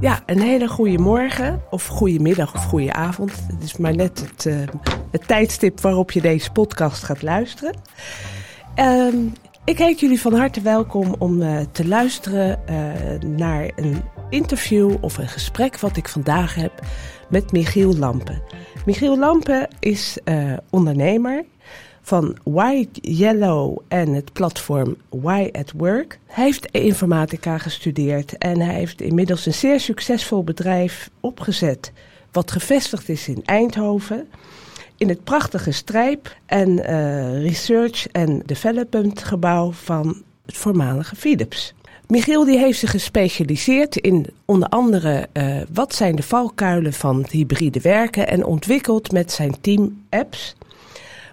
Ja, 0.00 0.22
een 0.26 0.40
hele 0.40 0.68
goede 0.68 0.98
morgen, 0.98 1.62
of 1.70 1.86
goede 1.86 2.18
middag 2.18 2.54
of 2.54 2.64
goede 2.64 2.92
avond. 2.92 3.32
Het 3.46 3.62
is 3.62 3.76
maar 3.76 3.96
net 3.96 4.20
het, 4.20 4.44
uh, 4.44 4.56
het 5.10 5.26
tijdstip 5.26 5.80
waarop 5.80 6.10
je 6.10 6.20
deze 6.20 6.52
podcast 6.52 7.02
gaat 7.02 7.22
luisteren. 7.22 7.74
Uh, 8.76 9.14
ik 9.64 9.78
heet 9.78 10.00
jullie 10.00 10.20
van 10.20 10.34
harte 10.34 10.60
welkom 10.60 11.14
om 11.18 11.42
uh, 11.42 11.60
te 11.72 11.86
luisteren 11.86 12.60
uh, 12.70 13.30
naar 13.30 13.70
een 13.76 14.02
interview 14.30 14.94
of 15.00 15.18
een 15.18 15.28
gesprek 15.28 15.78
wat 15.78 15.96
ik 15.96 16.08
vandaag 16.08 16.54
heb 16.54 16.72
met 17.28 17.52
Michiel 17.52 17.96
Lampen. 17.96 18.42
Michiel 18.84 19.18
Lampen 19.18 19.68
is 19.80 20.18
ondernemer 20.70 21.44
van 22.08 22.36
White 22.42 23.00
Yellow 23.00 23.78
en 23.88 24.12
het 24.12 24.32
platform 24.32 24.96
Why 25.08 25.48
at 25.52 25.72
Work. 25.76 26.18
Hij 26.26 26.44
heeft 26.44 26.66
informatica 26.70 27.58
gestudeerd 27.58 28.38
en 28.38 28.60
hij 28.60 28.74
heeft 28.74 29.00
inmiddels 29.00 29.46
een 29.46 29.54
zeer 29.54 29.80
succesvol 29.80 30.44
bedrijf 30.44 31.10
opgezet, 31.20 31.92
wat 32.32 32.50
gevestigd 32.50 33.08
is 33.08 33.28
in 33.28 33.42
Eindhoven. 33.44 34.28
In 34.96 35.08
het 35.08 35.24
prachtige 35.24 35.70
Strijp 35.70 36.36
en 36.46 36.68
uh, 36.68 37.42
Research 37.42 38.06
and 38.12 38.48
Development 38.48 39.24
gebouw 39.24 39.72
van 39.72 40.22
het 40.46 40.56
voormalige 40.56 41.16
Philips. 41.16 41.74
Michiel 42.06 42.44
die 42.44 42.58
heeft 42.58 42.78
zich 42.78 42.90
gespecialiseerd 42.90 43.96
in 43.96 44.26
onder 44.44 44.68
andere 44.68 45.28
uh, 45.32 45.60
wat 45.72 45.94
zijn 45.94 46.16
de 46.16 46.22
valkuilen 46.22 46.92
van 46.92 47.22
het 47.22 47.30
hybride 47.30 47.80
werken 47.80 48.28
en 48.28 48.44
ontwikkeld 48.44 49.12
met 49.12 49.32
zijn 49.32 49.60
team 49.60 50.04
apps 50.10 50.56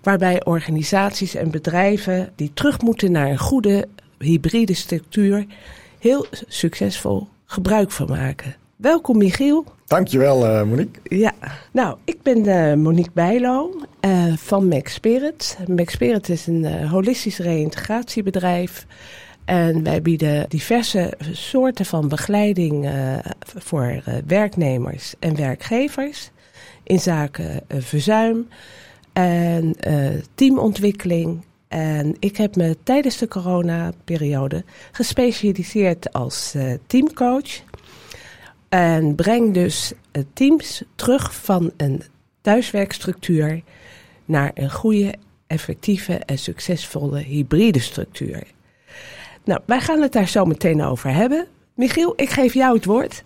waarbij 0.05 0.45
organisaties 0.45 1.35
en 1.35 1.51
bedrijven 1.51 2.31
die 2.35 2.51
terug 2.53 2.81
moeten 2.81 3.11
naar 3.11 3.29
een 3.29 3.37
goede 3.37 3.87
hybride 4.17 4.73
structuur 4.73 5.45
heel 5.99 6.25
succesvol 6.47 7.27
gebruik 7.45 7.91
van 7.91 8.07
maken. 8.07 8.55
Welkom 8.75 9.17
Michiel. 9.17 9.65
Dankjewel 9.85 10.45
uh, 10.45 10.63
Monique. 10.63 11.01
Ja, 11.03 11.33
nou 11.71 11.97
ik 12.03 12.21
ben 12.21 12.47
uh, 12.47 12.73
Monique 12.73 13.11
Bijlo 13.13 13.81
uh, 14.01 14.33
van 14.37 14.67
Mac 14.67 14.87
Spirit. 14.87 15.57
Mac 15.67 15.89
Spirit 15.89 16.29
is 16.29 16.47
een 16.47 16.87
holistisch 16.87 17.37
reïntegratiebedrijf. 17.37 18.85
En 19.45 19.83
wij 19.83 20.01
bieden 20.01 20.45
diverse 20.49 21.13
soorten 21.31 21.85
van 21.85 22.07
begeleiding 22.07 22.89
voor 23.39 24.03
werknemers 24.27 25.13
en 25.19 25.35
werkgevers 25.35 26.29
in 26.83 26.99
zaken 26.99 27.61
verzuim, 27.67 28.47
en 29.15 29.75
uh, 29.87 30.09
teamontwikkeling. 30.33 31.43
En 31.67 32.15
ik 32.19 32.37
heb 32.37 32.55
me 32.55 32.77
tijdens 32.83 33.17
de 33.17 33.27
coronaperiode 33.27 34.63
gespecialiseerd 34.91 36.13
als 36.13 36.53
uh, 36.55 36.73
teamcoach. 36.87 37.61
En 38.69 39.15
breng 39.15 39.53
dus 39.53 39.93
uh, 40.11 40.23
teams 40.33 40.83
terug 40.95 41.35
van 41.35 41.71
een 41.77 42.01
thuiswerkstructuur 42.41 43.61
naar 44.25 44.51
een 44.53 44.71
goede, 44.71 45.13
effectieve 45.47 46.13
en 46.13 46.37
succesvolle 46.37 47.19
hybride 47.19 47.79
structuur. 47.79 48.43
Nou, 49.43 49.59
wij 49.65 49.81
gaan 49.81 50.01
het 50.01 50.11
daar 50.11 50.27
zo 50.27 50.45
meteen 50.45 50.83
over 50.83 51.13
hebben. 51.13 51.47
Michiel, 51.73 52.13
ik 52.15 52.29
geef 52.29 52.53
jou 52.53 52.75
het 52.75 52.85
woord. 52.85 53.21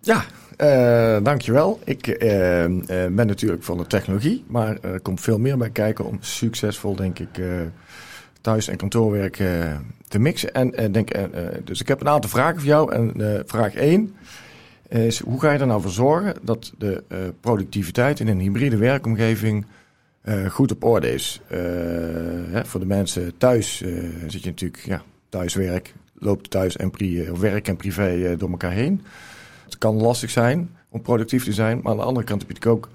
Ja, 0.00 0.24
uh, 0.62 1.16
dankjewel. 1.22 1.80
Ik 1.84 2.06
uh, 2.06 2.64
uh, 2.64 2.78
ben 2.86 3.26
natuurlijk 3.26 3.62
van 3.62 3.78
de 3.78 3.86
technologie, 3.86 4.44
maar 4.46 4.78
er 4.80 5.00
komt 5.00 5.20
veel 5.20 5.38
meer 5.38 5.58
bij 5.58 5.70
kijken 5.70 6.04
om 6.04 6.18
succesvol, 6.20 6.96
denk 6.96 7.18
ik, 7.18 7.40
thuis- 8.40 8.68
en 8.68 8.76
kantoorwerk 8.76 9.36
te 10.08 10.18
mixen. 10.18 10.54
En, 10.54 10.92
denk, 10.92 11.10
dus 11.64 11.80
ik 11.80 11.88
heb 11.88 12.00
een 12.00 12.08
aantal 12.08 12.30
vragen 12.30 12.56
voor 12.56 12.68
jou. 12.68 12.92
En 12.92 13.42
vraag 13.46 13.74
1 13.74 14.14
is, 14.88 15.18
hoe 15.20 15.40
ga 15.40 15.52
je 15.52 15.58
er 15.58 15.66
nou 15.66 15.82
voor 15.82 15.90
zorgen 15.90 16.34
dat 16.42 16.72
de 16.78 17.02
productiviteit 17.40 18.20
in 18.20 18.28
een 18.28 18.40
hybride 18.40 18.76
werkomgeving 18.76 19.66
goed 20.48 20.72
op 20.72 20.84
orde 20.84 21.12
is? 21.12 21.40
Hè, 22.50 22.64
voor 22.64 22.80
de 22.80 22.86
mensen 22.86 23.36
thuis 23.38 23.76
zit 24.26 24.42
je 24.42 24.50
natuurlijk, 24.50 24.82
ja, 24.86 25.02
thuiswerk, 25.28 25.94
loopt 26.14 26.50
thuis 26.50 26.76
en 26.76 26.90
pri 26.90 27.30
werk 27.30 27.68
en 27.68 27.76
privé 27.76 28.36
door 28.36 28.50
elkaar 28.50 28.72
heen. 28.72 29.02
Het 29.70 29.78
kan 29.78 29.96
lastig 30.02 30.30
zijn 30.30 30.76
om 30.88 31.02
productief 31.02 31.44
te 31.44 31.52
zijn, 31.52 31.80
maar 31.82 31.92
aan 31.92 31.98
de 31.98 32.04
andere 32.04 32.26
kant 32.26 32.44
heb 32.46 32.62
je 32.62 32.68
ook 32.68 32.88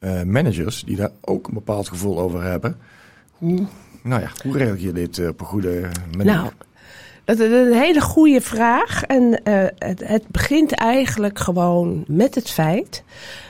uh, 0.00 0.22
managers 0.22 0.84
die 0.84 0.96
daar 0.96 1.10
ook 1.20 1.48
een 1.48 1.54
bepaald 1.54 1.88
gevoel 1.88 2.18
over 2.18 2.42
hebben. 2.42 2.76
Hoe, 3.30 3.66
nou 4.02 4.22
ja, 4.22 4.30
hoe 4.42 4.58
regel 4.58 4.76
je 4.76 4.92
dit 4.92 5.18
uh, 5.18 5.28
op 5.28 5.40
een 5.40 5.46
goede 5.46 5.88
manier? 6.16 6.32
Nou, 6.32 6.50
dat 7.24 7.38
is 7.38 7.52
een 7.52 7.72
hele 7.72 8.00
goede 8.00 8.40
vraag. 8.40 9.02
En 9.02 9.22
uh, 9.22 9.64
het, 9.78 10.08
het, 10.08 10.28
begint 10.28 10.72
eigenlijk 10.72 11.38
gewoon 11.38 12.04
met 12.08 12.34
het 12.34 12.50
feit 12.50 13.02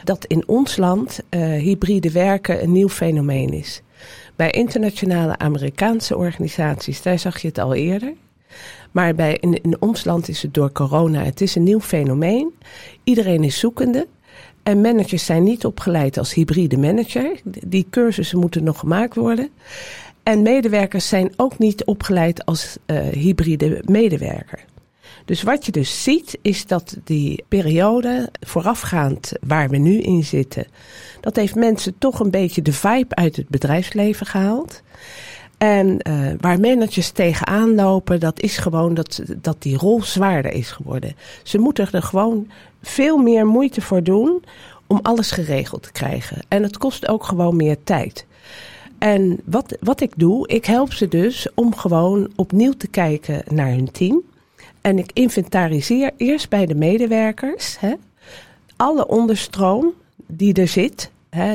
dat 0.05 0.25
in 0.25 0.49
ons 0.49 0.77
land 0.77 1.21
hybride 1.31 2.13
werken 2.13 2.63
een 2.63 2.73
nieuw 2.73 2.89
fenomeen 2.89 3.53
is. 3.53 3.83
Bij 4.37 4.51
internationale 4.51 5.39
Amerikaanse 5.39 6.17
organisaties, 6.17 7.03
daar 7.03 7.19
zag 7.19 7.39
je 7.39 7.49
het 7.49 7.59
al 7.59 7.75
eerder. 7.75 8.13
Maar 8.97 9.15
bij, 9.15 9.37
in, 9.41 9.77
ons 9.81 10.05
land 10.05 10.29
is 10.29 10.43
het 10.43 10.55
door 10.55 10.73
corona, 10.73 11.23
het 11.23 11.41
is 11.41 11.55
een 11.55 11.63
nieuw 11.63 11.81
fenomeen. 11.81 12.55
Iedereen 13.05 13.45
is 13.45 13.59
zoekende. 13.59 14.07
En 14.63 14.81
managers 14.81 15.25
zijn 15.25 15.43
niet 15.43 15.65
opgeleid 15.65 16.19
als 16.19 16.35
hybride 16.35 16.79
manager. 16.79 17.41
Die 17.45 17.87
cursussen 17.91 18.39
moeten 18.39 18.65
nog 18.65 18.79
gemaakt 18.79 19.15
worden. 19.15 19.49
En 20.23 20.43
medewerkers 20.43 21.09
zijn 21.09 21.33
ook 21.37 21.59
niet 21.59 21.85
opgeleid 21.85 22.45
als 22.45 22.77
uh, 22.87 22.99
hybride 22.99 23.83
medewerker. 23.85 24.65
Dus 25.25 25.43
wat 25.43 25.67
je 25.67 25.73
dus 25.73 26.03
ziet, 26.03 26.39
is 26.43 26.67
dat 26.67 26.97
die 27.05 27.45
periode 27.49 28.29
voorafgaand 28.41 29.33
waar 29.41 29.69
we 29.69 29.77
nu 29.77 30.01
in 30.01 30.25
zitten, 30.25 30.67
dat 31.21 31.37
heeft 31.37 31.55
mensen 31.55 31.99
toch 31.99 32.21
een 32.21 32.31
beetje 32.31 32.63
de 32.63 32.73
vibe 32.73 33.15
uit 33.15 33.37
het 33.37 33.49
bedrijfsleven 33.49 34.27
gehaald. 34.27 34.83
En 35.59 35.99
uh, 36.09 36.33
waar 36.41 36.61
managers 36.61 37.11
tegenaan 37.11 37.75
lopen, 37.75 38.21
dat 38.21 38.41
is 38.41 38.59
gewoon 38.59 38.95
dat, 38.95 39.23
dat 39.37 39.63
die 39.63 39.77
rol 39.77 40.03
zwaarder 40.03 40.53
is 40.53 40.71
geworden. 40.71 41.17
Ze 41.43 41.59
moeten 41.59 41.89
er 41.93 42.03
gewoon 42.03 42.51
veel 42.83 43.17
meer 43.17 43.47
moeite 43.47 43.81
voor 43.81 44.03
doen 44.03 44.45
om 44.87 44.99
alles 45.03 45.31
geregeld 45.31 45.83
te 45.83 45.93
krijgen. 45.93 46.43
En 46.49 46.63
het 46.63 46.79
kost 46.79 47.09
ook 47.09 47.25
gewoon 47.25 47.57
meer 47.57 47.77
tijd. 47.85 48.27
En 48.99 49.41
wat, 49.45 49.77
wat 49.81 50.01
ik 50.01 50.13
doe, 50.17 50.49
ik 50.49 50.65
help 50.65 50.93
ze 50.93 51.09
dus 51.09 51.49
om 51.55 51.75
gewoon 51.75 52.31
opnieuw 52.37 52.73
te 52.73 52.89
kijken 52.89 53.43
naar 53.51 53.69
hun 53.69 53.91
team. 53.91 54.23
En 54.81 54.99
ik 54.99 55.11
inventariseer 55.13 56.11
eerst 56.17 56.49
bij 56.49 56.67
de 56.67 56.75
medewerkers 56.75 57.77
hè, 57.81 57.95
alle 58.77 59.07
onderstroom 59.07 59.93
die 60.27 60.55
er 60.55 60.69
zit 60.69 61.11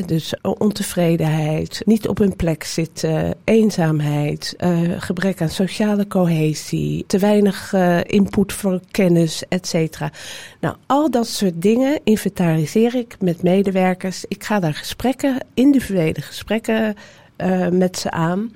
dus 0.05 0.33
ontevredenheid, 0.41 1.81
niet 1.85 2.07
op 2.07 2.17
hun 2.17 2.35
plek 2.35 2.63
zitten, 2.63 3.35
eenzaamheid, 3.43 4.55
uh, 4.59 4.79
gebrek 4.97 5.41
aan 5.41 5.49
sociale 5.49 6.07
cohesie, 6.07 7.03
te 7.07 7.17
weinig 7.17 7.73
uh, 7.73 7.99
input 8.03 8.53
voor 8.53 8.79
kennis, 8.91 9.43
et 9.49 9.67
cetera. 9.67 10.11
Nou, 10.59 10.75
al 10.85 11.11
dat 11.11 11.27
soort 11.27 11.61
dingen 11.61 11.99
inventariseer 12.03 12.95
ik 12.95 13.15
met 13.19 13.43
medewerkers. 13.43 14.25
Ik 14.27 14.43
ga 14.43 14.59
daar 14.59 14.73
gesprekken, 14.73 15.37
individuele 15.53 16.21
gesprekken 16.21 16.95
uh, 17.37 17.67
met 17.67 17.97
ze 17.97 18.11
aan. 18.11 18.53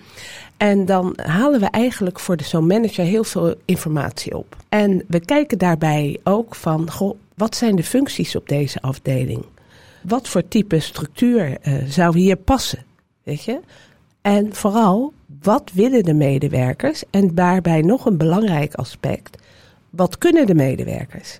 En 0.58 0.86
dan 0.86 1.18
halen 1.22 1.60
we 1.60 1.66
eigenlijk 1.66 2.20
voor 2.20 2.38
zo'n 2.44 2.68
manager 2.68 3.06
heel 3.06 3.24
veel 3.24 3.56
informatie 3.66 4.38
op. 4.38 4.56
En 4.70 5.04
we 5.08 5.20
kijken 5.20 5.58
daarbij 5.58 6.20
ook 6.24 6.56
van, 6.56 6.90
wat 7.36 7.56
zijn 7.56 7.76
de 7.76 7.84
functies 7.84 8.36
op 8.36 8.50
deze 8.50 8.82
afdeling? 8.82 9.46
Wat 10.08 10.28
voor 10.28 10.48
type 10.48 10.80
structuur 10.80 11.58
uh, 11.68 11.74
zou 11.88 12.18
hier 12.18 12.36
passen? 12.36 12.84
Weet 13.24 13.44
je? 13.44 13.60
En 14.22 14.56
vooral, 14.56 15.14
wat 15.42 15.72
willen 15.74 16.04
de 16.04 16.14
medewerkers? 16.14 17.04
En 17.10 17.36
daarbij 17.36 17.82
nog 17.82 18.06
een 18.06 18.18
belangrijk 18.18 18.74
aspect. 18.74 19.38
Wat 19.90 20.18
kunnen 20.18 20.46
de 20.46 20.56
medewerkers? 20.56 21.40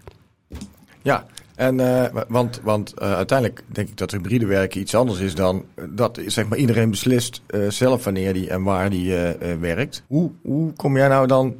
Ja, 1.02 1.26
en, 1.56 1.80
uh, 1.80 2.06
want, 2.28 2.60
want 2.64 2.94
uh, 3.02 3.14
uiteindelijk 3.14 3.64
denk 3.68 3.88
ik 3.88 3.98
dat 3.98 4.12
hybride 4.12 4.46
werken 4.46 4.80
iets 4.80 4.96
anders 4.96 5.20
is 5.20 5.36
dan 5.36 5.66
dat 5.90 6.20
zeg 6.26 6.48
maar, 6.48 6.58
iedereen 6.58 6.90
beslist 6.90 7.42
uh, 7.50 7.70
zelf 7.70 8.04
wanneer 8.04 8.34
die 8.34 8.50
en 8.50 8.64
waar 8.64 8.90
die 8.90 9.14
werkt. 9.60 10.04
Hoe, 10.08 10.32
hoe 10.42 10.74
kom 10.74 10.98
jij 10.98 11.08
nou 11.08 11.28
dan 11.28 11.56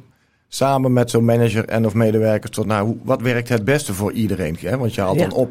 samen 0.48 0.92
met 0.92 1.10
zo'n 1.10 1.24
manager 1.24 1.64
en 1.64 1.86
of 1.86 1.94
medewerkers 1.94 2.50
tot 2.52 2.66
nou, 2.66 2.86
hoe, 2.86 2.96
wat 3.02 3.20
werkt 3.20 3.48
het 3.48 3.64
beste 3.64 3.94
voor 3.94 4.12
iedereen? 4.12 4.56
Hè? 4.60 4.78
Want 4.78 4.94
je 4.94 5.00
haalt 5.00 5.18
ja. 5.18 5.28
dan 5.28 5.38
op 5.38 5.50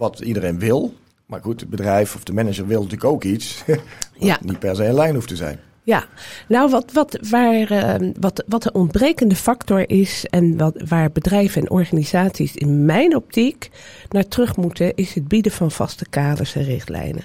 wat 0.00 0.20
iedereen 0.20 0.58
wil. 0.58 0.94
Maar 1.26 1.40
goed, 1.42 1.60
het 1.60 1.70
bedrijf 1.70 2.14
of 2.14 2.24
de 2.24 2.32
manager 2.32 2.66
wil 2.66 2.82
natuurlijk 2.82 3.12
ook 3.12 3.24
iets. 3.24 3.62
wat 3.66 3.78
ja. 4.18 4.38
niet 4.42 4.58
per 4.58 4.76
se 4.76 4.84
een 4.84 4.94
lijn 4.94 5.14
hoeft 5.14 5.28
te 5.28 5.36
zijn. 5.36 5.58
Ja, 5.82 6.04
nou 6.48 6.70
wat, 6.70 6.92
wat, 6.92 7.18
waar, 7.30 7.72
uh, 7.72 8.10
wat, 8.20 8.44
wat 8.46 8.62
de 8.62 8.72
ontbrekende 8.72 9.36
factor 9.36 9.90
is 9.90 10.26
en 10.30 10.56
wat, 10.56 10.82
waar 10.88 11.10
bedrijven 11.12 11.62
en 11.62 11.70
organisaties 11.70 12.56
in 12.56 12.84
mijn 12.84 13.16
optiek 13.16 13.70
naar 14.08 14.28
terug 14.28 14.56
moeten, 14.56 14.94
is 14.94 15.14
het 15.14 15.28
bieden 15.28 15.52
van 15.52 15.70
vaste 15.70 16.08
kaders 16.08 16.54
en 16.54 16.64
richtlijnen. 16.64 17.24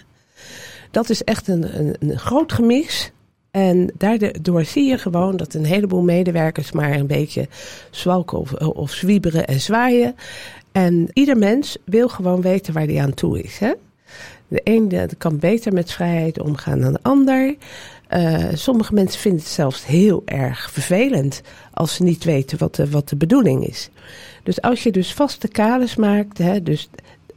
Dat 0.91 1.09
is 1.09 1.23
echt 1.23 1.47
een, 1.47 1.79
een, 1.79 1.95
een 1.99 2.19
groot 2.19 2.53
gemis. 2.53 3.11
En 3.51 3.91
daardoor 3.97 4.65
zie 4.65 4.89
je 4.89 4.97
gewoon 4.97 5.37
dat 5.37 5.53
een 5.53 5.65
heleboel 5.65 6.01
medewerkers 6.01 6.71
maar 6.71 6.93
een 6.93 7.07
beetje 7.07 7.47
zwalken 7.91 8.37
of, 8.37 8.53
of 8.53 8.91
zwieberen 8.91 9.47
en 9.47 9.61
zwaaien. 9.61 10.15
En 10.75 11.09
ieder 11.13 11.37
mens 11.37 11.77
wil 11.85 12.07
gewoon 12.07 12.41
weten 12.41 12.73
waar 12.73 12.85
hij 12.85 13.01
aan 13.01 13.13
toe 13.13 13.41
is. 13.41 13.57
Hè? 13.57 13.73
De 14.47 14.61
een 14.63 15.09
kan 15.17 15.39
beter 15.39 15.73
met 15.73 15.91
vrijheid 15.91 16.39
omgaan 16.39 16.79
dan 16.79 16.93
de 16.93 16.99
ander. 17.01 17.55
Uh, 18.15 18.45
sommige 18.53 18.93
mensen 18.93 19.19
vinden 19.21 19.39
het 19.39 19.49
zelfs 19.49 19.85
heel 19.85 20.21
erg 20.25 20.71
vervelend 20.71 21.41
als 21.73 21.95
ze 21.95 22.03
niet 22.03 22.23
weten 22.23 22.57
wat 22.57 22.75
de, 22.75 22.89
wat 22.89 23.09
de 23.09 23.15
bedoeling 23.15 23.67
is. 23.67 23.89
Dus 24.43 24.61
als 24.61 24.83
je 24.83 24.91
dus 24.91 25.13
vaste 25.13 25.47
kaders 25.47 25.95
maakt, 25.95 26.37
hè, 26.37 26.63
dus 26.63 26.89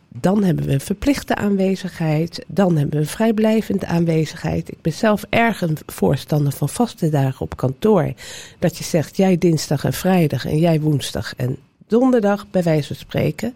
dan 0.08 0.44
hebben 0.44 0.64
we 0.64 0.72
een 0.72 0.80
verplichte 0.80 1.34
aanwezigheid, 1.34 2.44
dan 2.46 2.76
hebben 2.76 2.94
we 2.94 3.00
een 3.00 3.10
vrijblijvende 3.10 3.86
aanwezigheid. 3.86 4.68
Ik 4.70 4.82
ben 4.82 4.92
zelf 4.92 5.24
erg 5.28 5.60
een 5.60 5.76
voorstander 5.86 6.52
van 6.52 6.68
vaste 6.68 7.08
dagen 7.08 7.40
op 7.40 7.56
kantoor. 7.56 8.12
Dat 8.58 8.78
je 8.78 8.84
zegt, 8.84 9.16
jij 9.16 9.38
dinsdag 9.38 9.84
en 9.84 9.92
vrijdag 9.92 10.46
en 10.46 10.58
jij 10.58 10.80
woensdag 10.80 11.34
en 11.36 11.58
donderdag, 11.88 12.46
bij 12.50 12.62
wijze 12.62 12.86
van 12.86 12.96
spreken. 12.96 13.54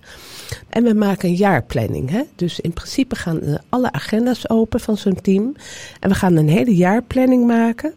En 0.68 0.84
we 0.84 0.94
maken 0.94 1.28
een 1.28 1.34
jaarplanning. 1.34 2.10
Hè? 2.10 2.22
Dus 2.34 2.60
in 2.60 2.72
principe 2.72 3.16
gaan 3.16 3.40
alle 3.68 3.92
agenda's 3.92 4.48
open 4.48 4.80
van 4.80 4.96
zo'n 4.96 5.20
team. 5.20 5.54
En 6.00 6.08
we 6.08 6.14
gaan 6.14 6.36
een 6.36 6.48
hele 6.48 6.74
jaarplanning 6.74 7.46
maken. 7.46 7.94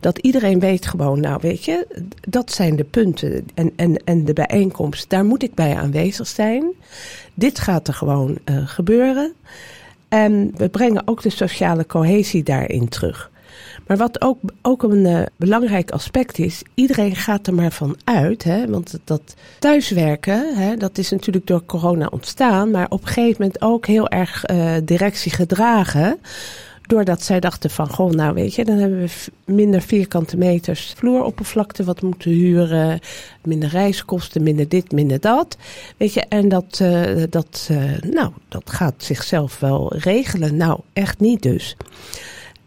Dat 0.00 0.18
iedereen 0.18 0.60
weet 0.60 0.86
gewoon, 0.86 1.20
nou 1.20 1.38
weet 1.40 1.64
je, 1.64 1.86
dat 2.28 2.52
zijn 2.52 2.76
de 2.76 2.84
punten 2.84 3.46
en, 3.54 3.72
en, 3.76 3.96
en 4.04 4.24
de 4.24 4.32
bijeenkomst. 4.32 5.10
Daar 5.10 5.24
moet 5.24 5.42
ik 5.42 5.54
bij 5.54 5.76
aanwezig 5.76 6.26
zijn. 6.26 6.72
Dit 7.34 7.58
gaat 7.58 7.88
er 7.88 7.94
gewoon 7.94 8.38
uh, 8.44 8.68
gebeuren. 8.68 9.32
En 10.08 10.52
we 10.56 10.68
brengen 10.68 11.08
ook 11.08 11.22
de 11.22 11.30
sociale 11.30 11.86
cohesie 11.86 12.42
daarin 12.42 12.88
terug. 12.88 13.30
Maar 13.90 13.98
wat 13.98 14.20
ook, 14.20 14.38
ook 14.62 14.82
een 14.82 15.04
uh, 15.06 15.22
belangrijk 15.36 15.90
aspect 15.90 16.38
is, 16.38 16.62
iedereen 16.74 17.16
gaat 17.16 17.46
er 17.46 17.54
maar 17.54 17.72
van 17.72 17.96
uit. 18.04 18.44
Hè, 18.44 18.66
want 18.68 18.98
dat 19.04 19.34
thuiswerken, 19.58 20.54
hè, 20.56 20.76
dat 20.76 20.98
is 20.98 21.10
natuurlijk 21.10 21.46
door 21.46 21.64
corona 21.64 22.06
ontstaan, 22.06 22.70
maar 22.70 22.86
op 22.88 23.00
een 23.00 23.06
gegeven 23.06 23.36
moment 23.38 23.62
ook 23.62 23.86
heel 23.86 24.08
erg 24.08 24.50
uh, 24.50 24.72
directie 24.84 25.32
gedragen. 25.32 26.18
Doordat 26.82 27.22
zij 27.22 27.40
dachten 27.40 27.70
van, 27.70 27.88
goh, 27.88 28.10
nou 28.10 28.34
weet 28.34 28.54
je, 28.54 28.64
dan 28.64 28.76
hebben 28.76 28.98
we 28.98 29.10
minder 29.44 29.80
vierkante 29.82 30.36
meters 30.36 30.92
vloeroppervlakte 30.96 31.84
wat 31.84 32.02
moeten 32.02 32.30
huren. 32.30 33.00
Minder 33.42 33.68
reiskosten, 33.68 34.42
minder 34.42 34.68
dit, 34.68 34.92
minder 34.92 35.20
dat. 35.20 35.56
Weet 35.96 36.14
je, 36.14 36.20
en 36.28 36.48
dat, 36.48 36.78
uh, 36.82 37.22
dat, 37.30 37.70
nou, 38.10 38.32
dat 38.48 38.70
gaat 38.70 38.94
zichzelf 38.96 39.60
wel 39.60 39.96
regelen. 39.96 40.56
Nou, 40.56 40.80
echt 40.92 41.20
niet 41.20 41.42
dus. 41.42 41.76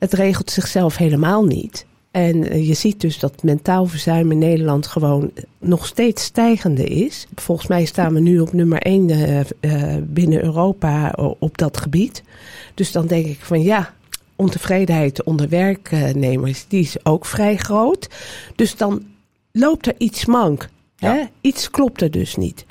Het 0.04 0.14
regelt 0.14 0.52
zichzelf 0.52 0.98
helemaal 0.98 1.46
niet. 1.46 1.86
En 2.12 2.50
eh, 2.50 2.68
je 2.68 2.74
ziet 2.74 3.02
dus 3.02 3.20
dat 3.20 3.44
mentaal 3.44 3.86
verzuim 3.86 4.32
in 4.32 4.38
Nederland 4.38 4.88
gewoon 4.88 5.32
nog 5.60 5.86
steeds 5.86 6.24
stijgende 6.24 6.84
is. 6.84 7.28
Volgens 7.36 7.68
mij 7.68 7.86
staan 7.86 8.14
we 8.14 8.20
nu 8.20 8.40
op 8.40 8.54
nummer 8.54 8.82
1 8.82 9.10
uh, 9.10 9.40
uh, 9.40 9.96
binnen 10.02 10.44
Europa 10.44 11.12
op 11.40 11.58
dat 11.58 11.78
gebied. 11.78 12.24
Dus 12.74 12.92
dan 12.92 13.08
denk 13.08 13.26
ik 13.26 13.40
van 13.40 13.62
ja, 13.62 13.94
ontevredenheid 14.36 15.24
onder 15.24 15.50
werknemers, 15.50 16.66
die 16.68 16.82
is 16.82 17.06
ook 17.06 17.26
vrij 17.26 17.58
groot. 17.58 18.10
Dus 18.56 18.76
dan 18.76 19.06
loopt 19.52 19.88
er 19.88 19.96
iets 19.98 20.26
mank. 20.26 20.70
Ja. 20.96 21.14
Hè? 21.14 21.24
Iets 21.42 21.70
klopt 21.70 22.02
er 22.02 22.12
dus 22.12 22.36
niet. 22.36 22.66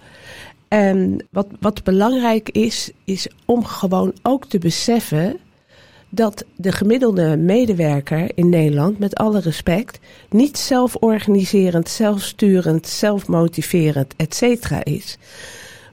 En 0.69 1.27
wat, 1.31 1.47
wat 1.61 1.85
belangrijk 1.85 2.49
is, 2.49 2.91
is 3.05 3.29
om 3.45 3.65
gewoon 3.65 4.13
ook 4.23 4.47
te 4.47 4.59
beseffen 4.59 5.41
dat 6.15 6.45
de 6.57 6.73
gemiddelde 6.73 7.37
medewerker 7.37 8.31
in 8.35 8.49
Nederland, 8.49 8.99
met 8.99 9.15
alle 9.15 9.41
respect, 9.41 9.99
niet 10.31 10.59
zelforganiserend, 10.59 11.89
zelfsturend, 11.89 12.89
zelfmotiverend, 12.89 14.15
et 14.17 14.35
cetera 14.35 14.85
is. 14.85 15.19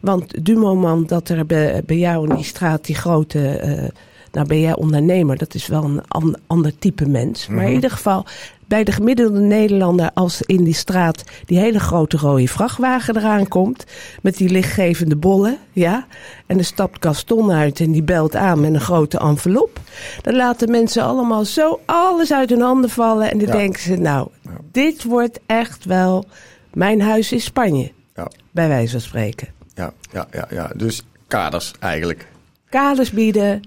Want 0.02 0.46
du 0.46 0.56
moment 0.56 1.10
dat 1.10 1.30
er 1.30 1.46
bij, 1.46 1.84
bij 1.86 1.98
jou 1.98 2.30
in 2.30 2.36
die 2.36 2.46
straat 2.46 2.86
die 2.86 2.96
grote 2.96 3.62
uh, 3.66 3.88
nou 4.32 4.48
ben 4.48 4.60
jij 4.60 4.76
ondernemer, 4.76 5.38
dat 5.38 5.54
is 5.54 5.68
wel 5.68 5.84
een 5.84 6.36
ander 6.48 6.78
type 6.80 7.08
mens. 7.08 7.48
Maar 7.48 7.58
in 7.58 7.64
mhm. 7.64 7.74
ieder 7.74 7.92
geval, 7.92 8.26
bij 8.66 8.84
de 8.84 8.92
gemiddelde 8.92 9.40
Nederlander, 9.40 10.12
als 10.14 10.42
in 10.42 10.64
die 10.64 10.74
straat 10.74 11.24
die 11.46 11.60
hele 11.60 11.80
grote 11.80 12.18
rode 12.18 12.48
vrachtwagen 12.48 13.18
eraan 13.18 13.48
komt, 13.48 13.86
met 14.22 14.38
die 14.38 14.50
lichtgevende 14.50 15.16
bollen, 15.16 15.58
ja, 15.72 16.08
en 16.46 16.58
er 16.58 16.66
stapt 16.66 17.06
Gaston 17.06 17.52
uit 17.52 17.80
en 17.80 17.92
die 17.92 18.04
belt 18.04 18.36
aan 18.36 18.60
met 18.60 18.74
een 18.74 18.82
grote 18.82 19.20
envelop, 19.20 19.79
dan 20.22 20.36
laten 20.36 20.72
mensen 20.72 21.04
allemaal 21.04 21.46
zo 21.46 21.80
alles 21.86 22.34
uit 22.34 22.50
hun 22.50 22.62
handen 22.62 22.90
vallen 22.90 23.32
en 23.32 23.38
dan 23.38 23.52
denken 23.52 23.82
ze, 23.82 23.96
nou, 23.96 24.28
dit 24.72 25.04
wordt 25.04 25.40
echt 25.46 25.86
wel 25.86 26.26
mijn 26.74 27.02
huis 27.02 27.32
in 27.32 27.42
Spanje, 27.42 27.92
ja. 28.16 28.28
bij 28.52 28.68
wijze 28.68 28.92
van 28.92 29.02
spreken. 29.02 29.48
Ja, 29.74 29.94
ja, 30.12 30.28
ja, 30.32 30.48
ja, 30.50 30.72
dus 30.76 31.04
kaders 31.28 31.74
eigenlijk. 31.80 32.28
Kaders 32.70 33.12
bieden, 33.12 33.62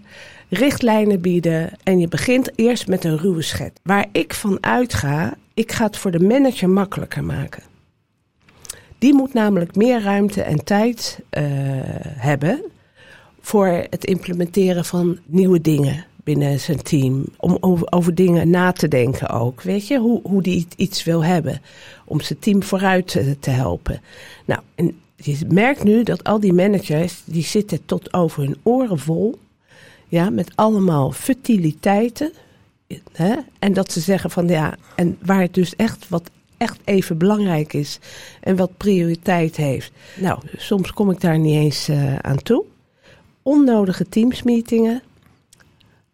richtlijnen 0.49 1.21
bieden 1.21 1.71
en 1.83 1.99
je 1.99 2.09
begint 2.09 2.51
eerst 2.55 2.87
met 2.89 3.05
een 3.05 3.19
ruwe 3.19 3.43
schet. 3.43 3.81
Waar 3.83 4.07
ik 4.13 4.35
van 4.35 4.59
uitga, 4.61 5.35
ik 5.55 5.73
ga 5.73 5.85
het 5.85 5.97
voor 5.97 6.11
de 6.11 6.21
manager 6.21 6.71
makkelijker 6.71 7.25
maken. 7.25 7.63
Die 8.99 9.15
moet 9.15 9.35
namelijk 9.35 9.77
meer 9.77 10.03
ruimte 10.03 10.43
en 10.43 10.65
tijd 10.65 11.19
uh, 11.31 11.43
hebben 12.05 12.63
voor 13.41 13.67
het 13.67 14.05
implementeren 14.05 14.85
van 14.85 15.19
nieuwe 15.27 15.61
dingen 15.61 16.05
binnen 16.25 16.61
zijn 16.61 16.83
team. 16.83 17.25
Om 17.37 17.57
over, 17.91 18.15
dingen 18.15 18.51
na 18.51 18.73
te 18.73 18.89
denken 18.89 19.29
ook. 19.29 19.63
Weet 19.63 19.87
je, 19.87 19.99
hoe, 19.99 20.21
hoe 20.23 20.43
die 20.43 20.67
iets 20.77 21.05
wil 21.05 21.25
hebben. 21.25 21.61
Om 22.05 22.21
zijn 22.21 22.39
team 22.39 22.63
vooruit 22.63 23.07
te, 23.41 23.51
helpen. 23.51 24.01
Nou, 24.45 24.61
en 24.75 25.01
je 25.17 25.39
merkt 25.49 25.85
nu 25.85 26.03
dat 26.03 26.25
al 26.25 26.41
die 26.41 26.53
managers, 26.53 27.23
die 27.25 27.45
zitten 27.45 27.85
tot 27.85 28.13
over 28.13 28.43
hun 28.43 28.57
oren 28.63 28.99
vol 28.99 29.39
ja, 30.09 30.31
met 30.31 30.53
allemaal 30.55 31.13
futiliteiten. 31.13 32.33
Hè? 33.13 33.35
En 33.59 33.73
dat 33.73 33.93
ze 33.93 34.01
zeggen 34.01 34.31
van 34.31 34.49
ja, 34.49 34.75
en 34.97 35.19
waar 35.23 35.41
het 35.41 35.55
dus 35.55 35.77
echt 35.77 36.09
wat 36.09 36.31
echt 36.63 36.79
even 36.85 37.19
belangrijk 37.19 37.73
is 37.73 37.99
en 38.41 38.57
wat 38.57 38.77
prioriteit 38.77 39.57
heeft. 39.57 39.93
Nou, 40.17 40.41
soms 40.57 40.93
kom 40.93 41.11
ik 41.11 41.21
daar 41.21 41.39
niet 41.39 41.55
eens 41.55 41.89
uh, 41.89 42.17
aan 42.17 42.43
toe. 42.43 42.65
Onnodige 43.43 44.09
teamsmeetingen, 44.09 45.03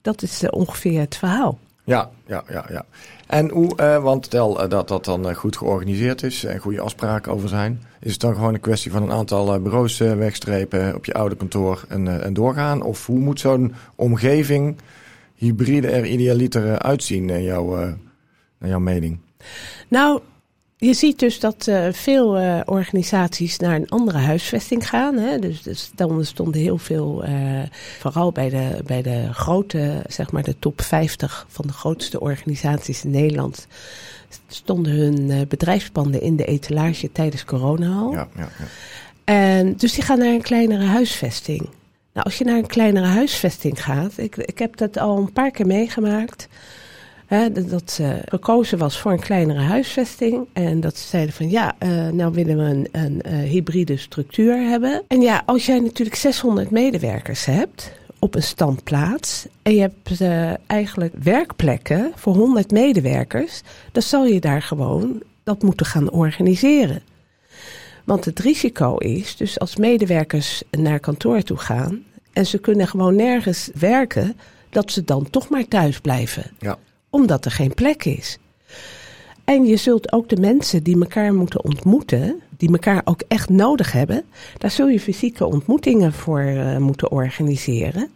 dat 0.01 0.23
is 0.23 0.43
uh, 0.43 0.49
ongeveer 0.53 1.01
het 1.01 1.17
verhaal. 1.17 1.59
Ja, 1.85 2.11
ja, 2.27 2.45
ja, 2.49 2.65
ja. 2.69 2.85
En 3.27 3.51
hoe, 3.51 3.77
uh, 3.81 4.03
want 4.03 4.25
stel 4.25 4.63
uh, 4.63 4.71
dat 4.71 4.89
dat 4.89 5.05
dan 5.05 5.35
goed 5.35 5.57
georganiseerd 5.57 6.23
is 6.23 6.45
en 6.45 6.59
goede 6.59 6.81
afspraken 6.81 7.33
over 7.33 7.49
zijn, 7.49 7.83
is 8.01 8.13
het 8.13 8.21
dan 8.21 8.35
gewoon 8.35 8.55
een 8.55 8.61
kwestie 8.61 8.91
van 8.91 9.03
een 9.03 9.13
aantal 9.13 9.61
bureaus 9.61 9.99
wegstrepen 9.99 10.95
op 10.95 11.05
je 11.05 11.15
oude 11.15 11.37
kantoor 11.37 11.85
en, 11.89 12.23
en 12.23 12.35
doorgaan? 12.35 12.83
Of 12.83 13.07
hoe 13.07 13.19
moet 13.19 13.41
zo'n 13.41 13.75
omgeving 13.95 14.77
hybride 15.35 15.89
er 15.89 16.07
idealiter 16.07 16.79
uitzien 16.79 17.25
naar, 17.25 17.41
jou, 17.41 17.79
naar 18.59 18.69
jouw 18.69 18.79
mening? 18.79 19.19
Nou, 19.89 20.21
je 20.79 20.95
ziet 20.95 21.19
dus 21.19 21.41
dat 21.41 21.67
uh, 21.67 21.87
veel 21.93 22.41
uh, 22.41 22.61
organisaties 22.65 23.59
naar 23.59 23.75
een 23.75 23.89
andere 23.89 24.19
huisvesting 24.19 24.89
gaan. 24.89 25.17
Hè? 25.17 25.39
Dus, 25.39 25.63
dus 25.63 25.91
dan 25.95 26.25
stonden 26.25 26.61
heel 26.61 26.79
veel, 26.79 27.25
uh, 27.29 27.63
vooral 27.99 28.33
bij 28.33 28.49
de, 28.49 28.83
bij 28.85 29.03
de 29.03 29.29
grote, 29.33 30.03
zeg 30.09 30.33
maar 30.33 30.43
de 30.43 30.59
top 30.59 30.83
50 30.83 31.47
van 31.49 31.67
de 31.67 31.73
grootste 31.73 32.21
organisaties 32.21 33.05
in 33.05 33.11
Nederland, 33.11 33.67
stonden 34.49 34.93
hun 34.93 35.49
bedrijfspanden 35.49 36.21
in 36.21 36.37
de 36.37 36.45
etalage 36.45 37.13
tijdens 37.13 37.45
corona 37.45 37.97
al. 37.97 38.13
Ja, 38.13 38.29
ja, 38.37 38.49
ja. 38.59 38.67
En, 39.25 39.77
dus 39.77 39.93
die 39.93 40.05
gaan 40.05 40.19
naar 40.19 40.33
een 40.33 40.43
kleinere 40.43 40.85
huisvesting. 40.85 41.61
Nou, 42.13 42.27
als 42.27 42.39
je 42.39 42.45
naar 42.45 42.59
een 42.59 42.67
kleinere 42.67 43.07
huisvesting 43.07 43.85
gaat, 43.85 44.13
ik, 44.17 44.37
ik 44.37 44.59
heb 44.59 44.77
dat 44.77 44.99
al 44.99 45.19
een 45.19 45.33
paar 45.33 45.51
keer 45.51 45.67
meegemaakt. 45.67 46.49
Hè, 47.29 47.53
dat 47.53 47.99
uh, 48.01 48.11
gekozen 48.25 48.79
was 48.79 49.01
voor 49.01 49.13
een 49.13 49.21
kleinere 49.21 49.61
huisvesting. 49.61 50.47
En 50.53 50.81
dat 50.81 50.97
ze 50.97 51.07
zeiden 51.07 51.35
van 51.35 51.51
ja, 51.51 51.77
uh, 51.83 52.09
nou 52.09 52.33
willen 52.33 52.57
we 52.57 52.63
een, 52.63 52.89
een 52.93 53.23
uh, 53.27 53.51
hybride 53.51 53.97
structuur 53.97 54.57
hebben. 54.57 55.03
En 55.09 55.21
ja, 55.21 55.43
als 55.47 55.67
jij 55.67 55.79
natuurlijk 55.79 56.17
600 56.17 56.71
medewerkers 56.71 57.45
hebt 57.45 57.93
op 58.19 58.35
een 58.35 58.43
standplaats. 58.43 59.47
En 59.63 59.75
je 59.75 59.81
hebt 59.81 60.21
eigenlijk 60.67 61.15
werkplekken 61.23 62.13
voor 62.15 62.35
100 62.35 62.71
medewerkers. 62.71 63.63
Dan 63.93 64.03
zal 64.03 64.27
je 64.27 64.41
daar 64.41 64.63
gewoon 64.63 65.23
dat 65.45 65.63
moeten 65.63 65.87
gaan 65.87 66.11
organiseren. 66.11 67.03
Want 68.05 68.25
het 68.25 68.39
risico 68.39 68.97
is, 68.97 69.37
dus 69.37 69.59
als 69.59 69.77
medewerkers 69.77 70.63
naar 70.71 71.01
kantoor 71.01 71.43
toe 71.43 71.57
gaan 71.57 72.03
en 72.33 72.47
ze 72.47 72.59
kunnen 72.59 72.89
gewoon 72.89 73.17
nergens 73.17 73.71
werken, 73.75 74.37
dat 74.71 74.93
ze 74.93 75.05
dan 75.05 75.31
toch 75.31 75.49
maar 75.49 75.69
thuis 75.69 76.01
blijven. 76.01 76.51
Ja 76.59 76.79
omdat 77.11 77.45
er 77.45 77.51
geen 77.51 77.75
plek 77.75 78.05
is. 78.05 78.39
En 79.45 79.65
je 79.65 79.77
zult 79.77 80.13
ook 80.13 80.29
de 80.29 80.41
mensen 80.41 80.83
die 80.83 81.01
elkaar 81.01 81.35
moeten 81.35 81.65
ontmoeten, 81.65 82.41
die 82.57 82.73
elkaar 82.73 83.03
ook 83.05 83.23
echt 83.29 83.49
nodig 83.49 83.93
hebben, 83.93 84.25
daar 84.59 84.71
zul 84.71 84.89
je 84.89 85.01
fysieke 85.01 85.47
ontmoetingen 85.47 86.13
voor 86.13 86.43
uh, 86.43 86.77
moeten 86.77 87.11
organiseren. 87.11 88.11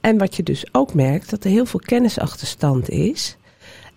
En 0.00 0.18
wat 0.18 0.36
je 0.36 0.42
dus 0.42 0.66
ook 0.72 0.94
merkt, 0.94 1.30
dat 1.30 1.44
er 1.44 1.50
heel 1.50 1.66
veel 1.66 1.80
kennisachterstand 1.80 2.88
is. 2.88 3.36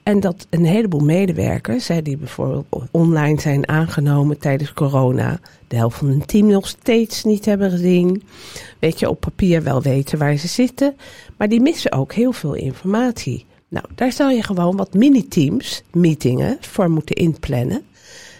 En 0.03 0.19
dat 0.19 0.47
een 0.49 0.65
heleboel 0.65 0.99
medewerkers, 0.99 1.87
hè, 1.87 2.01
die 2.01 2.17
bijvoorbeeld 2.17 2.65
online 2.91 3.41
zijn 3.41 3.67
aangenomen 3.67 4.37
tijdens 4.37 4.73
corona, 4.73 5.39
de 5.67 5.75
helft 5.75 5.97
van 5.97 6.07
hun 6.07 6.25
team 6.25 6.47
nog 6.47 6.67
steeds 6.67 7.23
niet 7.23 7.45
hebben 7.45 7.71
gezien. 7.71 8.23
Weet 8.79 8.99
je, 8.99 9.09
op 9.09 9.19
papier 9.19 9.63
wel 9.63 9.81
weten 9.81 10.17
waar 10.17 10.35
ze 10.35 10.47
zitten, 10.47 10.95
maar 11.37 11.49
die 11.49 11.61
missen 11.61 11.91
ook 11.91 12.13
heel 12.13 12.31
veel 12.31 12.53
informatie. 12.53 13.45
Nou, 13.71 13.85
daar 13.95 14.11
zou 14.11 14.31
je 14.33 14.43
gewoon 14.43 14.75
wat 14.75 14.93
mini-teams, 14.93 15.83
meetingen, 15.91 16.57
voor 16.59 16.89
moeten 16.89 17.15
inplannen. 17.15 17.81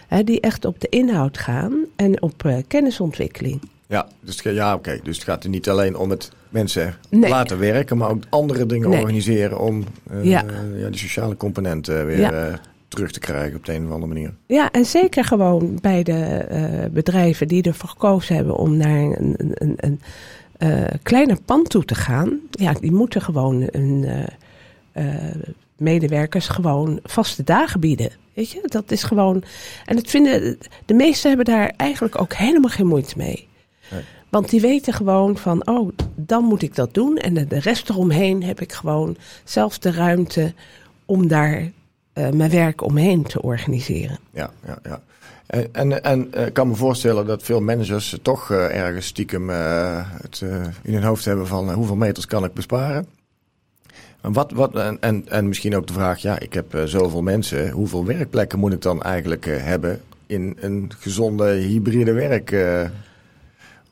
Hè, 0.08 0.24
die 0.24 0.40
echt 0.40 0.64
op 0.64 0.80
de 0.80 0.88
inhoud 0.88 1.38
gaan 1.38 1.84
en 1.96 2.22
op 2.22 2.42
uh, 2.46 2.56
kennisontwikkeling. 2.66 3.60
Ja, 3.86 4.08
dus, 4.20 4.40
ja 4.42 4.74
oké. 4.74 5.00
Dus 5.02 5.16
het 5.16 5.24
gaat 5.24 5.44
er 5.44 5.50
niet 5.50 5.68
alleen 5.68 5.96
om 5.96 6.10
het 6.10 6.30
mensen 6.48 6.94
laten 7.10 7.58
werken, 7.58 7.96
maar 7.96 8.10
ook 8.10 8.22
andere 8.28 8.66
dingen 8.66 8.90
organiseren 8.90 9.60
om 9.60 9.84
uh, 10.12 10.24
ja. 10.24 10.44
ja. 10.76 10.88
die 10.88 10.98
sociale 10.98 11.36
componenten 11.36 12.06
weer 12.06 12.32
uh, 12.32 12.54
terug 12.88 13.10
te 13.10 13.20
krijgen 13.20 13.56
op 13.56 13.64
de 13.64 13.74
een 13.74 13.86
of 13.86 13.92
andere 13.92 14.12
manier. 14.12 14.34
Ja, 14.46 14.70
en 14.70 14.84
zeker 14.84 15.24
gewoon 15.24 15.78
bij 15.80 16.02
de 16.02 16.88
bedrijven 16.92 17.48
die 17.48 17.62
ervoor 17.62 17.88
gekozen 17.88 18.34
hebben 18.34 18.56
om 18.56 18.76
naar 18.76 19.00
een, 19.00 19.34
een, 19.36 19.74
een, 19.76 20.00
een 20.58 21.00
kleiner 21.02 21.38
pand 21.44 21.70
toe 21.70 21.84
te 21.84 21.94
gaan. 21.94 22.40
Ja, 22.50 22.72
die 22.72 22.92
moeten 22.92 23.22
gewoon 23.22 23.68
een 23.70 24.26
medewerkers 25.76 26.48
gewoon 26.48 27.00
vaste 27.02 27.44
dagen 27.44 27.80
bieden. 27.80 28.10
Weet 28.34 28.50
je, 28.50 28.60
dat 28.64 28.90
is 28.90 29.02
gewoon. 29.02 29.42
En 29.86 29.96
het 29.96 30.10
vinden, 30.10 30.58
de 30.86 30.94
meesten 30.94 31.28
hebben 31.28 31.54
daar 31.54 31.72
eigenlijk 31.76 32.20
ook 32.20 32.34
helemaal 32.34 32.70
geen 32.70 32.86
moeite 32.86 33.14
mee. 33.16 33.48
Want 34.28 34.50
die 34.50 34.60
weten 34.60 34.92
gewoon 34.92 35.36
van, 35.36 35.66
oh, 35.66 35.92
dan 36.14 36.44
moet 36.44 36.62
ik 36.62 36.74
dat 36.74 36.94
doen. 36.94 37.16
En 37.16 37.34
de 37.34 37.58
rest 37.58 37.88
eromheen 37.88 38.42
heb 38.42 38.60
ik 38.60 38.72
gewoon 38.72 39.16
zelf 39.44 39.78
de 39.78 39.92
ruimte 39.92 40.54
om 41.04 41.28
daar 41.28 41.60
uh, 41.60 42.28
mijn 42.30 42.50
werk 42.50 42.82
omheen 42.82 43.22
te 43.22 43.42
organiseren. 43.42 44.18
Ja, 44.30 44.50
ja, 44.66 44.78
ja. 44.82 45.00
En, 45.46 45.72
en, 45.72 46.04
en 46.04 46.46
ik 46.46 46.52
kan 46.52 46.68
me 46.68 46.74
voorstellen 46.74 47.26
dat 47.26 47.42
veel 47.42 47.60
managers 47.60 48.18
toch 48.22 48.50
ergens 48.50 49.06
stiekem 49.06 49.48
het 49.48 50.40
in 50.82 50.94
hun 50.94 51.02
hoofd 51.02 51.24
hebben 51.24 51.46
van 51.46 51.72
hoeveel 51.72 51.96
meters 51.96 52.26
kan 52.26 52.44
ik 52.44 52.54
besparen. 52.54 53.06
Wat, 54.20 54.52
wat, 54.52 54.74
en, 54.74 54.96
en, 55.00 55.28
en 55.28 55.48
misschien 55.48 55.76
ook 55.76 55.86
de 55.86 55.92
vraag, 55.92 56.18
ja, 56.18 56.38
ik 56.38 56.52
heb 56.52 56.82
zoveel 56.84 57.22
mensen, 57.22 57.70
hoeveel 57.70 58.04
werkplekken 58.04 58.58
moet 58.58 58.72
ik 58.72 58.82
dan 58.82 59.02
eigenlijk 59.02 59.44
hebben 59.44 60.00
in 60.26 60.56
een 60.60 60.92
gezonde 60.98 61.52
hybride 61.52 62.12
werk? 62.12 62.50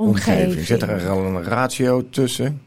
omgeving. 0.01 0.67
Zit 0.67 0.83
er 0.83 1.09
al 1.09 1.25
een 1.25 1.43
ratio 1.43 2.05
tussen? 2.11 2.63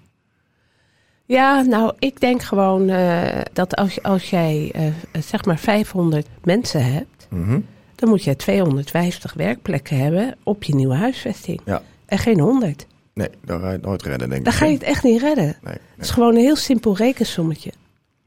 Ja, 1.26 1.62
nou, 1.62 1.94
ik 2.00 2.20
denk 2.20 2.42
gewoon 2.42 2.90
uh, 2.90 3.42
dat 3.54 3.76
als, 3.76 4.04
als 4.04 4.30
jij 4.30 4.72
uh, 4.76 5.22
zeg 5.24 5.46
maar 5.46 5.60
500 5.60 6.28
mensen 6.44 6.94
hebt, 6.94 7.28
mm 7.30 7.44
-hmm. 7.44 7.66
dan 7.96 8.10
moet 8.10 8.24
je 8.24 8.36
250 8.36 9.34
werkplekken 9.34 9.98
hebben 9.98 10.36
op 10.44 10.64
je 10.64 10.76
nieuwe 10.76 10.96
huisvesting. 10.96 11.62
Ja. 11.66 11.82
En 12.06 12.18
geen 12.18 12.40
100. 12.40 12.88
Nee, 13.14 13.30
dat 13.46 13.60
ga 13.62 13.68
je 13.68 13.74
het 13.74 13.82
nooit 13.82 14.04
redden, 14.04 14.30
denk 14.30 14.40
ik. 14.40 14.46
Dan 14.46 14.54
ga 14.54 14.66
je 14.66 14.74
het 14.74 14.84
echt 14.84 15.04
niet 15.04 15.22
redden. 15.22 15.46
Nee, 15.46 15.56
nee. 15.62 15.78
Het 15.96 16.06
is 16.06 16.10
gewoon 16.10 16.36
een 16.36 16.42
heel 16.42 16.56
simpel 16.56 16.96
rekensommetje. 16.96 17.72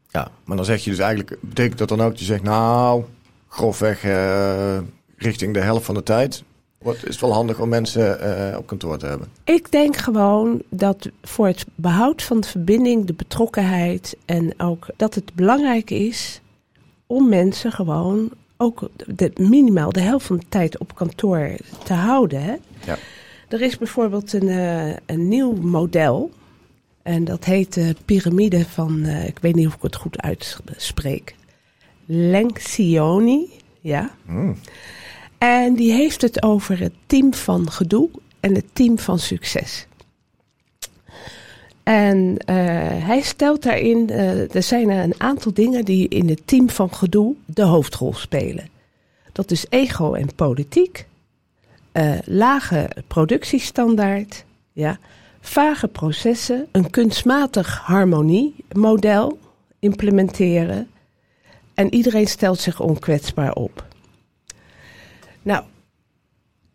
Ja, 0.09 0.31
maar 0.45 0.57
dan 0.57 0.67
zeg 0.67 0.85
je 0.85 0.91
dus 0.91 0.99
eigenlijk, 0.99 1.39
betekent 1.41 1.79
dat 1.79 1.89
dan 1.89 2.01
ook, 2.01 2.17
je 2.17 2.25
zegt 2.25 2.43
nou, 2.43 3.05
grofweg 3.49 4.05
uh, 4.05 4.79
richting 5.17 5.55
de 5.55 5.61
helft 5.61 5.85
van 5.85 5.95
de 5.95 6.03
tijd 6.03 6.45
Wordt, 6.79 7.07
is 7.07 7.13
het 7.13 7.21
wel 7.21 7.33
handig 7.33 7.61
om 7.61 7.69
mensen 7.69 8.19
uh, 8.51 8.59
op 8.59 8.67
kantoor 8.67 8.99
te 8.99 9.07
hebben? 9.07 9.29
Ik 9.45 9.73
denk 9.73 9.97
gewoon 9.97 10.63
dat 10.69 11.09
voor 11.23 11.47
het 11.47 11.67
behoud 11.75 12.23
van 12.23 12.41
de 12.41 12.49
verbinding, 12.49 13.05
de 13.05 13.13
betrokkenheid 13.13 14.17
en 14.25 14.61
ook 14.61 14.87
dat 14.97 15.15
het 15.15 15.35
belangrijk 15.35 15.91
is 15.91 16.41
om 17.07 17.29
mensen 17.29 17.73
gewoon 17.73 18.31
ook 18.57 18.89
de, 19.07 19.31
minimaal 19.37 19.93
de 19.93 20.01
helft 20.01 20.27
van 20.27 20.37
de 20.37 20.47
tijd 20.49 20.79
op 20.79 20.95
kantoor 20.95 21.57
te 21.85 21.93
houden. 21.93 22.43
Hè? 22.43 22.55
Ja. 22.85 22.97
Er 23.49 23.63
is 23.63 23.79
bijvoorbeeld 23.79 24.33
een, 24.33 24.49
uh, 24.49 24.97
een 25.07 25.29
nieuw 25.29 25.53
model. 25.53 26.31
En 27.03 27.25
dat 27.25 27.45
heet 27.45 27.75
de 27.75 27.97
piramide 28.05 28.65
van, 28.65 28.99
uh, 28.99 29.27
ik 29.27 29.39
weet 29.39 29.55
niet 29.55 29.67
of 29.67 29.75
ik 29.75 29.83
het 29.83 29.97
goed 29.97 30.21
uitspreek. 30.21 31.35
Lencioni, 32.07 33.51
ja. 33.81 34.11
Mm. 34.27 34.57
En 35.39 35.75
die 35.75 35.93
heeft 35.93 36.23
het 36.23 36.43
over 36.43 36.81
het 36.81 36.95
team 37.07 37.35
van 37.35 37.71
gedoe 37.71 38.09
en 38.41 38.55
het 38.55 38.67
team 38.73 38.99
van 38.99 39.19
succes. 39.19 39.87
En 41.83 42.19
uh, 42.19 42.57
hij 43.07 43.21
stelt 43.21 43.63
daarin, 43.63 44.11
uh, 44.11 44.55
er 44.55 44.63
zijn 44.63 44.89
een 44.89 45.15
aantal 45.19 45.53
dingen 45.53 45.85
die 45.85 46.09
in 46.09 46.29
het 46.29 46.41
team 46.45 46.71
van 46.71 46.93
gedoe 46.93 47.35
de 47.45 47.63
hoofdrol 47.63 48.15
spelen. 48.15 48.69
Dat 49.33 49.51
is 49.51 49.67
ego 49.69 50.15
en 50.15 50.35
politiek, 50.35 51.07
uh, 51.97 52.19
lage 52.25 52.91
productiestandaard, 53.07 54.45
ja, 54.73 54.99
vage 55.41 55.89
processen, 55.89 56.67
een 56.73 56.91
kunstmatig 56.91 57.79
harmoniemodel 57.79 59.39
implementeren 59.79 60.89
en 61.75 61.95
iedereen 61.95 62.27
stelt 62.27 62.61
zich 62.61 62.81
onkwetsbaar 62.81 63.53
op. 63.53 63.87
Nou, 65.43 65.65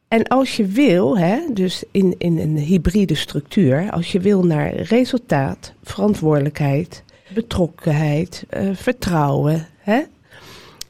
en 0.07 0.27
als 0.27 0.55
je 0.55 0.65
wil, 0.65 1.17
hè, 1.17 1.39
dus 1.53 1.83
in, 1.91 2.15
in 2.17 2.37
een 2.37 2.57
hybride 2.57 3.15
structuur, 3.15 3.91
als 3.91 4.11
je 4.11 4.19
wil 4.19 4.43
naar 4.43 4.73
resultaat, 4.73 5.73
verantwoordelijkheid, 5.83 7.03
betrokkenheid, 7.33 8.45
uh, 8.57 8.75
vertrouwen, 8.75 9.67
hè, 9.77 10.01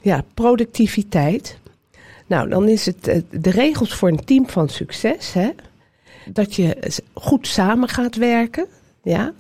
ja, 0.01 0.23
productiviteit. 0.33 1.59
Nou, 2.31 2.49
dan 2.49 2.67
is 2.67 2.85
het 2.85 3.07
uh, 3.07 3.21
de 3.29 3.49
regels 3.49 3.95
voor 3.95 4.09
een 4.09 4.25
team 4.25 4.49
van 4.49 4.69
succes, 4.69 5.33
hè, 5.33 5.49
dat 6.25 6.55
je 6.55 7.01
goed 7.13 7.47
samen 7.47 7.89
gaat 7.89 8.15
werken, 8.15 8.67
ja, 9.03 9.33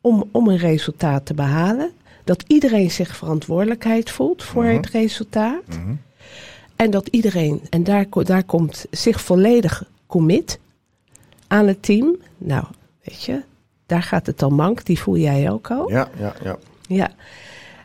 om, 0.00 0.28
om 0.30 0.48
een 0.48 0.58
resultaat 0.58 1.26
te 1.26 1.34
behalen. 1.34 1.90
Dat 2.24 2.44
iedereen 2.46 2.90
zich 2.90 3.16
verantwoordelijkheid 3.16 4.10
voelt 4.10 4.42
voor 4.42 4.64
mhm. 4.64 4.76
het 4.76 4.86
resultaat. 4.86 5.66
Mm 5.66 6.00
en 6.76 6.90
dat 6.90 7.08
iedereen, 7.08 7.60
en 7.70 7.84
daar, 7.84 8.06
daar 8.10 8.44
komt 8.44 8.86
zich 8.90 9.20
volledig 9.20 9.84
commit 10.06 10.58
aan 11.46 11.66
het 11.66 11.82
team. 11.82 12.16
Nou, 12.38 12.64
weet 13.02 13.22
je, 13.22 13.42
daar 13.86 14.02
gaat 14.02 14.26
het 14.26 14.38
dan 14.38 14.54
mank, 14.54 14.84
die 14.84 14.98
voel 14.98 15.16
jij 15.16 15.50
ook 15.50 15.70
al. 15.70 15.90
Ja, 15.90 16.08
ja, 16.18 16.34
ja. 16.42 16.56
Ja. 16.86 17.10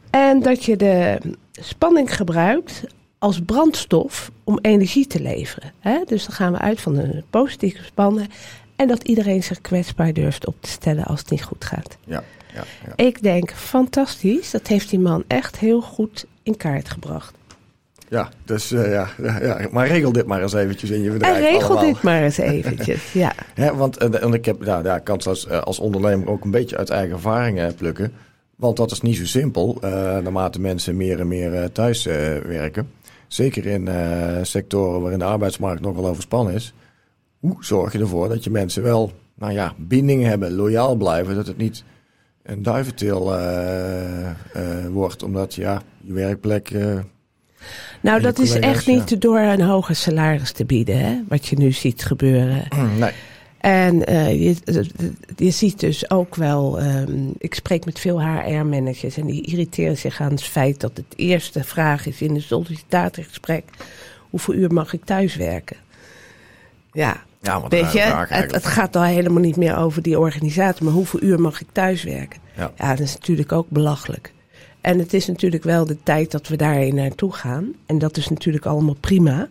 En 0.09 0.41
dat 0.41 0.63
je 0.63 0.77
de 0.77 1.19
spanning 1.51 2.15
gebruikt 2.15 2.83
als 3.19 3.41
brandstof 3.45 4.31
om 4.43 4.59
energie 4.61 5.07
te 5.07 5.21
leveren. 5.21 5.71
Hè? 5.79 5.99
Dus 6.05 6.25
dan 6.25 6.35
gaan 6.35 6.51
we 6.51 6.57
uit 6.57 6.81
van 6.81 6.97
een 6.97 7.23
positieve 7.29 7.83
spanning. 7.83 8.29
En 8.75 8.87
dat 8.87 9.03
iedereen 9.03 9.43
zich 9.43 9.61
kwetsbaar 9.61 10.13
durft 10.13 10.47
op 10.47 10.55
te 10.59 10.69
stellen 10.69 11.03
als 11.03 11.19
het 11.19 11.29
niet 11.29 11.43
goed 11.43 11.65
gaat. 11.65 11.97
Ja, 12.03 12.23
ja, 12.53 12.63
ja. 12.85 13.05
Ik 13.05 13.21
denk, 13.21 13.51
fantastisch. 13.51 14.51
Dat 14.51 14.67
heeft 14.67 14.89
die 14.89 14.99
man 14.99 15.23
echt 15.27 15.59
heel 15.59 15.81
goed 15.81 16.25
in 16.43 16.57
kaart 16.57 16.89
gebracht. 16.89 17.35
Ja, 18.09 18.29
dus 18.45 18.71
uh, 18.71 18.91
ja, 18.91 19.09
ja, 19.41 19.67
maar 19.71 19.87
regel 19.87 20.11
dit 20.11 20.25
maar 20.25 20.41
eens 20.41 20.53
eventjes 20.53 20.89
in 20.89 21.01
je 21.01 21.11
bedrijf. 21.11 21.35
En 21.35 21.41
regel 21.41 21.79
dit 21.79 22.01
maar 22.01 22.23
eens 22.23 22.37
eventjes, 22.37 23.13
ja. 23.23 23.33
want 23.75 23.97
en, 23.97 24.21
en 24.21 24.33
ik 24.33 24.45
heb, 24.45 24.65
nou, 24.65 24.83
ja, 24.83 24.99
kan 24.99 25.23
als, 25.23 25.47
eh, 25.47 25.61
als 25.61 25.79
ondernemer 25.79 26.29
ook 26.29 26.43
een 26.43 26.51
beetje 26.51 26.77
uit 26.77 26.89
eigen 26.89 27.15
ervaring 27.15 27.75
plukken. 27.75 28.13
Want 28.55 28.77
dat 28.77 28.91
is 28.91 29.01
niet 29.01 29.17
zo 29.17 29.25
simpel, 29.25 29.77
uh, 29.83 29.91
naarmate 29.91 30.61
mensen 30.61 30.97
meer 30.97 31.19
en 31.19 31.27
meer 31.27 31.53
uh, 31.53 31.63
thuis 31.63 32.03
werken. 32.03 32.89
Zeker 33.27 33.65
in 33.65 33.89
sectoren 34.45 35.01
waarin 35.01 35.19
de 35.19 35.25
arbeidsmarkt 35.25 35.81
nogal 35.81 36.07
overspannen 36.07 36.53
is. 36.53 36.73
Hoe 37.39 37.55
zorg 37.59 37.93
je 37.93 37.99
ervoor 37.99 38.29
dat 38.29 38.43
je 38.43 38.49
mensen 38.49 38.83
wel, 38.83 39.11
nou 39.35 39.53
ja, 39.53 39.73
binding 39.77 40.23
hebben, 40.23 40.55
loyaal 40.55 40.95
blijven, 40.95 41.35
dat 41.35 41.47
het 41.47 41.57
niet 41.57 41.83
een 42.43 42.63
duiventil 42.63 43.35
wordt, 44.91 45.23
omdat 45.23 45.55
ja, 45.55 45.81
je 46.01 46.13
werkplek 46.13 46.71
nou, 48.01 48.21
dat 48.21 48.39
is 48.39 48.59
echt 48.59 48.87
niet 48.87 49.21
door 49.21 49.39
een 49.39 49.61
hoger 49.61 49.95
salaris 49.95 50.51
te 50.51 50.65
bieden, 50.65 50.99
hè, 50.99 51.23
wat 51.27 51.47
je 51.47 51.57
nu 51.57 51.71
ziet 51.71 52.05
gebeuren. 52.05 52.67
Nee. 52.99 53.11
En 53.57 54.11
uh, 54.11 54.31
je, 54.31 54.55
je 55.35 55.51
ziet 55.51 55.79
dus 55.79 56.09
ook 56.09 56.35
wel, 56.35 56.81
um, 56.81 57.33
ik 57.37 57.53
spreek 57.53 57.85
met 57.85 57.99
veel 57.99 58.21
HR-managers 58.21 59.17
en 59.17 59.25
die 59.25 59.41
irriteren 59.41 59.97
zich 59.97 60.21
aan 60.21 60.31
het 60.31 60.43
feit 60.43 60.79
dat 60.79 60.91
het 60.93 61.13
eerste 61.15 61.63
vraag 61.63 62.05
is 62.05 62.21
in 62.21 62.35
een 62.35 62.41
sollicitatiegesprek: 62.41 63.63
hoeveel 64.29 64.53
uur 64.53 64.73
mag 64.73 64.93
ik 64.93 65.05
thuiswerken? 65.05 65.77
Ja, 66.91 67.23
ja 67.41 67.67
weet 67.67 67.91
je, 67.91 67.99
het, 67.99 68.51
het, 68.51 68.65
gaat 68.65 68.95
al 68.95 69.03
helemaal 69.03 69.41
niet 69.41 69.55
meer 69.55 69.77
over 69.77 70.01
die 70.01 70.19
organisatie, 70.19 70.83
maar 70.83 70.93
hoeveel 70.93 71.21
uur 71.21 71.39
mag 71.39 71.61
ik 71.61 71.67
thuiswerken? 71.71 72.39
Ja. 72.55 72.71
ja, 72.77 72.89
dat 72.89 72.99
is 72.99 73.13
natuurlijk 73.13 73.51
ook 73.51 73.69
belachelijk. 73.69 74.33
En 74.81 74.99
het 74.99 75.13
is 75.13 75.27
natuurlijk 75.27 75.63
wel 75.63 75.85
de 75.85 75.97
tijd 76.03 76.31
dat 76.31 76.47
we 76.47 76.55
daarin 76.55 76.95
naartoe 76.95 77.33
gaan. 77.33 77.73
En 77.85 77.97
dat 77.97 78.17
is 78.17 78.29
natuurlijk 78.29 78.65
allemaal 78.65 78.95
prima. 78.99 79.47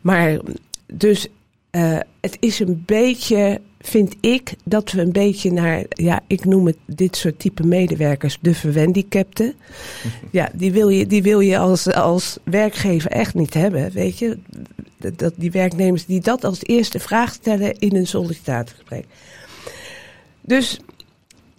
Maar 0.00 0.38
dus 0.86 1.28
uh, 1.70 1.98
het 2.20 2.36
is 2.40 2.60
een 2.60 2.82
beetje, 2.86 3.60
vind 3.80 4.14
ik, 4.20 4.54
dat 4.64 4.92
we 4.92 5.00
een 5.00 5.12
beetje 5.12 5.52
naar, 5.52 5.84
ja, 5.88 6.20
ik 6.26 6.44
noem 6.44 6.66
het 6.66 6.76
dit 6.86 7.16
soort 7.16 7.38
type 7.38 7.66
medewerkers, 7.66 8.38
de 8.40 8.54
verwendicapten. 8.54 9.54
ja, 10.30 10.50
die 10.54 10.72
wil 10.72 10.88
je, 10.88 11.06
die 11.06 11.22
wil 11.22 11.40
je 11.40 11.58
als, 11.58 11.92
als 11.92 12.38
werkgever 12.44 13.10
echt 13.10 13.34
niet 13.34 13.54
hebben, 13.54 13.90
weet 13.90 14.18
je. 14.18 14.38
Dat, 15.16 15.32
die 15.36 15.50
werknemers 15.50 16.06
die 16.06 16.20
dat 16.20 16.44
als 16.44 16.62
eerste 16.62 16.98
vraag 16.98 17.32
stellen 17.32 17.78
in 17.78 17.96
een 17.96 18.06
sollicitatiegesprek. 18.06 19.04
Dus 20.40 20.80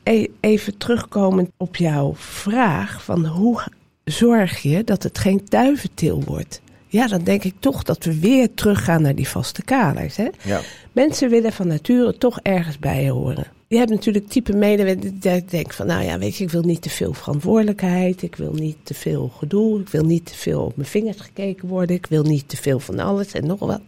e, 0.04 0.28
even 0.40 0.78
terugkomend 0.78 1.50
op 1.58 1.76
jouw 1.76 2.14
vraag 2.16 3.04
van 3.04 3.26
hoe 3.26 3.62
zorg 4.04 4.62
je 4.62 4.84
dat 4.84 5.04
het 5.04 5.18
geen 5.18 5.42
duiventil 5.46 6.24
wordt? 6.24 6.62
Ja, 6.92 7.08
dan 7.08 7.24
denk 7.24 7.44
ik 7.44 7.54
toch 7.60 7.84
dat 7.84 8.04
we 8.04 8.20
weer 8.20 8.54
teruggaan 8.54 9.02
naar 9.02 9.16
die 9.16 9.28
vaste 9.28 9.64
kaders. 9.64 10.16
Hè? 10.16 10.28
Ja. 10.44 10.62
Mensen 10.92 11.30
willen 11.30 11.54
van 11.54 11.68
nature 11.68 12.18
toch 12.18 12.40
ergens 12.42 12.80
bij 12.80 13.10
horen. 13.10 13.46
Je 13.68 13.78
hebt 13.78 13.90
natuurlijk 13.90 14.28
type 14.28 14.54
medewerkers 14.54 15.12
die 15.12 15.46
denken 15.46 15.74
van, 15.74 15.88
nou 15.88 16.04
ja, 16.04 16.18
weet 16.20 16.36
je, 16.36 16.44
ik 16.44 16.50
wil 16.50 16.62
niet 16.62 16.82
te 16.82 16.90
veel 16.90 17.14
verantwoordelijkheid, 17.14 18.22
ik 18.22 18.36
wil 18.36 18.54
niet 18.54 18.78
te 18.84 18.94
veel 18.94 19.32
gedoe, 19.38 19.80
ik 19.80 19.90
wil 19.90 20.04
niet 20.04 20.26
te 20.26 20.36
veel 20.36 20.62
op 20.62 20.76
mijn 20.76 20.88
vingers 20.88 21.20
gekeken 21.20 21.68
worden, 21.68 21.96
ik 21.96 22.06
wil 22.06 22.24
niet 22.24 22.50
te 22.50 22.58
veel 22.58 22.80
van 22.80 23.00
alles 23.00 23.32
en 23.32 23.46
nog 23.46 23.60
wat. 23.60 23.82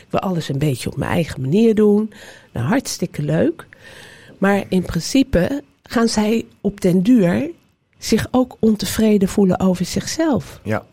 Ik 0.00 0.06
wil 0.10 0.20
alles 0.20 0.48
een 0.48 0.58
beetje 0.58 0.90
op 0.90 0.96
mijn 0.96 1.10
eigen 1.10 1.40
manier 1.40 1.74
doen. 1.74 2.12
Nou, 2.52 2.66
hartstikke 2.66 3.22
leuk. 3.22 3.66
Maar 4.38 4.64
in 4.68 4.82
principe 4.82 5.62
gaan 5.82 6.08
zij 6.08 6.44
op 6.60 6.80
den 6.80 7.02
duur 7.02 7.50
zich 7.98 8.26
ook 8.30 8.56
ontevreden 8.60 9.28
voelen 9.28 9.60
over 9.60 9.84
zichzelf. 9.84 10.60
Ja, 10.62 10.70
ja. 10.70 10.84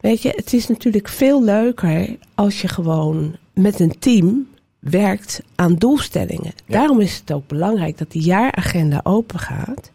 Weet 0.00 0.22
je, 0.22 0.32
het 0.36 0.52
is 0.52 0.68
natuurlijk 0.68 1.08
veel 1.08 1.44
leuker 1.44 2.16
als 2.34 2.60
je 2.60 2.68
gewoon 2.68 3.36
met 3.54 3.80
een 3.80 3.98
team 3.98 4.48
werkt 4.78 5.40
aan 5.54 5.74
doelstellingen. 5.74 6.52
Daarom 6.66 7.00
is 7.00 7.16
het 7.16 7.32
ook 7.32 7.46
belangrijk 7.46 7.98
dat 7.98 8.10
die 8.10 8.22
jaaragenda 8.22 9.00
open 9.02 9.38
gaat. 9.38 9.90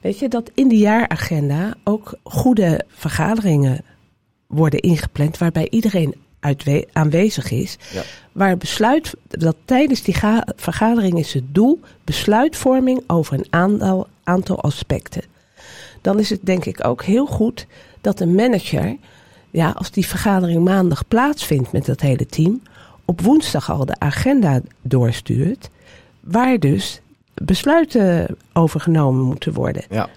Weet 0.00 0.18
je, 0.18 0.28
dat 0.28 0.50
in 0.54 0.68
die 0.68 0.78
jaaragenda 0.78 1.74
ook 1.84 2.14
goede 2.22 2.84
vergaderingen 2.88 3.84
worden 4.46 4.80
ingepland 4.80 5.38
waarbij 5.38 5.68
iedereen 5.70 6.14
aanwezig 6.92 7.50
is. 7.50 7.76
Ja. 7.92 8.02
Waar 8.32 8.56
besluit, 8.56 9.14
dat 9.28 9.56
tijdens 9.64 10.02
die 10.02 10.16
vergadering 10.56 11.18
is 11.18 11.34
het 11.34 11.54
doel 11.54 11.80
besluitvorming 12.04 13.02
over 13.06 13.34
een 13.34 13.46
aantal, 13.50 14.06
aantal 14.24 14.60
aspecten. 14.60 15.22
Dan 16.00 16.18
is 16.18 16.30
het 16.30 16.40
denk 16.42 16.64
ik 16.64 16.86
ook 16.86 17.04
heel 17.04 17.26
goed 17.26 17.66
dat 18.00 18.20
een 18.20 18.34
manager, 18.34 18.96
ja, 19.50 19.70
als 19.70 19.90
die 19.90 20.06
vergadering 20.06 20.64
maandag 20.64 21.08
plaatsvindt 21.08 21.72
met 21.72 21.86
dat 21.86 22.00
hele 22.00 22.26
team, 22.26 22.62
op 23.04 23.20
woensdag 23.20 23.70
al 23.70 23.86
de 23.86 23.98
agenda 23.98 24.60
doorstuurt, 24.82 25.70
waar 26.20 26.58
dus 26.58 27.00
besluiten 27.34 28.36
over 28.52 28.80
genomen 28.80 29.24
moeten 29.24 29.52
worden. 29.52 29.84
Ja. 29.90 30.08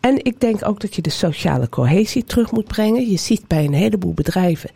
En 0.00 0.24
ik 0.24 0.40
denk 0.40 0.66
ook 0.66 0.80
dat 0.80 0.94
je 0.94 1.02
de 1.02 1.10
sociale 1.10 1.68
cohesie 1.68 2.24
terug 2.24 2.50
moet 2.50 2.66
brengen. 2.66 3.10
Je 3.10 3.18
ziet 3.18 3.46
bij 3.46 3.64
een 3.64 3.72
heleboel 3.72 4.14
bedrijven 4.14 4.70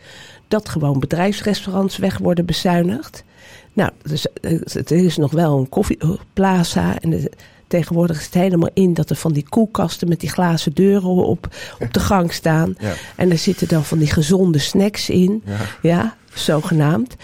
dat 0.48 0.68
gewoon 0.68 0.98
bedrijfsrestaurants 0.98 1.96
weg 1.96 2.18
worden 2.18 2.46
bezuinigd. 2.46 3.24
Nou, 3.72 3.90
dus, 4.02 4.26
het 4.72 4.90
is 4.90 5.16
nog 5.16 5.32
wel 5.32 5.58
een 5.58 5.68
koffieplaza. 5.68 6.98
En 7.00 7.28
tegenwoordig 7.66 8.18
is 8.18 8.25
het 8.25 8.35
helemaal 8.35 8.71
in 8.75 8.94
dat 8.94 9.11
er 9.11 9.16
van 9.16 9.33
die 9.33 9.49
koelkasten 9.49 10.09
met 10.09 10.21
die 10.21 10.30
glazen 10.30 10.73
deuren 10.73 11.09
op, 11.09 11.49
op 11.78 11.92
de 11.92 12.00
gang 12.00 12.33
staan. 12.33 12.75
Ja. 12.78 12.92
En 13.16 13.30
er 13.30 13.38
zitten 13.38 13.68
dan 13.68 13.85
van 13.85 13.99
die 13.99 14.11
gezonde 14.11 14.59
snacks 14.59 15.11
in. 15.11 15.42
Ja, 15.44 15.56
ja 15.83 16.16
zogenaamd. 16.38 17.16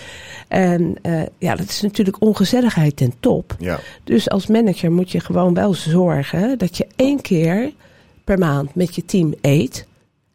En 0.48 0.96
uh, 1.02 1.22
ja, 1.38 1.54
dat 1.56 1.68
is 1.68 1.80
natuurlijk 1.80 2.20
ongezelligheid 2.20 2.96
ten 2.96 3.12
top. 3.20 3.56
Ja. 3.58 3.80
Dus 4.04 4.30
als 4.30 4.46
manager 4.46 4.92
moet 4.92 5.10
je 5.10 5.20
gewoon 5.20 5.54
wel 5.54 5.74
zorgen 5.74 6.58
dat 6.58 6.76
je 6.76 6.86
één 6.96 7.20
keer 7.20 7.72
per 8.24 8.38
maand 8.38 8.74
met 8.74 8.94
je 8.94 9.04
team 9.04 9.34
eet. 9.40 9.86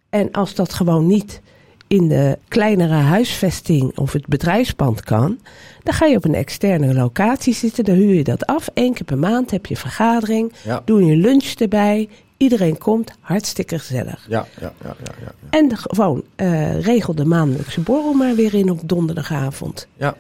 En 0.10 0.32
als 0.32 0.56
dat 0.56 0.74
gewoon 0.74 1.08
niet 1.08 1.42
in 1.88 2.08
de 2.08 2.38
kleinere 2.48 2.94
huisvesting 2.94 3.98
of 3.98 4.14
het 4.14 4.28
bedrijfspand 4.28 5.04
kan, 5.04 5.40
dan 5.84 5.94
ga 5.94 6.06
je 6.06 6.18
op 6.18 6.26
een 6.26 6.36
externe 6.36 6.94
locatie 6.94 7.54
zitten, 7.54 7.84
dan 7.84 7.96
huur 7.96 8.14
je 8.14 8.24
dat 8.24 8.46
af. 8.46 8.68
Eén 8.74 8.94
keer 8.94 9.06
per 9.06 9.18
maand 9.18 9.52
heb 9.52 9.66
je 9.66 9.78
vergadering, 9.78 10.54
doe 10.86 11.06
je 11.06 11.16
lunch 11.16 11.54
erbij, 11.54 12.10
iedereen 12.38 12.78
komt, 12.78 13.12
hartstikke 13.20 13.80
gezellig. 13.80 14.26
Ja, 14.30 14.46
ja, 14.60 14.74
ja. 14.84 14.96
ja, 15.04 15.12
ja, 15.22 15.32
En 15.50 15.78
gewoon 15.78 16.24
uh, 16.36 16.82
regel 16.82 17.16
de 17.16 17.26
maandelijkse 17.26 17.82
borrel 17.82 18.14
maar 18.14 18.36
weer 18.36 18.54
in 18.54 18.70
op 18.70 18.80
donderdagavond. 18.84 19.88
Ja. 19.98 20.16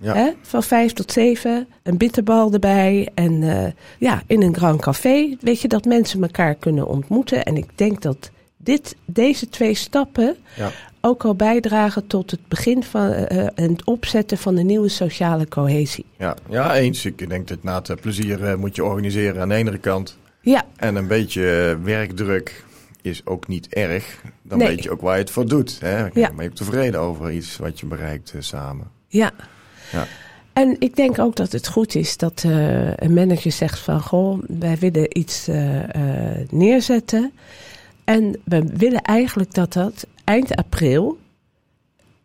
Ja. 0.00 0.34
Van 0.42 0.62
vijf 0.62 0.92
tot 0.92 1.12
zeven, 1.12 1.68
een 1.82 1.96
bitterbal 1.96 2.52
erbij. 2.52 3.08
En 3.14 3.42
uh, 3.42 3.66
ja, 3.98 4.22
in 4.26 4.42
een 4.42 4.56
Grand 4.56 4.80
Café, 4.80 5.36
weet 5.40 5.60
je, 5.60 5.68
dat 5.68 5.84
mensen 5.84 6.22
elkaar 6.22 6.54
kunnen 6.54 6.86
ontmoeten. 6.86 7.44
En 7.44 7.56
ik 7.56 7.66
denk 7.74 8.02
dat 8.02 8.30
dit, 8.58 8.96
deze 9.04 9.48
twee 9.48 9.74
stappen 9.74 10.36
ja 10.56 10.70
ook 11.00 11.24
al 11.24 11.34
bijdragen 11.34 12.06
tot 12.06 12.30
het 12.30 12.48
begin 12.48 12.82
van 12.82 13.12
uh, 13.12 13.46
het 13.54 13.84
opzetten 13.84 14.38
van 14.38 14.54
de 14.54 14.62
nieuwe 14.62 14.88
sociale 14.88 15.48
cohesie. 15.48 16.04
Ja, 16.16 16.36
ja 16.48 16.74
eens. 16.76 17.04
Ik 17.04 17.28
denk 17.28 17.48
dat 17.48 17.62
na 17.62 17.82
het 17.86 18.00
plezier 18.00 18.42
uh, 18.42 18.54
moet 18.54 18.76
je 18.76 18.84
organiseren 18.84 19.40
aan 19.40 19.48
de 19.48 19.54
ene 19.54 19.78
kant. 19.78 20.18
Ja. 20.40 20.64
En 20.76 20.96
een 20.96 21.06
beetje 21.06 21.78
werkdruk 21.82 22.64
is 23.02 23.26
ook 23.26 23.48
niet 23.48 23.68
erg. 23.68 24.22
Dan 24.42 24.58
weet 24.58 24.82
je 24.82 24.90
ook 24.90 25.00
waar 25.00 25.14
je 25.14 25.20
het 25.20 25.30
voor 25.30 25.46
doet. 25.46 25.80
Hè? 25.80 25.98
Ja. 25.98 26.08
Maar 26.12 26.22
je 26.22 26.34
bent 26.34 26.56
tevreden 26.56 27.00
over 27.00 27.32
iets 27.32 27.56
wat 27.56 27.80
je 27.80 27.86
bereikt 27.86 28.34
samen. 28.38 28.90
Ja. 29.06 29.30
ja. 29.92 30.06
En 30.52 30.76
ik 30.78 30.96
denk 30.96 31.18
ook 31.18 31.36
dat 31.36 31.52
het 31.52 31.68
goed 31.68 31.94
is 31.94 32.16
dat 32.16 32.42
een 32.96 33.14
manager 33.14 33.52
zegt 33.52 33.78
van... 33.78 34.00
goh, 34.00 34.42
wij 34.46 34.76
willen 34.78 35.18
iets 35.18 35.48
neerzetten... 36.50 37.32
En 38.08 38.40
we 38.44 38.64
willen 38.74 39.02
eigenlijk 39.02 39.54
dat 39.54 39.72
dat 39.72 40.06
eind 40.24 40.56
april, 40.56 41.18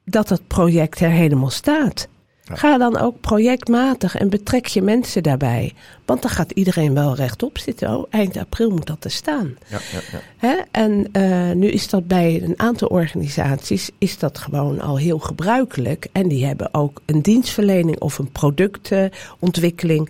dat 0.06 0.28
dat 0.28 0.48
project 0.48 1.00
er 1.00 1.10
helemaal 1.10 1.50
staat. 1.50 2.08
Ga 2.43 2.78
dan 2.78 2.98
ook 2.98 3.19
projectmatig 3.19 4.15
en 4.15 4.30
betrek 4.30 4.65
je 4.65 4.82
mensen 4.82 5.24
daarbij. 5.24 5.74
Want 6.06 6.22
dan 6.22 6.32
gaat 6.32 6.52
iedereen 6.52 6.93
wel 6.93 7.15
rechtop 7.15 7.58
zitten. 7.58 7.98
Oh, 7.98 8.06
eind 8.10 8.38
april 8.38 8.69
moet 8.69 8.88
dat 8.88 9.04
er 9.04 9.12
staan. 9.12 9.58
Ja, 9.67 9.80
ja, 9.91 10.00
ja. 10.12 10.19
Hè? 10.38 10.56
En 10.72 11.08
uh, 11.17 11.52
nu 11.52 11.67
is 11.67 11.89
dat 11.89 12.08
bij 12.08 12.41
een 12.43 12.60
aantal 12.60 12.88
organisaties 12.88 13.89
is 13.98 14.17
dat 14.17 14.38
gewoon 14.38 14.82
al 14.82 14.98
heel 14.98 15.19
gebruikelijk. 15.19 16.08
En 16.12 16.28
die 16.28 16.46
hebben 16.46 16.74
ook 16.74 17.02
een 17.06 17.22
dienstverlening 17.22 18.00
of 18.00 18.17
een 18.17 18.32
productontwikkeling. 18.32 20.10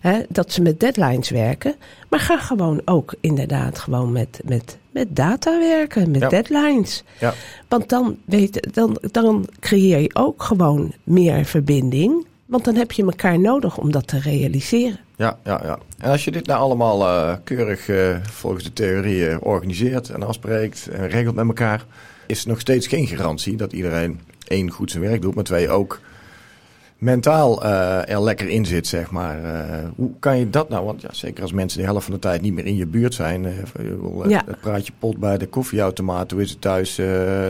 Hè, 0.00 0.20
dat 0.28 0.52
ze 0.52 0.62
met 0.62 0.80
deadlines 0.80 1.30
werken. 1.30 1.74
Maar 2.08 2.20
ga 2.20 2.38
gewoon 2.38 2.82
ook 2.84 3.14
inderdaad 3.20 3.78
gewoon 3.78 4.12
met, 4.12 4.40
met, 4.44 4.78
met 4.90 5.16
data 5.16 5.58
werken, 5.58 6.10
met 6.10 6.30
deadlines. 6.30 7.04
Ja. 7.18 7.34
Want 7.68 7.88
dan, 7.88 8.16
weet, 8.24 8.74
dan, 8.74 8.98
dan 9.10 9.46
creëer 9.60 10.00
je 10.00 10.10
ook 10.14 10.42
gewoon 10.42 10.92
meer 11.04 11.44
verbinding. 11.44 12.26
Want 12.46 12.64
dan 12.64 12.74
heb 12.74 12.92
je 12.92 13.02
elkaar 13.02 13.40
nodig 13.40 13.78
om 13.78 13.92
dat 13.92 14.06
te 14.06 14.18
realiseren. 14.18 14.98
Ja, 15.16 15.38
ja, 15.44 15.60
ja. 15.64 15.78
En 15.98 16.10
als 16.10 16.24
je 16.24 16.30
dit 16.30 16.46
nou 16.46 16.60
allemaal 16.60 17.00
uh, 17.00 17.34
keurig 17.44 17.88
uh, 17.88 18.16
volgens 18.22 18.64
de 18.64 18.72
theorieën 18.72 19.40
organiseert 19.40 20.10
en 20.10 20.22
afspreekt 20.22 20.88
en 20.88 21.08
regelt 21.08 21.34
met 21.34 21.46
elkaar, 21.46 21.84
is 22.26 22.42
er 22.42 22.48
nog 22.48 22.60
steeds 22.60 22.86
geen 22.86 23.06
garantie 23.06 23.56
dat 23.56 23.72
iedereen 23.72 24.20
één 24.46 24.70
goed 24.70 24.90
zijn 24.90 25.02
werk 25.02 25.22
doet, 25.22 25.34
maar 25.34 25.44
twee 25.44 25.68
ook 25.70 26.00
mentaal 27.00 27.64
uh, 27.64 28.08
er 28.08 28.22
lekker 28.22 28.48
in 28.48 28.64
zit, 28.64 28.86
zeg 28.86 29.10
maar. 29.10 29.44
Uh, 29.44 29.88
hoe 29.96 30.10
kan 30.18 30.38
je 30.38 30.50
dat 30.50 30.68
nou? 30.68 30.84
Want 30.84 31.02
ja, 31.02 31.08
zeker 31.12 31.42
als 31.42 31.52
mensen 31.52 31.78
de 31.78 31.84
helft 31.84 32.04
van 32.04 32.14
de 32.14 32.20
tijd 32.20 32.40
niet 32.40 32.52
meer 32.52 32.66
in 32.66 32.76
je 32.76 32.86
buurt 32.86 33.14
zijn. 33.14 33.44
Uh, 33.44 34.28
ja. 34.28 34.42
Het 34.46 34.60
praatje 34.60 34.92
pot 34.98 35.18
bij 35.18 35.38
de 35.38 35.46
koffieautomaat, 35.46 36.30
hoe 36.30 36.42
is 36.42 36.50
het 36.50 36.60
thuis? 36.60 36.96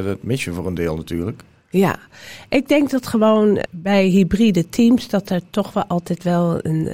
dat 0.04 0.22
mis 0.22 0.44
je 0.44 0.52
voor 0.52 0.66
een 0.66 0.74
deel 0.74 0.96
natuurlijk. 0.96 1.42
Ja, 1.70 1.98
ik 2.48 2.68
denk 2.68 2.90
dat 2.90 3.06
gewoon 3.06 3.64
bij 3.70 4.06
hybride 4.06 4.68
teams 4.68 5.08
dat 5.08 5.30
er 5.30 5.40
toch 5.50 5.72
wel 5.72 5.84
altijd 5.86 6.22
wel 6.22 6.58
een 6.62 6.88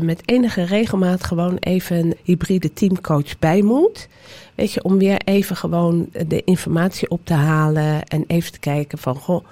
met 0.00 0.22
enige 0.24 0.62
regelmaat 0.62 1.24
gewoon 1.24 1.56
even 1.56 1.96
een 1.96 2.16
hybride 2.22 2.72
teamcoach 2.72 3.38
bij 3.38 3.62
moet. 3.62 4.08
Weet 4.54 4.72
je, 4.72 4.82
om 4.82 4.98
weer 4.98 5.20
even 5.24 5.56
gewoon 5.56 6.08
de 6.26 6.42
informatie 6.44 7.10
op 7.10 7.20
te 7.24 7.34
halen 7.34 8.04
en 8.04 8.24
even 8.26 8.52
te 8.52 8.58
kijken 8.58 8.98
van, 8.98 9.14
goh, 9.14 9.44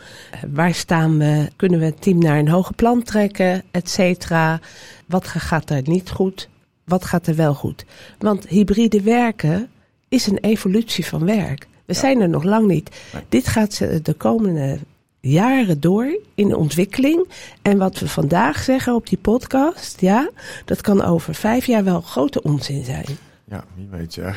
waar 0.52 0.74
staan 0.74 1.18
we? 1.18 1.48
Kunnen 1.56 1.78
we 1.78 1.84
het 1.84 2.02
team 2.02 2.18
naar 2.18 2.38
een 2.38 2.48
hoger 2.48 2.74
plan 2.74 3.02
trekken, 3.02 3.62
et 3.70 3.90
cetera? 3.90 4.60
Wat 5.06 5.26
gaat 5.26 5.70
er 5.70 5.82
niet 5.84 6.10
goed? 6.10 6.48
Wat 6.84 7.04
gaat 7.04 7.26
er 7.26 7.36
wel 7.36 7.54
goed? 7.54 7.84
Want 8.18 8.48
hybride 8.48 9.02
werken 9.02 9.68
is 10.08 10.26
een 10.26 10.38
evolutie 10.38 11.06
van 11.06 11.24
werk. 11.24 11.66
We 11.84 11.94
zijn 11.94 12.20
er 12.20 12.28
nog 12.28 12.42
lang 12.42 12.66
niet. 12.66 12.90
Dit 13.28 13.46
gaat 13.46 13.78
de 14.02 14.14
komende 14.16 14.78
jaren 15.26 15.80
door 15.80 16.18
in 16.34 16.48
de 16.48 16.56
ontwikkeling. 16.56 17.28
En 17.62 17.78
wat 17.78 17.98
we 17.98 18.08
vandaag 18.08 18.62
zeggen 18.62 18.94
op 18.94 19.08
die 19.08 19.18
podcast, 19.18 20.00
ja, 20.00 20.30
dat 20.64 20.80
kan 20.80 21.04
over 21.04 21.34
vijf 21.34 21.66
jaar 21.66 21.84
wel 21.84 22.00
grote 22.00 22.42
onzin 22.42 22.84
zijn. 22.84 23.04
Ja, 23.50 23.64
wie 23.74 23.88
weet, 23.90 24.14
ja. 24.14 24.24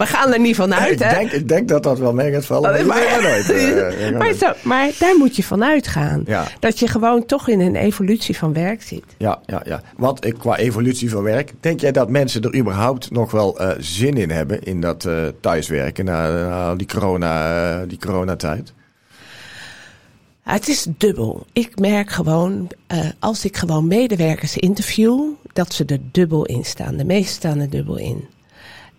We 0.00 0.06
gaan 0.06 0.32
er 0.32 0.40
niet 0.40 0.56
van 0.56 0.74
uit, 0.74 0.92
ik, 0.92 0.98
hè? 0.98 1.14
denk, 1.18 1.30
ik 1.30 1.48
denk 1.48 1.68
dat 1.68 1.82
dat 1.82 1.98
wel 1.98 2.12
mee 2.12 2.32
gaat 2.32 2.44
vallen. 2.46 2.70
Oh, 2.70 2.76
maar, 2.76 2.86
maar- 2.86 3.20
maar, 3.22 3.22
nooit. 3.22 3.50
eh, 3.50 4.18
Maar, 4.18 4.34
zo, 4.44 4.52
maar 4.62 4.90
daar 4.98 5.16
moet 5.18 5.36
je 5.36 5.42
van 5.42 5.64
uitgaan. 5.64 6.22
Ja. 6.26 6.44
Dat 6.60 6.78
je 6.78 6.88
gewoon 6.88 7.26
toch 7.26 7.48
in 7.48 7.60
een 7.60 7.76
evolutie 7.76 8.36
van 8.38 8.52
werk 8.52 8.82
zit. 8.82 9.04
Ja, 9.18 9.40
ja, 9.46 9.62
ja. 9.64 9.82
Want 9.96 10.20
eh, 10.24 10.32
qua 10.38 10.56
evolutie 10.56 11.10
van 11.10 11.22
werk, 11.22 11.52
denk 11.60 11.80
jij 11.80 11.92
dat 11.92 12.08
mensen 12.10 12.42
er 12.42 12.56
überhaupt 12.56 13.10
nog 13.10 13.30
wel 13.30 13.58
eh, 13.58 13.70
zin 13.78 14.14
in 14.16 14.30
hebben 14.30 14.62
in 14.62 14.80
dat 14.80 15.04
eh, 15.04 15.14
thuiswerken 15.40 16.04
na, 16.04 16.28
na 16.48 16.74
die, 16.74 16.86
corona, 16.86 17.84
die 17.86 17.98
coronatijd? 17.98 18.72
Het 20.44 20.68
is 20.68 20.86
dubbel. 20.96 21.46
Ik 21.52 21.78
merk 21.78 22.10
gewoon, 22.10 22.70
eh, 22.86 22.98
als 23.18 23.44
ik 23.44 23.56
gewoon 23.56 23.86
medewerkers 23.86 24.56
interview, 24.56 25.30
dat 25.52 25.72
ze 25.72 25.84
er 25.84 25.98
dubbel 26.10 26.44
in 26.44 26.64
staan. 26.64 26.96
De 26.96 27.04
meesten 27.04 27.34
staan 27.34 27.58
er 27.58 27.70
dubbel 27.70 27.96
in. 27.96 28.24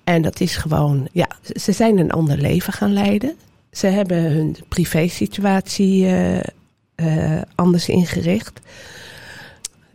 En 0.03 0.21
dat 0.21 0.39
is 0.39 0.55
gewoon, 0.55 1.07
ja, 1.11 1.27
ze 1.55 1.71
zijn 1.71 1.97
een 1.97 2.11
ander 2.11 2.37
leven 2.37 2.73
gaan 2.73 2.93
leiden. 2.93 3.35
Ze 3.71 3.87
hebben 3.87 4.31
hun 4.31 4.55
privésituatie 4.67 6.05
eh, 6.05 6.39
eh, 6.95 7.41
anders 7.55 7.89
ingericht. 7.89 8.59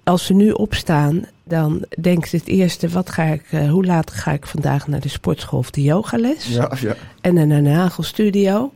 Als 0.05 0.27
ze 0.27 0.35
nu 0.35 0.51
opstaan, 0.51 1.27
dan 1.45 1.85
denken 2.01 2.29
ze 2.29 2.37
het 2.37 2.47
eerste, 2.49 2.89
wat 2.89 3.11
ga 3.11 3.25
ik, 3.25 3.45
hoe 3.69 3.85
laat 3.85 4.11
ga 4.11 4.33
ik 4.33 4.47
vandaag 4.47 4.87
naar 4.87 5.01
de 5.01 5.09
sportschool 5.09 5.59
of 5.59 5.71
de 5.71 5.83
yogales? 5.83 6.47
Ja, 6.47 6.73
ja. 6.81 6.95
en 7.21 7.37
een, 7.37 7.51
een 7.51 7.63
nagelstudio. 7.63 8.73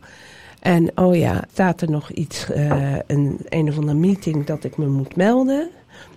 En 0.65 0.91
oh 0.95 1.17
ja, 1.17 1.45
staat 1.53 1.81
er 1.81 1.91
nog 1.91 2.11
iets, 2.11 2.51
eh, 2.51 2.95
een, 3.07 3.39
een 3.49 3.69
of 3.69 3.77
andere 3.77 3.99
meeting 3.99 4.47
dat 4.47 4.65
ik 4.65 4.77
me 4.77 4.87
moet 4.87 5.17
melden? 5.17 5.69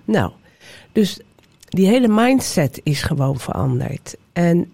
Nou, 0.05 0.31
dus 0.91 1.19
die 1.69 1.87
hele 1.87 2.07
mindset 2.07 2.81
is 2.83 3.01
gewoon 3.01 3.39
veranderd. 3.39 4.15
En 4.33 4.71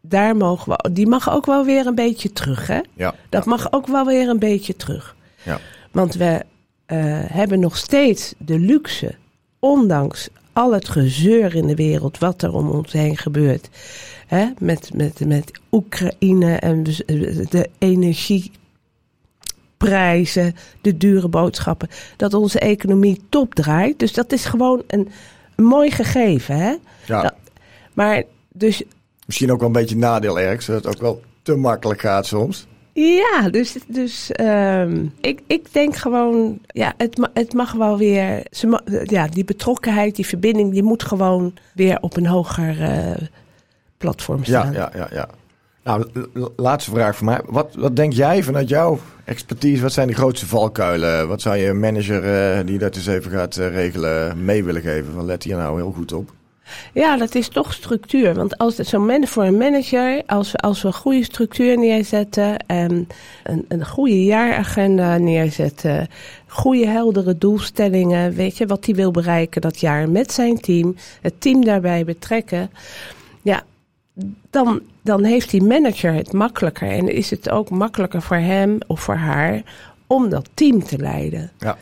daar 0.00 0.36
mogen 0.36 0.72
we, 0.72 0.92
die 0.92 1.06
mag 1.06 1.30
ook 1.30 1.46
wel 1.46 1.64
weer 1.64 1.86
een 1.86 1.94
beetje 1.94 2.32
terug, 2.32 2.66
hè? 2.66 2.80
ja. 2.94 3.14
Dat 3.28 3.44
mag 3.44 3.72
ook 3.72 3.86
wel 3.86 4.04
weer 4.04 4.28
een 4.28 4.38
beetje 4.38 4.76
terug. 4.76 5.16
Ja. 5.42 5.58
Want 5.90 6.14
we 6.14 6.44
eh, 6.86 6.98
hebben 7.26 7.60
nog 7.60 7.76
steeds 7.76 8.34
de 8.38 8.58
luxe, 8.58 9.14
ondanks 9.58 10.28
al 10.52 10.72
het 10.72 10.88
gezeur 10.88 11.54
in 11.54 11.66
de 11.66 11.74
wereld 11.74 12.18
wat 12.18 12.42
er 12.42 12.54
om 12.54 12.70
ons 12.70 12.92
heen 12.92 13.16
gebeurt. 13.16 13.68
Hè, 14.26 14.46
met, 14.58 14.94
met, 14.94 15.26
met 15.26 15.60
Oekraïne 15.70 16.56
en 16.56 16.82
dus, 16.82 17.04
eh, 17.04 17.64
energieprijzen, 19.82 20.54
de 20.80 20.96
dure 20.96 21.28
boodschappen. 21.28 21.88
Dat 22.16 22.34
onze 22.34 22.58
economie 22.58 23.20
top 23.28 23.54
draait. 23.54 23.98
Dus 23.98 24.12
dat 24.12 24.32
is 24.32 24.44
gewoon 24.44 24.82
een, 24.86 25.08
een 25.56 25.64
mooi 25.64 25.90
gegeven. 25.90 26.56
Hè? 26.56 26.74
Ja. 27.06 27.22
Dat- 27.22 27.34
Maar 27.92 28.22
dus 28.52 28.82
Misschien 29.26 29.52
ook 29.52 29.58
wel 29.58 29.66
een 29.66 29.72
beetje 29.74 29.96
nadeel 29.96 30.40
ergens, 30.40 30.66
dat 30.66 30.84
het 30.84 30.86
ook 30.94 31.00
wel 31.00 31.20
te 31.42 31.54
makkelijk 31.54 32.00
gaat 32.00 32.26
soms. 32.26 32.66
Ja, 32.92 33.48
dus, 33.50 33.76
dus 33.86 34.32
ehm, 34.32 35.06
ik, 35.20 35.40
ik 35.46 35.72
denk 35.72 35.96
gewoon, 35.96 36.58
ja, 36.66 36.94
het, 36.96 37.16
ma- 37.18 37.30
het 37.34 37.52
mag 37.52 37.72
wel 37.72 37.98
weer, 37.98 38.46
ze 38.50 38.66
ma- 38.66 38.80
ja, 39.04 39.26
die 39.26 39.44
betrokkenheid, 39.44 40.16
die 40.16 40.26
verbinding, 40.26 40.72
die 40.72 40.82
moet 40.82 41.02
gewoon 41.02 41.54
weer 41.74 41.98
op 42.00 42.16
een 42.16 42.26
hoger 42.26 42.82
eh, 42.82 43.26
platform 43.98 44.38
Ja, 44.38 44.44
staan. 44.44 44.72
ja, 44.72 44.92
ja, 44.94 45.08
ja. 45.12 45.28
Nou, 45.84 46.06
laatste 46.56 46.90
vraag 46.90 47.16
voor 47.16 47.26
mij. 47.26 47.40
Wat, 47.46 47.74
wat 47.74 47.96
denk 47.96 48.12
jij 48.12 48.42
vanuit 48.42 48.68
jouw 48.68 48.98
expertise? 49.24 49.82
Wat 49.82 49.92
zijn 49.92 50.08
de 50.08 50.14
grootste 50.14 50.46
valkuilen? 50.46 51.28
Wat 51.28 51.40
zou 51.40 51.56
je 51.56 51.68
een 51.68 51.80
manager 51.80 52.24
eh, 52.24 52.66
die 52.66 52.78
dat 52.78 52.96
eens 52.96 53.06
even 53.06 53.30
gaat 53.30 53.56
eh, 53.56 53.68
regelen 53.68 54.44
mee 54.44 54.64
willen 54.64 54.82
geven? 54.82 55.12
Van 55.12 55.24
let 55.24 55.42
hier 55.42 55.56
nou 55.56 55.76
heel 55.76 55.92
goed 55.92 56.12
op. 56.12 56.30
Ja, 56.92 57.16
dat 57.16 57.34
is 57.34 57.48
toch 57.48 57.72
structuur. 57.72 58.34
Want 58.34 58.58
als 58.58 58.74
zo'n 58.74 59.06
man 59.06 59.26
voor 59.26 59.44
een 59.44 59.56
manager, 59.56 60.22
als 60.26 60.52
we, 60.52 60.58
als 60.58 60.82
we 60.82 60.88
een 60.88 60.94
goede 60.94 61.24
structuur 61.24 61.78
neerzetten 61.78 62.56
en 62.66 63.06
een, 63.44 63.64
een 63.68 63.86
goede 63.86 64.24
jaaragenda 64.24 65.18
neerzetten, 65.18 66.08
goede 66.46 66.86
heldere 66.86 67.38
doelstellingen, 67.38 68.32
weet 68.32 68.56
je, 68.56 68.66
wat 68.66 68.86
hij 68.86 68.94
wil 68.94 69.10
bereiken 69.10 69.60
dat 69.60 69.80
jaar 69.80 70.10
met 70.10 70.32
zijn 70.32 70.60
team, 70.60 70.96
het 71.20 71.40
team 71.40 71.64
daarbij 71.64 72.04
betrekken, 72.04 72.70
ja, 73.42 73.62
dan, 74.50 74.80
dan 75.08 75.24
heeft 75.24 75.50
die 75.50 75.62
manager 75.62 76.12
het 76.12 76.32
makkelijker 76.32 76.88
en 76.90 77.14
is 77.14 77.30
het 77.30 77.50
ook 77.50 77.70
makkelijker 77.70 78.22
voor 78.22 78.36
hem 78.36 78.78
of 78.86 79.00
voor 79.00 79.14
haar 79.14 79.62
om 80.06 80.28
dat 80.28 80.48
team 80.54 80.84
te 80.84 80.98
leiden. 80.98 81.50
Ja. 81.58 81.76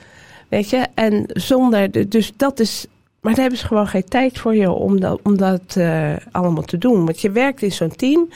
Weet 0.48 0.70
je, 0.70 0.86
en 0.94 1.24
zonder, 1.26 1.90
de, 1.90 2.08
dus 2.08 2.32
dat 2.36 2.60
is, 2.60 2.86
maar 3.20 3.32
daar 3.32 3.40
hebben 3.40 3.58
ze 3.60 3.66
gewoon 3.66 3.86
geen 3.86 4.04
tijd 4.04 4.38
voor 4.38 4.54
je 4.54 4.70
om 4.70 5.00
dat, 5.00 5.20
om 5.22 5.36
dat 5.36 5.76
eh, 5.76 6.12
allemaal 6.30 6.62
te 6.62 6.78
doen. 6.78 7.04
Want 7.04 7.20
je 7.20 7.30
werkt 7.30 7.62
in 7.62 7.72
zo'n 7.72 7.96
team, 7.96 8.28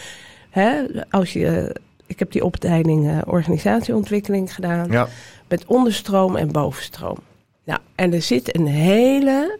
hè, 0.50 0.82
als 1.10 1.32
je, 1.32 1.76
ik 2.06 2.18
heb 2.18 2.32
die 2.32 2.44
opleiding 2.44 3.08
eh, 3.08 3.18
organisatieontwikkeling 3.26 4.54
gedaan, 4.54 4.90
Ja. 4.90 5.08
met 5.48 5.64
onderstroom 5.66 6.36
en 6.36 6.52
bovenstroom. 6.52 7.18
Nou, 7.64 7.80
en 7.94 8.12
er 8.12 8.22
zit 8.22 8.56
een 8.56 8.66
hele, 8.66 9.58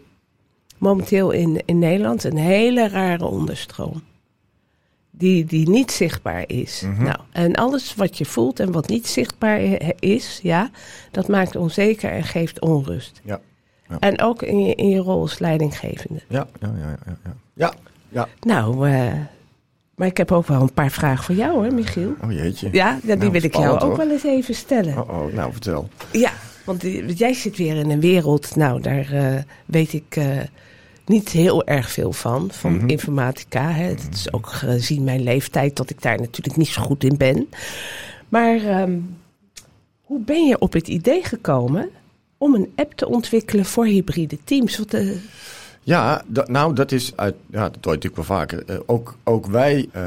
momenteel 0.77 1.31
in, 1.31 1.61
in 1.65 1.79
Nederland, 1.79 2.23
een 2.23 2.37
hele 2.37 2.87
rare 2.87 3.25
onderstroom. 3.25 4.01
Die, 5.21 5.45
die 5.45 5.69
niet 5.69 5.91
zichtbaar 5.91 6.43
is. 6.47 6.81
Mhm. 6.85 7.03
Nou, 7.03 7.17
en 7.31 7.55
alles 7.55 7.95
wat 7.95 8.17
je 8.17 8.25
voelt 8.25 8.59
en 8.59 8.71
wat 8.71 8.87
niet 8.87 9.07
zichtbaar 9.07 9.59
is, 9.99 10.39
ja, 10.43 10.69
dat 11.11 11.27
maakt 11.27 11.55
onzeker 11.55 12.11
en 12.11 12.23
geeft 12.23 12.61
onrust. 12.61 13.21
Ja. 13.23 13.39
Ja. 13.89 13.97
En 13.99 14.21
ook 14.21 14.41
in 14.41 14.65
je, 14.65 14.75
in 14.75 14.89
je 14.89 14.99
rol 14.99 15.21
als 15.21 15.39
leidinggevende. 15.39 16.21
Ja, 16.27 16.47
ja, 16.59 16.73
ja, 16.77 16.89
ja. 17.05 17.17
Ja, 17.23 17.33
ja. 17.53 17.73
ja. 18.09 18.27
Nou, 18.39 18.89
eh, 18.89 19.13
maar 19.95 20.07
ik 20.07 20.17
heb 20.17 20.31
ook 20.31 20.47
wel 20.47 20.61
een 20.61 20.73
paar 20.73 20.91
vragen 20.91 21.23
voor 21.23 21.35
jou, 21.35 21.65
hè, 21.65 21.71
Michiel? 21.71 22.15
Oh 22.23 22.31
jeetje. 22.31 22.69
Ja, 22.71 22.99
die 23.03 23.15
Nou, 23.15 23.31
wil 23.31 23.43
ik 23.43 23.55
jou 23.55 23.79
ook 23.79 23.97
wel 23.97 24.11
eens 24.11 24.23
even 24.23 24.55
stellen. 24.55 24.97
Oh, 24.97 25.09
oh, 25.09 25.33
nou 25.33 25.51
vertel. 25.51 25.89
Ja, 26.11 26.31
want 26.65 26.81
jij 27.17 27.33
zit 27.33 27.57
weer 27.57 27.75
in 27.75 27.89
een 27.89 27.99
wereld, 27.99 28.55
nou, 28.55 28.81
daar 28.81 29.11
eh, 29.11 29.41
weet 29.65 29.93
ik 29.93 30.15
eh, 30.15 30.25
niet 31.05 31.29
heel 31.29 31.65
erg 31.65 31.91
veel 31.91 32.11
van, 32.13 32.49
van 32.51 32.75
Mhm. 32.75 32.87
informatica. 32.89 33.71
Hè. 33.71 33.83
Het 33.83 34.07
is 34.13 34.33
ook 34.33 34.47
gezien 34.47 35.03
mijn 35.03 35.23
leeftijd 35.23 35.75
dat 35.75 35.89
ik 35.89 36.01
daar 36.01 36.19
natuurlijk 36.19 36.57
niet 36.57 36.67
zo 36.67 36.81
goed 36.81 37.03
in 37.03 37.17
ben. 37.17 37.47
Maar 38.29 38.55
ehm, 38.55 38.97
hoe 40.01 40.19
ben 40.19 40.45
je 40.47 40.59
op 40.59 40.73
het 40.73 40.87
idee 40.87 41.23
gekomen 41.23 41.89
om 42.37 42.55
een 42.55 42.71
app 42.75 42.93
te 42.93 43.07
ontwikkelen 43.07 43.65
voor 43.65 43.85
hybride 43.85 44.37
teams? 44.43 44.77
Wat, 44.77 44.93
eh, 44.93 45.07
Ja, 45.83 46.23
dat, 46.27 46.49
nou, 46.49 46.73
dat 46.75 46.91
is 46.91 47.11
uit. 47.15 47.35
Ja, 47.51 47.69
dat 47.69 47.77
hoor 47.81 47.93
je 47.93 47.99
natuurlijk 47.99 48.15
wel 48.27 48.37
vaker. 48.37 48.63
Eh, 48.65 48.75
ook, 48.85 49.17
ook 49.23 49.45
wij 49.45 49.87
eh 49.91 50.01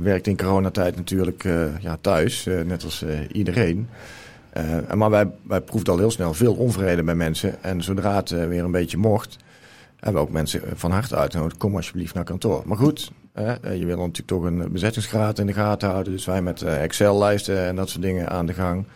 werkten 0.00 0.32
in 0.32 0.38
coronatijd 0.38 0.96
natuurlijk 0.96 1.42
ja, 1.80 1.98
thuis, 2.00 2.44
net 2.66 2.84
als 2.84 3.04
iedereen. 3.32 3.88
Maar 4.94 5.10
wij, 5.10 5.26
wij 5.42 5.60
proefden 5.60 5.92
al 5.92 5.98
heel 5.98 6.10
snel 6.10 6.34
veel 6.34 6.54
onvrede 6.54 7.02
bij 7.02 7.14
mensen. 7.14 7.62
En 7.62 7.82
zodra 7.82 8.16
het 8.16 8.30
weer 8.30 8.64
een 8.64 8.70
beetje 8.70 8.96
mocht, 8.96 9.36
hebben 10.04 10.22
ook 10.22 10.30
mensen 10.30 10.62
van 10.74 10.90
harte 10.90 11.16
uitgenodigd. 11.16 11.58
Kom 11.58 11.76
alsjeblieft 11.76 12.14
naar 12.14 12.24
kantoor. 12.24 12.62
Maar 12.66 12.76
goed, 12.76 13.10
eh, 13.32 13.50
eh, 13.62 13.78
je 13.78 13.86
wil 13.86 13.96
natuurlijk 13.96 14.26
toch 14.26 14.42
een 14.42 14.72
bezettingsgraad 14.72 15.38
in 15.38 15.46
de 15.46 15.52
gaten 15.52 15.90
houden. 15.90 16.12
Dus 16.12 16.24
wij 16.24 16.42
met 16.42 16.62
eh, 16.62 16.82
Excel-lijsten 16.82 17.66
en 17.66 17.76
dat 17.76 17.88
soort 17.88 18.02
dingen 18.02 18.28
aan 18.28 18.46
de 18.46 18.54
gang. 18.54 18.86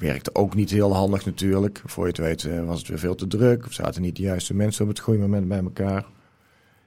Werkte 0.00 0.34
ook 0.34 0.54
niet 0.54 0.70
heel 0.70 0.94
handig 0.94 1.24
natuurlijk. 1.24 1.82
Voor 1.84 2.04
je 2.04 2.10
het 2.10 2.18
weet 2.18 2.44
eh, 2.44 2.64
was 2.66 2.78
het 2.78 2.88
weer 2.88 2.98
veel 2.98 3.14
te 3.14 3.26
druk. 3.26 3.66
Of 3.66 3.72
zaten 3.72 4.02
niet 4.02 4.16
de 4.16 4.22
juiste 4.22 4.54
mensen 4.54 4.82
op 4.82 4.88
het 4.88 4.98
goede 4.98 5.20
moment 5.20 5.48
bij 5.48 5.58
elkaar. 5.58 6.04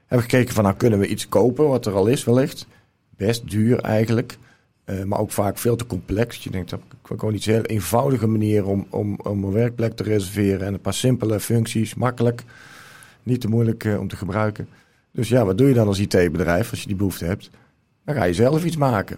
Hebben 0.05 0.29
gekeken 0.29 0.53
van 0.53 0.63
nou 0.63 0.75
kunnen 0.75 0.99
we 0.99 1.07
iets 1.07 1.27
kopen 1.27 1.67
wat 1.67 1.86
er 1.86 1.93
al 1.93 2.07
is 2.07 2.23
wellicht. 2.23 2.67
Best 3.09 3.49
duur 3.49 3.79
eigenlijk. 3.79 4.38
Eh, 4.83 5.03
maar 5.03 5.19
ook 5.19 5.31
vaak 5.31 5.57
veel 5.57 5.75
te 5.75 5.86
complex. 5.86 6.43
Je 6.43 6.49
denkt 6.49 6.69
dat 6.69 6.79
gewoon 7.03 7.33
iets 7.33 7.45
heel 7.45 7.62
eenvoudige 7.62 8.27
manier 8.27 8.65
om, 8.65 8.88
om, 8.89 9.19
om 9.23 9.43
een 9.43 9.51
werkplek 9.51 9.93
te 9.93 10.03
reserveren. 10.03 10.67
En 10.67 10.73
een 10.73 10.81
paar 10.81 10.93
simpele 10.93 11.39
functies, 11.39 11.95
makkelijk. 11.95 12.43
Niet 13.23 13.41
te 13.41 13.47
moeilijk 13.47 13.83
eh, 13.83 13.99
om 13.99 14.07
te 14.07 14.15
gebruiken. 14.15 14.67
Dus 15.12 15.29
ja, 15.29 15.45
wat 15.45 15.57
doe 15.57 15.67
je 15.67 15.73
dan 15.73 15.88
als 15.88 15.99
IT-bedrijf 15.99 16.69
als 16.71 16.81
je 16.81 16.88
die 16.88 16.95
behoefte 16.95 17.25
hebt? 17.25 17.49
Dan 18.05 18.15
ga 18.15 18.23
je 18.23 18.33
zelf 18.33 18.65
iets 18.65 18.77
maken. 18.77 19.17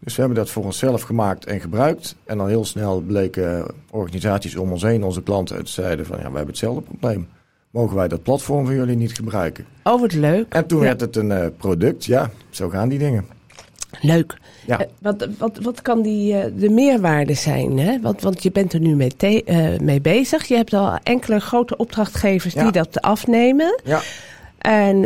Dus 0.00 0.14
we 0.14 0.20
hebben 0.20 0.38
dat 0.38 0.50
voor 0.50 0.64
onszelf 0.64 1.02
gemaakt 1.02 1.44
en 1.44 1.60
gebruikt. 1.60 2.16
En 2.24 2.38
dan 2.38 2.48
heel 2.48 2.64
snel 2.64 3.00
bleken 3.00 3.66
organisaties 3.90 4.56
om 4.56 4.72
ons 4.72 4.82
heen, 4.82 5.02
onze 5.04 5.22
klanten, 5.22 5.56
uit 5.56 5.68
zeiden 5.68 6.06
van 6.06 6.16
ja, 6.16 6.22
we 6.22 6.28
hebben 6.36 6.46
hetzelfde 6.46 6.80
probleem. 6.82 7.28
Mogen 7.70 7.96
wij 7.96 8.08
dat 8.08 8.22
platform 8.22 8.66
van 8.66 8.74
jullie 8.74 8.96
niet 8.96 9.12
gebruiken? 9.16 9.64
oh, 9.84 10.00
wat 10.00 10.12
leuk. 10.12 10.52
En 10.54 10.66
toen 10.66 10.78
Ja. 10.78 10.84
werd 10.84 11.00
het 11.00 11.16
een 11.16 11.32
eh, 11.32 11.46
product. 11.56 12.04
Ja, 12.04 12.30
zo 12.50 12.68
gaan 12.68 12.88
die 12.88 12.98
dingen. 12.98 13.24
Leuk. 14.00 14.36
Ja. 14.66 14.78
Eh, 14.80 14.86
wat, 15.02 15.28
wat, 15.38 15.58
wat 15.62 15.82
kan 15.82 16.02
die, 16.02 16.34
eh, 16.38 16.52
de 16.56 16.68
meerwaarde 16.70 17.34
zijn? 17.34 17.78
Hè? 17.78 18.00
Want, 18.00 18.20
want 18.20 18.42
je 18.42 18.50
bent 18.52 18.72
er 18.72 18.80
nu 18.80 18.94
mee, 18.96 19.16
te- 19.16 19.44
eh, 19.44 19.78
mee 19.80 20.00
bezig. 20.00 20.44
Je 20.44 20.56
hebt 20.56 20.72
al 20.74 20.98
enkele 21.02 21.40
grote 21.40 21.76
opdrachtgevers 21.76 22.54
Ja. 22.54 22.62
die 22.62 22.72
dat 22.72 23.00
afnemen. 23.00 23.80
Ja. 23.84 24.00
En 24.58 25.00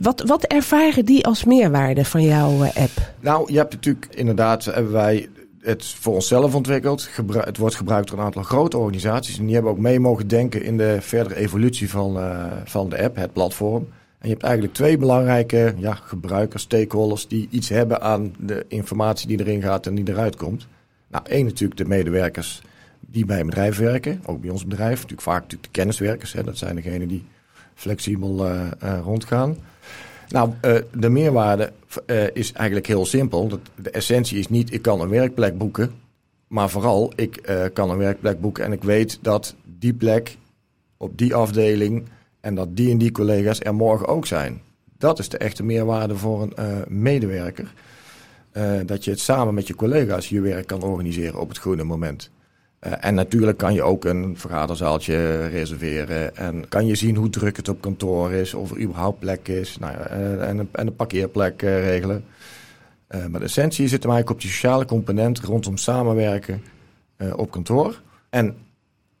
wat, 0.00 0.22
wat 0.26 0.44
ervaren 0.44 1.04
die 1.04 1.26
als 1.26 1.44
meerwaarde 1.44 2.04
van 2.04 2.22
jouw 2.22 2.62
app? 2.64 3.12
Nou, 3.20 3.52
je 3.52 3.58
hebt 3.58 3.72
natuurlijk 3.72 4.06
inderdaad, 4.10 4.64
hebben 4.64 4.92
wij 4.92 5.28
het 5.60 5.84
voor 5.84 6.14
onszelf 6.14 6.54
ontwikkeld. 6.54 7.02
Gebru- 7.02 7.40
het 7.44 7.56
wordt 7.56 7.74
gebruikt 7.74 8.08
door 8.10 8.18
een 8.18 8.24
aantal 8.24 8.42
grote 8.42 8.78
organisaties. 8.78 9.38
En 9.38 9.44
die 9.44 9.54
hebben 9.54 9.72
ook 9.72 9.78
mee 9.78 10.00
mogen 10.00 10.28
denken 10.28 10.62
in 10.62 10.76
de 10.76 10.96
verdere 11.00 11.36
evolutie 11.36 11.90
van, 11.90 12.18
van 12.64 12.88
de 12.88 13.02
app, 13.02 13.16
het 13.16 13.32
platform. 13.32 13.88
Je 14.26 14.32
hebt 14.32 14.44
eigenlijk 14.44 14.74
twee 14.74 14.98
belangrijke 14.98 15.74
ja, 15.76 15.94
gebruikers, 15.94 16.62
stakeholders, 16.62 17.28
die 17.28 17.48
iets 17.50 17.68
hebben 17.68 18.00
aan 18.00 18.34
de 18.38 18.64
informatie 18.68 19.28
die 19.28 19.40
erin 19.40 19.62
gaat 19.62 19.86
en 19.86 19.94
die 19.94 20.08
eruit 20.08 20.36
komt. 20.36 20.66
Nou, 21.08 21.24
één 21.28 21.44
natuurlijk 21.44 21.80
de 21.80 21.84
medewerkers 21.84 22.62
die 23.00 23.24
bij 23.24 23.40
een 23.40 23.46
bedrijf 23.46 23.78
werken, 23.78 24.20
ook 24.24 24.40
bij 24.40 24.50
ons 24.50 24.66
bedrijf. 24.66 24.94
Natuurlijk 24.94 25.20
vaak 25.20 25.42
natuurlijk 25.42 25.72
de 25.72 25.78
kenniswerkers, 25.78 26.32
hè, 26.32 26.42
dat 26.42 26.58
zijn 26.58 26.74
degenen 26.74 27.08
die 27.08 27.24
flexibel 27.74 28.46
uh, 28.46 28.60
uh, 28.84 28.98
rondgaan. 29.02 29.56
Nou, 30.28 30.50
uh, 30.62 30.76
de 30.94 31.08
meerwaarde 31.08 31.72
is 32.32 32.52
eigenlijk 32.52 32.86
heel 32.86 33.06
simpel. 33.06 33.48
Dat 33.48 33.60
de 33.74 33.90
essentie 33.90 34.38
is 34.38 34.48
niet, 34.48 34.72
ik 34.72 34.82
kan 34.82 35.00
een 35.00 35.08
werkplek 35.08 35.58
boeken, 35.58 35.92
maar 36.46 36.70
vooral, 36.70 37.12
ik 37.14 37.60
kan 37.72 37.90
een 37.90 37.98
werkplek 37.98 38.40
boeken 38.40 38.64
en 38.64 38.72
ik 38.72 38.82
weet 38.82 39.18
dat 39.22 39.54
die 39.64 39.94
plek 39.94 40.36
op 40.96 41.18
die 41.18 41.34
afdeling 41.34 42.08
en 42.46 42.54
dat 42.54 42.76
die 42.76 42.90
en 42.90 42.98
die 42.98 43.12
collega's 43.12 43.60
er 43.60 43.74
morgen 43.74 44.06
ook 44.06 44.26
zijn. 44.26 44.60
Dat 44.98 45.18
is 45.18 45.28
de 45.28 45.38
echte 45.38 45.62
meerwaarde 45.62 46.16
voor 46.16 46.42
een 46.42 46.52
uh, 46.58 46.64
medewerker. 46.88 47.72
Uh, 48.52 48.80
dat 48.86 49.04
je 49.04 49.10
het 49.10 49.20
samen 49.20 49.54
met 49.54 49.66
je 49.66 49.74
collega's 49.74 50.28
je 50.28 50.40
werk 50.40 50.66
kan 50.66 50.82
organiseren 50.82 51.40
op 51.40 51.48
het 51.48 51.58
goede 51.58 51.84
moment. 51.84 52.30
Uh, 52.80 52.92
en 53.00 53.14
natuurlijk 53.14 53.58
kan 53.58 53.74
je 53.74 53.82
ook 53.82 54.04
een 54.04 54.38
vergaderzaaltje 54.38 55.46
reserveren. 55.46 56.36
En 56.36 56.68
kan 56.68 56.86
je 56.86 56.94
zien 56.94 57.16
hoe 57.16 57.30
druk 57.30 57.56
het 57.56 57.68
op 57.68 57.80
kantoor 57.80 58.32
is, 58.32 58.54
of 58.54 58.70
er 58.70 58.80
überhaupt 58.80 59.18
plek 59.18 59.48
is. 59.48 59.78
Nou, 59.78 59.96
en, 59.96 60.58
een, 60.58 60.68
en 60.72 60.86
een 60.86 60.96
parkeerplek 60.96 61.62
regelen. 61.62 62.24
maar 63.08 63.40
de 63.40 63.46
essentie 63.46 63.88
zit 63.88 64.02
hem 64.02 64.12
eigenlijk 64.12 64.30
op 64.30 64.40
die 64.40 64.50
sociale 64.50 64.84
component 64.84 65.38
rondom 65.40 65.76
samenwerken 65.76 66.62
op 67.36 67.50
kantoor. 67.50 68.00
En 68.30 68.56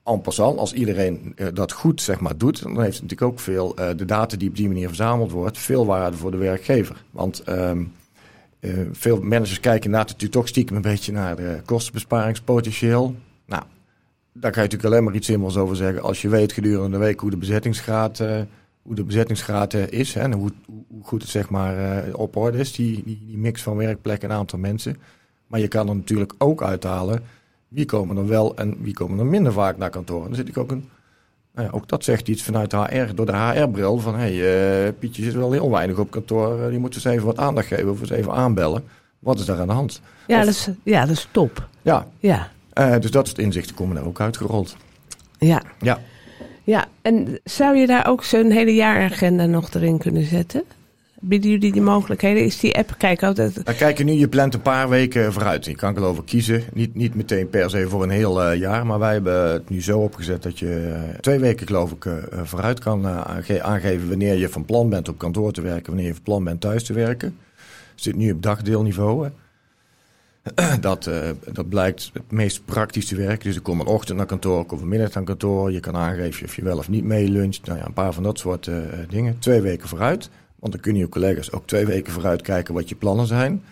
en 0.06 0.20
passant, 0.20 0.58
als 0.58 0.72
iedereen 0.72 1.32
uh, 1.36 1.46
dat 1.54 1.72
goed 1.72 2.02
zeg 2.02 2.20
maar, 2.20 2.36
doet, 2.36 2.62
dan 2.62 2.82
heeft 2.82 2.92
het 2.92 3.02
natuurlijk 3.02 3.32
ook 3.32 3.40
veel, 3.40 3.74
uh, 3.78 3.88
de 3.96 4.04
data 4.04 4.36
die 4.36 4.48
op 4.48 4.56
die 4.56 4.68
manier 4.68 4.86
verzameld 4.86 5.30
wordt, 5.30 5.58
veel 5.58 5.86
waarde 5.86 6.16
voor 6.16 6.30
de 6.30 6.36
werkgever. 6.36 7.04
Want 7.10 7.48
um, 7.48 7.92
uh, 8.60 8.72
veel 8.92 9.20
managers 9.20 9.60
kijken 9.60 9.90
natuurlijk 9.90 10.32
toch 10.32 10.48
stiekem 10.48 10.76
een 10.76 10.82
beetje 10.82 11.12
naar 11.12 11.36
de 11.36 11.60
kostenbesparingspotentieel. 11.64 13.14
Nou, 13.46 13.62
daar 14.32 14.50
kan 14.50 14.62
je 14.62 14.68
natuurlijk 14.68 14.84
alleen 14.84 15.04
maar 15.04 15.14
iets 15.14 15.26
simpels 15.26 15.56
over 15.56 15.76
zeggen. 15.76 16.02
Als 16.02 16.22
je 16.22 16.28
weet 16.28 16.52
gedurende 16.52 16.90
de 16.90 17.04
week 17.04 17.20
hoe 17.20 17.30
de 17.30 17.36
bezettingsgraad, 17.36 18.18
hoe 18.82 18.94
de 18.94 19.04
bezettingsgraad 19.04 19.74
is 19.74 20.14
hè, 20.14 20.20
en 20.20 20.32
hoe, 20.32 20.50
hoe, 20.66 21.02
goed 21.02 21.22
het 21.22 21.30
zeg 21.30 21.48
maar, 21.48 22.04
op 22.12 22.36
orde 22.36 22.58
is, 22.58 22.72
die, 22.72 23.02
die, 23.04 23.22
die 23.26 23.38
mix 23.38 23.62
van 23.62 23.76
werkplek 23.76 24.22
en 24.22 24.32
aantal 24.32 24.58
mensen. 24.58 24.96
Maar 25.46 25.60
je 25.60 25.68
kan 25.68 25.88
er 25.88 25.96
natuurlijk 25.96 26.34
ook 26.38 26.62
uithalen 26.62 27.22
wie 27.68 27.84
komen 27.84 28.16
er 28.16 28.26
wel 28.26 28.56
en 28.56 28.82
wie 28.82 28.94
komen 28.94 29.18
er 29.18 29.26
minder 29.26 29.52
vaak 29.52 29.76
naar 29.76 29.90
kantoor. 29.90 30.24
dan 30.24 30.34
zit 30.34 30.48
ik 30.48 30.56
ook 30.56 30.70
een. 30.70 30.88
Nou 31.54 31.68
ja, 31.68 31.74
ook 31.74 31.88
dat 31.88 32.04
zegt 32.04 32.28
iets 32.28 32.42
vanuit 32.42 32.70
de 32.70 32.76
HR, 32.76 33.14
door 33.14 33.26
de 33.26 33.36
HR-bril. 33.36 33.98
Van 33.98 34.14
hé, 34.14 34.36
hey, 34.36 34.86
uh, 34.86 34.92
Pietje 34.98 35.22
zit 35.22 35.34
wel 35.34 35.52
heel 35.52 35.70
weinig 35.70 35.98
op 35.98 36.10
kantoor. 36.10 36.60
Uh, 36.60 36.68
die 36.68 36.78
moet 36.78 36.94
eens 36.94 37.04
even 37.04 37.26
wat 37.26 37.38
aandacht 37.38 37.66
geven 37.66 37.90
of 37.90 38.00
eens 38.00 38.10
even 38.10 38.32
aanbellen. 38.32 38.84
Wat 39.18 39.38
is 39.38 39.44
daar 39.44 39.60
aan 39.60 39.66
de 39.66 39.72
hand? 39.72 40.00
Ja, 40.26 40.38
of, 40.38 40.44
dat, 40.44 40.54
is, 40.54 40.68
ja 40.82 41.00
dat 41.00 41.16
is 41.16 41.28
top. 41.30 41.68
Ja. 41.82 42.06
ja. 42.18 42.50
Uh, 42.74 42.98
dus 43.00 43.10
dat 43.10 43.26
soort 43.26 43.38
inzichten 43.38 43.74
komen 43.74 43.96
er 43.96 44.06
ook 44.06 44.20
uitgerold. 44.20 44.76
Ja. 45.38 45.62
Ja. 45.80 45.98
Ja, 46.64 46.86
en 47.02 47.40
zou 47.44 47.76
je 47.76 47.86
daar 47.86 48.06
ook 48.06 48.24
zo'n 48.24 48.50
hele 48.50 48.74
jaaragenda 48.74 49.46
nog 49.46 49.74
erin 49.74 49.98
kunnen 49.98 50.24
zetten? 50.24 50.64
Bieden 51.20 51.50
jullie 51.50 51.72
die 51.72 51.82
mogelijkheden? 51.82 52.44
Is 52.44 52.60
die 52.60 52.76
app, 52.76 52.94
kijk 52.98 53.22
altijd... 53.22 53.64
Dan 53.64 53.74
kijk 53.74 54.04
nu, 54.04 54.12
je 54.12 54.28
plant 54.28 54.54
een 54.54 54.62
paar 54.62 54.88
weken 54.88 55.32
vooruit. 55.32 55.64
Je 55.64 55.74
kan 55.74 55.96
ik 55.96 56.24
kiezen. 56.24 56.62
Niet, 56.72 56.94
niet 56.94 57.14
meteen 57.14 57.50
per 57.50 57.70
se 57.70 57.88
voor 57.88 58.02
een 58.02 58.10
heel 58.10 58.52
uh, 58.52 58.58
jaar. 58.58 58.86
Maar 58.86 58.98
wij 58.98 59.12
hebben 59.12 59.52
het 59.52 59.68
nu 59.70 59.82
zo 59.82 59.98
opgezet 59.98 60.42
dat 60.42 60.58
je 60.58 61.02
uh, 61.12 61.18
twee 61.20 61.38
weken 61.38 61.66
geloof 61.66 61.92
ik 61.92 62.04
uh, 62.04 62.14
vooruit 62.42 62.80
kan 62.80 63.06
aangeven 63.62 64.08
wanneer 64.08 64.34
je 64.34 64.48
van 64.48 64.64
plan 64.64 64.88
bent 64.88 65.08
op 65.08 65.18
kantoor 65.18 65.52
te 65.52 65.60
werken. 65.60 65.86
Wanneer 65.86 66.06
je 66.06 66.14
van 66.14 66.22
plan 66.22 66.44
bent 66.44 66.60
thuis 66.60 66.84
te 66.84 66.92
werken. 66.92 67.36
Zit 67.94 68.16
nu 68.16 68.32
op 68.32 68.42
dagdeelniveau. 68.42 69.28
Dat, 70.80 71.10
dat 71.52 71.68
blijkt 71.68 72.10
het 72.12 72.30
meest 72.30 72.64
praktisch 72.64 73.06
te 73.06 73.16
werken. 73.16 73.46
Dus 73.46 73.56
ik 73.56 73.62
kom 73.62 73.80
een 73.80 73.86
ochtend 73.86 74.16
naar 74.16 74.26
kantoor, 74.26 74.60
ik 74.60 74.66
kom 74.66 74.78
vanmiddag 74.78 75.14
naar 75.14 75.24
kantoor. 75.24 75.72
Je 75.72 75.80
kan 75.80 75.96
aangeven 75.96 76.46
of 76.46 76.56
je 76.56 76.62
wel 76.62 76.78
of 76.78 76.88
niet 76.88 77.04
mee 77.04 77.28
luncht. 77.28 77.66
Nou 77.66 77.78
ja, 77.78 77.86
een 77.86 77.92
paar 77.92 78.12
van 78.12 78.22
dat 78.22 78.38
soort 78.38 78.70
dingen. 79.08 79.38
Twee 79.38 79.60
weken 79.60 79.88
vooruit. 79.88 80.30
Want 80.58 80.72
dan 80.72 80.80
kunnen 80.80 81.02
je 81.02 81.08
collega's 81.08 81.52
ook 81.52 81.66
twee 81.66 81.86
weken 81.86 82.12
vooruit 82.12 82.42
kijken 82.42 82.74
wat 82.74 82.88
je 82.88 82.94
plannen 82.94 83.26
zijn. 83.26 83.62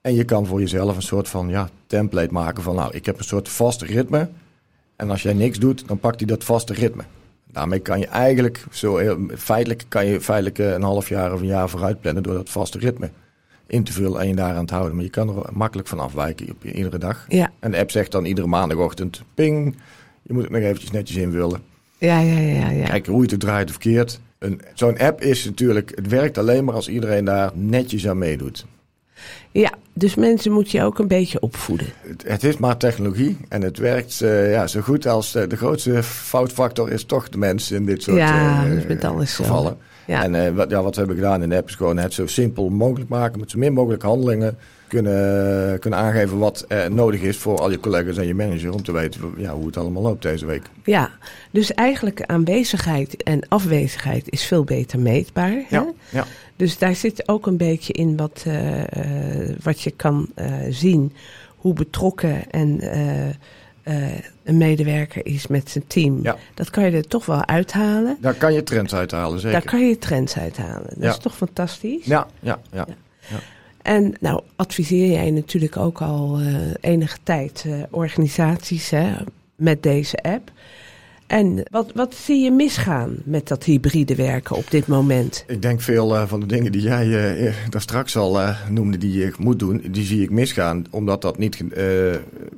En 0.00 0.14
je 0.14 0.24
kan 0.24 0.46
voor 0.46 0.60
jezelf 0.60 0.96
een 0.96 1.02
soort 1.02 1.28
van 1.28 1.48
ja, 1.48 1.68
template 1.86 2.32
maken 2.32 2.62
van 2.62 2.74
nou, 2.74 2.94
ik 2.94 3.06
heb 3.06 3.18
een 3.18 3.24
soort 3.24 3.48
vast 3.48 3.82
ritme. 3.82 4.28
En 4.96 5.10
als 5.10 5.22
jij 5.22 5.32
niks 5.32 5.58
doet, 5.58 5.88
dan 5.88 5.98
pakt 5.98 6.18
hij 6.18 6.28
dat 6.28 6.44
vaste 6.44 6.72
ritme. 6.72 7.02
Daarmee 7.46 7.78
kan 7.78 7.98
je 7.98 8.06
eigenlijk, 8.06 8.64
zo 8.70 8.96
heel, 8.96 9.18
feitelijk 9.36 9.84
kan 9.88 10.06
je 10.06 10.20
feitelijk 10.20 10.58
eh, 10.58 10.72
een 10.72 10.82
half 10.82 11.08
jaar 11.08 11.32
of 11.32 11.40
een 11.40 11.46
jaar 11.46 11.68
vooruit 11.68 12.00
plannen 12.00 12.22
door 12.22 12.34
dat 12.34 12.50
vaste 12.50 12.78
ritme 12.78 13.10
in 13.66 13.84
te 13.84 13.92
vullen 13.92 14.20
en 14.20 14.28
je 14.28 14.34
daaraan 14.34 14.66
te 14.66 14.74
houden. 14.74 14.94
Maar 14.94 15.04
je 15.04 15.10
kan 15.10 15.28
er 15.28 15.44
makkelijk 15.52 15.88
van 15.88 16.00
afwijken 16.00 16.50
op 16.50 16.64
iedere 16.64 16.98
dag. 16.98 17.24
Ja. 17.28 17.50
En 17.58 17.70
de 17.70 17.78
app 17.78 17.90
zegt 17.90 18.12
dan 18.12 18.24
iedere 18.24 18.46
maandagochtend, 18.46 19.22
ping, 19.34 19.76
je 20.22 20.32
moet 20.32 20.42
het 20.42 20.52
nog 20.52 20.62
eventjes 20.62 20.90
netjes 20.90 21.16
invullen. 21.16 21.62
Ja, 21.98 22.20
ja, 22.20 22.38
ja. 22.38 22.70
ja. 22.70 22.86
Kijk 22.86 23.06
hoe 23.06 23.22
je 23.22 23.30
het 23.30 23.40
draait 23.40 23.66
of 23.66 23.72
verkeerd. 23.72 24.20
Zo'n 24.74 24.98
app 24.98 25.20
is 25.20 25.44
natuurlijk, 25.44 25.92
het 25.94 26.08
werkt 26.08 26.38
alleen 26.38 26.64
maar 26.64 26.74
als 26.74 26.88
iedereen 26.88 27.24
daar 27.24 27.50
netjes 27.54 28.08
aan 28.08 28.18
meedoet. 28.18 28.66
Ja, 29.50 29.72
dus 29.92 30.14
mensen 30.14 30.52
moet 30.52 30.70
je 30.70 30.82
ook 30.82 30.98
een 30.98 31.08
beetje 31.08 31.40
opvoeden. 31.40 31.86
Het, 32.00 32.24
het 32.26 32.44
is 32.44 32.56
maar 32.56 32.76
technologie 32.76 33.36
en 33.48 33.62
het 33.62 33.78
werkt 33.78 34.20
uh, 34.22 34.52
ja, 34.52 34.66
zo 34.66 34.80
goed 34.80 35.06
als 35.06 35.32
de, 35.32 35.46
de, 35.46 35.56
grootste 35.56 36.02
foutfactor 36.02 36.90
is 36.90 37.04
toch 37.04 37.28
de 37.28 37.38
mens 37.38 37.70
in 37.70 37.84
dit 37.84 38.02
soort 38.02 38.16
ja, 38.16 38.66
uh, 38.66 38.86
met 38.86 39.04
alles 39.04 39.34
gevallen. 39.34 39.76
Ja. 40.06 40.22
En 40.22 40.34
uh, 40.34 40.48
wat, 40.48 40.70
ja, 40.70 40.82
wat 40.82 40.94
we 40.94 40.98
hebben 40.98 41.16
gedaan 41.16 41.42
in 41.42 41.48
de 41.48 41.56
app 41.56 41.68
is 41.68 41.74
gewoon 41.74 41.98
het 41.98 42.12
zo 42.12 42.26
simpel 42.26 42.68
mogelijk 42.68 43.10
maken 43.10 43.40
met 43.40 43.50
zo 43.50 43.58
min 43.58 43.72
mogelijk 43.72 44.02
handelingen 44.02 44.58
kunnen, 44.90 45.78
kunnen 45.78 45.98
aangeven 45.98 46.38
wat 46.38 46.64
er 46.68 46.92
nodig 46.92 47.20
is 47.20 47.36
voor 47.36 47.58
al 47.60 47.70
je 47.70 47.80
collega's 47.80 48.16
en 48.16 48.26
je 48.26 48.34
manager 48.34 48.72
om 48.72 48.82
te 48.82 48.92
weten 48.92 49.20
ja, 49.36 49.54
hoe 49.54 49.66
het 49.66 49.76
allemaal 49.76 50.02
loopt 50.02 50.22
deze 50.22 50.46
week. 50.46 50.62
Ja, 50.84 51.10
dus 51.50 51.74
eigenlijk 51.74 52.22
aanwezigheid 52.22 53.22
en 53.22 53.48
afwezigheid 53.48 54.30
is 54.30 54.44
veel 54.44 54.64
beter 54.64 54.98
meetbaar. 54.98 55.50
Hè? 55.50 55.76
Ja, 55.76 55.92
ja. 56.10 56.24
Dus 56.56 56.78
daar 56.78 56.94
zit 56.94 57.28
ook 57.28 57.46
een 57.46 57.56
beetje 57.56 57.92
in 57.92 58.16
wat, 58.16 58.44
uh, 58.46 58.78
uh, 58.78 58.84
wat 59.62 59.80
je 59.80 59.90
kan 59.90 60.28
uh, 60.38 60.46
zien, 60.70 61.12
hoe 61.56 61.72
betrokken 61.72 62.50
en 62.50 62.78
een 64.44 64.56
medewerker 64.58 65.26
is 65.26 65.46
met 65.46 65.70
zijn 65.70 65.84
team. 65.86 66.18
Ja. 66.22 66.36
Dat 66.54 66.70
kan 66.70 66.84
je 66.84 66.90
er 66.90 67.06
toch 67.06 67.26
wel 67.26 67.46
uithalen. 67.46 68.16
Daar 68.20 68.34
kan 68.34 68.52
je 68.52 68.62
trends 68.62 68.94
uithalen, 68.94 69.40
zeker. 69.40 69.60
Daar 69.60 69.70
kan 69.70 69.88
je 69.88 69.98
trends 69.98 70.36
uithalen. 70.38 70.86
Dat 70.88 71.02
Ja. 71.02 71.10
is 71.10 71.18
toch 71.18 71.36
fantastisch? 71.36 72.04
Ja, 72.04 72.26
ja, 72.40 72.60
ja. 72.72 72.86
En 73.82 74.14
nou 74.20 74.40
adviseer 74.56 75.10
jij 75.10 75.30
natuurlijk 75.30 75.76
ook 75.76 76.00
al 76.02 76.40
uh, 76.40 76.54
enige 76.80 77.18
tijd 77.22 77.64
uh, 77.66 77.82
organisaties 77.90 78.90
hè, 78.90 79.12
met 79.54 79.82
deze 79.82 80.16
app. 80.16 80.50
En 81.30 81.62
wat, 81.70 81.92
wat 81.94 82.14
zie 82.14 82.44
je 82.44 82.50
misgaan 82.50 83.16
met 83.24 83.48
dat 83.48 83.64
hybride 83.64 84.14
werken 84.14 84.56
op 84.56 84.70
dit 84.70 84.86
moment? 84.86 85.44
Ik 85.46 85.62
denk 85.62 85.80
veel 85.80 86.14
uh, 86.14 86.26
van 86.26 86.40
de 86.40 86.46
dingen 86.46 86.72
die 86.72 86.82
jij 86.82 87.06
uh, 87.06 87.54
daar 87.68 87.80
straks 87.80 88.16
al 88.16 88.38
noemde 88.68 88.98
die 88.98 89.18
je 89.18 89.32
moet 89.38 89.58
doen, 89.58 89.82
die 89.90 90.04
zie 90.04 90.22
ik 90.22 90.30
misgaan. 90.30 90.84
Omdat 90.90 91.22
dat 91.22 91.38
niet, 91.38 91.64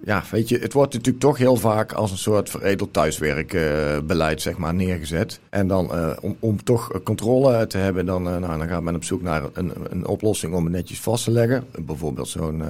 ja, 0.04 0.22
weet 0.30 0.48
je, 0.48 0.58
het 0.58 0.72
wordt 0.72 0.92
natuurlijk 0.94 1.24
toch 1.24 1.38
heel 1.38 1.56
vaak 1.56 1.92
als 1.92 2.10
een 2.10 2.18
soort 2.18 2.50
veredeld 2.50 2.92
thuiswerkbeleid, 2.92 4.42
zeg 4.42 4.56
maar, 4.56 4.74
neergezet. 4.74 5.40
En 5.50 5.66
dan 5.66 5.90
om, 6.20 6.36
om 6.38 6.64
toch 6.64 7.02
controle 7.02 7.66
te 7.66 7.78
hebben, 7.78 8.06
dan, 8.06 8.22
nou, 8.22 8.40
dan 8.40 8.68
gaat 8.68 8.82
men 8.82 8.94
op 8.94 9.04
zoek 9.04 9.22
naar 9.22 9.42
een, 9.52 9.72
een 9.90 10.06
oplossing 10.06 10.54
om 10.54 10.64
het 10.64 10.72
netjes 10.72 11.00
vast 11.00 11.24
te 11.24 11.30
leggen. 11.30 11.64
Bijvoorbeeld 11.84 12.28
zo'n 12.28 12.62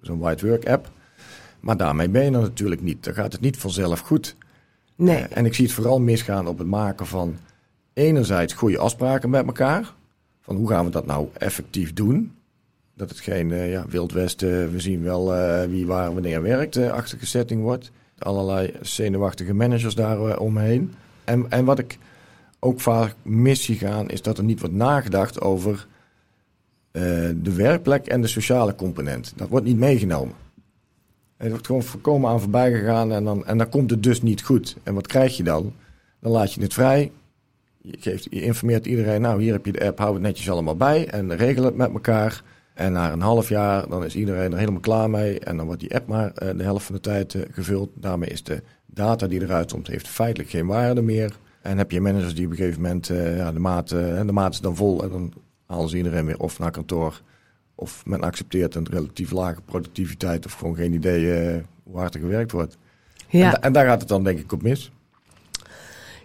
zo'n 0.00 0.18
White 0.18 0.46
Work 0.46 0.68
app. 0.68 0.90
Maar 1.60 1.76
daarmee 1.76 2.08
ben 2.08 2.24
je 2.24 2.30
er 2.30 2.40
natuurlijk 2.40 2.82
niet. 2.82 3.04
Dan 3.04 3.14
gaat 3.14 3.32
het 3.32 3.40
niet 3.40 3.56
vanzelf 3.56 4.00
goed. 4.00 4.36
Nee. 5.02 5.18
Uh, 5.18 5.24
en 5.36 5.44
ik 5.44 5.54
zie 5.54 5.64
het 5.64 5.74
vooral 5.74 6.00
misgaan 6.00 6.46
op 6.46 6.58
het 6.58 6.66
maken 6.66 7.06
van 7.06 7.36
enerzijds 7.92 8.52
goede 8.52 8.78
afspraken 8.78 9.30
met 9.30 9.46
elkaar. 9.46 9.92
Van 10.40 10.56
hoe 10.56 10.68
gaan 10.68 10.84
we 10.84 10.90
dat 10.90 11.06
nou 11.06 11.28
effectief 11.32 11.92
doen? 11.92 12.32
Dat 12.94 13.08
het 13.08 13.20
geen 13.20 13.50
uh, 13.50 13.70
ja, 13.70 13.84
Wild 13.88 14.12
Westen, 14.12 14.72
we 14.72 14.80
zien 14.80 15.02
wel 15.02 15.34
uh, 15.34 15.64
wie 15.64 15.86
waar 15.86 16.12
wanneer 16.12 16.42
werkt, 16.42 16.76
achtige 16.76 17.26
setting 17.26 17.62
wordt. 17.62 17.90
Allerlei 18.18 18.74
zenuwachtige 18.80 19.54
managers 19.54 19.94
daar 19.94 20.38
omheen. 20.38 20.94
En, 21.24 21.50
en 21.50 21.64
wat 21.64 21.78
ik 21.78 21.98
ook 22.58 22.80
vaak 22.80 23.14
mis 23.22 23.64
zie 23.64 23.78
gaan, 23.78 24.08
is 24.08 24.22
dat 24.22 24.38
er 24.38 24.44
niet 24.44 24.60
wordt 24.60 24.74
nagedacht 24.74 25.40
over 25.40 25.86
de 27.42 27.52
werkplek 27.54 28.06
en 28.06 28.20
de 28.20 28.26
sociale 28.26 28.74
component. 28.74 29.32
Dat 29.36 29.48
wordt 29.48 29.66
niet 29.66 29.78
meegenomen. 29.78 30.34
Het 31.42 31.50
wordt 31.50 31.66
gewoon 31.66 31.82
voorkomen 31.82 32.30
aan 32.30 32.40
voorbij 32.40 32.72
gegaan 32.72 33.12
en 33.12 33.24
dan, 33.24 33.46
en 33.46 33.58
dan 33.58 33.68
komt 33.68 33.90
het 33.90 34.02
dus 34.02 34.22
niet 34.22 34.42
goed. 34.42 34.76
En 34.82 34.94
wat 34.94 35.06
krijg 35.06 35.36
je 35.36 35.42
dan? 35.42 35.72
Dan 36.20 36.32
laat 36.32 36.52
je 36.52 36.60
het 36.60 36.72
vrij. 36.72 37.12
Je, 37.80 37.96
geeft, 38.00 38.26
je 38.30 38.42
informeert 38.42 38.86
iedereen, 38.86 39.20
nou 39.20 39.42
hier 39.42 39.52
heb 39.52 39.66
je 39.66 39.72
de 39.72 39.86
app, 39.86 39.98
hou 39.98 40.12
het 40.12 40.22
netjes 40.22 40.50
allemaal 40.50 40.76
bij 40.76 41.08
en 41.08 41.36
regel 41.36 41.64
het 41.64 41.76
met 41.76 41.92
elkaar. 41.92 42.42
En 42.74 42.92
na 42.92 43.12
een 43.12 43.20
half 43.20 43.48
jaar, 43.48 43.88
dan 43.88 44.04
is 44.04 44.14
iedereen 44.14 44.52
er 44.52 44.58
helemaal 44.58 44.80
klaar 44.80 45.10
mee. 45.10 45.40
En 45.40 45.56
dan 45.56 45.66
wordt 45.66 45.80
die 45.80 45.94
app 45.94 46.06
maar 46.06 46.32
uh, 46.42 46.50
de 46.56 46.62
helft 46.62 46.84
van 46.86 46.94
de 46.94 47.00
tijd 47.00 47.34
uh, 47.34 47.42
gevuld. 47.50 47.90
Daarmee 47.94 48.30
is 48.30 48.42
de 48.42 48.62
data 48.86 49.26
die 49.26 49.42
eruit 49.42 49.72
komt, 49.72 49.86
heeft 49.86 50.08
feitelijk 50.08 50.50
geen 50.50 50.66
waarde 50.66 51.02
meer. 51.02 51.36
En 51.62 51.78
heb 51.78 51.90
je 51.90 52.00
managers 52.00 52.34
die 52.34 52.44
op 52.44 52.50
een 52.50 52.56
gegeven 52.56 52.82
moment 52.82 53.08
uh, 53.08 53.36
ja, 53.36 53.52
de, 53.52 53.58
maat, 53.58 53.88
de 53.88 54.32
maat 54.32 54.52
is 54.52 54.60
dan 54.60 54.76
vol 54.76 55.02
en 55.02 55.08
dan 55.08 55.32
halen 55.66 55.88
ze 55.88 55.96
iedereen 55.96 56.26
weer 56.26 56.38
of 56.38 56.58
naar 56.58 56.70
kantoor. 56.70 57.22
Of 57.82 58.06
men 58.06 58.20
accepteert 58.20 58.74
een 58.74 58.86
relatief 58.90 59.30
lage 59.30 59.60
productiviteit 59.64 60.46
of 60.46 60.52
gewoon 60.52 60.74
geen 60.74 60.92
idee 60.92 61.62
hoe 61.82 61.98
hard 61.98 62.14
er 62.14 62.20
gewerkt 62.20 62.52
wordt. 62.52 62.76
Ja. 63.28 63.54
En, 63.54 63.62
en, 63.62 63.72
daar 63.72 63.86
gaat 63.86 64.00
het 64.00 64.08
dan 64.08 64.24
denk 64.24 64.38
ik 64.38 64.52
op 64.52 64.62
mis. 64.62 64.90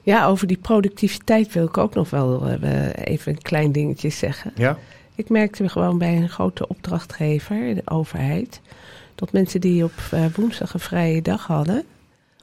Ja, 0.01 0.25
over 0.25 0.47
die 0.47 0.57
productiviteit 0.57 1.53
wil 1.53 1.65
ik 1.65 1.77
ook 1.77 1.93
nog 1.93 2.09
wel 2.09 2.49
even 2.93 3.31
een 3.31 3.41
klein 3.41 3.71
dingetje 3.71 4.09
zeggen. 4.09 4.51
Ja? 4.55 4.77
Ik 5.15 5.29
merkte 5.29 5.69
gewoon 5.69 5.97
bij 5.97 6.15
een 6.17 6.29
grote 6.29 6.67
opdrachtgever, 6.67 7.75
de 7.75 7.81
overheid, 7.85 8.61
dat 9.15 9.31
mensen 9.31 9.61
die 9.61 9.83
op 9.83 9.91
woensdag 10.35 10.73
een 10.73 10.79
vrije 10.79 11.21
dag 11.21 11.47
hadden, 11.47 11.83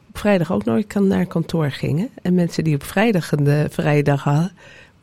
op 0.09 0.19
vrijdag 0.19 0.53
ook 0.53 0.65
nooit 0.65 0.95
naar 0.95 1.27
kantoor 1.27 1.71
gingen. 1.71 2.09
En 2.23 2.35
mensen 2.35 2.65
die 2.65 2.75
op 2.75 2.83
vrijdag 2.83 3.33
een 3.33 3.71
vrije 3.71 4.03
dag 4.03 4.23
hadden, 4.23 4.53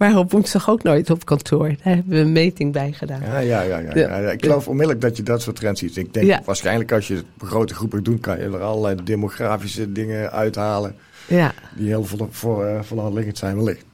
waren 0.01 0.17
op 0.17 0.31
woensdag 0.31 0.69
ook 0.69 0.83
nooit 0.83 1.09
op 1.09 1.25
kantoor. 1.25 1.67
Daar 1.67 1.95
hebben 1.95 2.13
we 2.13 2.19
een 2.19 2.31
meting 2.31 2.73
bij 2.73 2.91
gedaan. 2.91 3.21
Ja, 3.21 3.39
ja, 3.39 3.61
ja. 3.61 3.79
ja, 3.79 4.17
ja. 4.17 4.31
Ik 4.31 4.43
geloof 4.43 4.67
onmiddellijk 4.67 5.01
dat 5.01 5.17
je 5.17 5.23
dat 5.23 5.41
soort 5.41 5.55
trends 5.55 5.79
ziet. 5.79 5.97
Ik 5.97 6.13
denk 6.13 6.45
waarschijnlijk 6.45 6.91
als 6.91 7.07
je 7.07 7.15
het 7.15 7.25
grote 7.37 7.73
groepen 7.73 8.03
doet, 8.03 8.19
kan 8.19 8.37
je 8.37 8.43
er 8.43 8.61
allerlei 8.61 9.03
demografische 9.03 9.91
dingen 9.91 10.31
uithalen. 10.31 10.95
Ja. 11.27 11.53
Die 11.75 11.87
heel 11.87 12.03
voor, 12.03 12.27
voor, 12.31 12.65
uh, 12.65 12.81
voor 12.81 13.23
zijn 13.33 13.55
wellicht. 13.55 13.85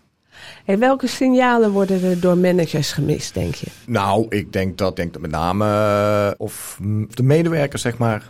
En 0.66 0.80
welke 0.80 1.08
signalen 1.08 1.72
worden 1.72 2.04
er 2.04 2.20
door 2.20 2.38
managers 2.38 2.92
gemist, 2.92 3.34
denk 3.34 3.56
je? 3.56 3.68
Nou, 3.86 4.26
ik 4.30 4.54
denk 4.54 4.78
dat, 4.78 4.96
denk 4.96 5.14
dat 5.14 5.22
met 5.22 5.32
name 5.32 5.66
uh, 5.66 6.32
of 6.38 6.80
de 7.10 7.24
medewerkers, 7.24 7.82
zeg 7.82 7.98
maar, 7.98 8.30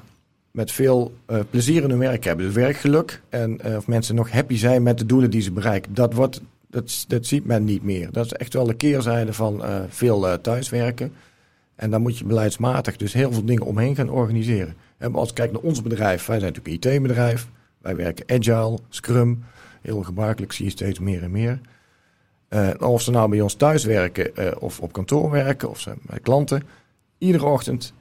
met 0.51 0.71
veel 0.71 1.13
uh, 1.29 1.39
plezier 1.49 1.83
in 1.83 1.89
hun 1.89 1.99
werk 1.99 2.23
hebben. 2.23 2.45
Dus 2.45 2.53
werkgeluk 2.53 3.21
en 3.29 3.59
uh, 3.65 3.75
of 3.75 3.87
mensen 3.87 4.15
nog 4.15 4.31
happy 4.31 4.55
zijn 4.55 4.83
met 4.83 4.97
de 4.97 5.05
doelen 5.05 5.29
die 5.29 5.41
ze 5.41 5.51
bereiken. 5.51 5.93
Dat, 5.93 6.13
wordt, 6.13 6.41
dat, 6.67 7.05
dat 7.07 7.25
ziet 7.25 7.45
men 7.45 7.63
niet 7.63 7.83
meer. 7.83 8.11
Dat 8.11 8.25
is 8.25 8.33
echt 8.33 8.53
wel 8.53 8.65
de 8.65 8.73
keerzijde 8.73 9.33
van 9.33 9.65
uh, 9.65 9.79
veel 9.87 10.41
thuiswerken. 10.41 11.13
En 11.75 11.89
daar 11.89 12.01
moet 12.01 12.17
je 12.17 12.25
beleidsmatig 12.25 12.97
dus 12.97 13.13
heel 13.13 13.31
veel 13.31 13.45
dingen 13.45 13.65
omheen 13.65 13.95
gaan 13.95 14.09
organiseren. 14.09 14.75
En 14.97 15.15
als 15.15 15.29
ik 15.29 15.35
kijk 15.35 15.51
naar 15.51 15.61
ons 15.61 15.81
bedrijf, 15.81 16.25
wij 16.25 16.39
zijn 16.39 16.53
natuurlijk 16.53 16.85
een 16.85 16.93
IT-bedrijf. 16.93 17.47
Wij 17.81 17.95
werken 17.95 18.25
agile, 18.39 18.79
scrum. 18.89 19.43
Heel 19.81 20.03
gebruikelijk, 20.03 20.51
zie 20.51 20.65
je 20.65 20.71
steeds 20.71 20.99
meer 20.99 21.23
en 21.23 21.31
meer. 21.31 21.59
of 22.79 23.01
ze 23.01 23.11
nou 23.11 23.29
bij 23.29 23.41
ons 23.41 23.53
thuis 23.53 23.83
werken 23.83 24.61
of 24.61 24.79
op 24.79 24.91
kantoor 24.91 25.29
werken 25.29 25.69
of 25.69 25.79
ze 25.79 25.93
bij 26.01 26.19
klanten. 26.19 26.63
Iedere 27.17 27.45
ochtend 27.45 27.93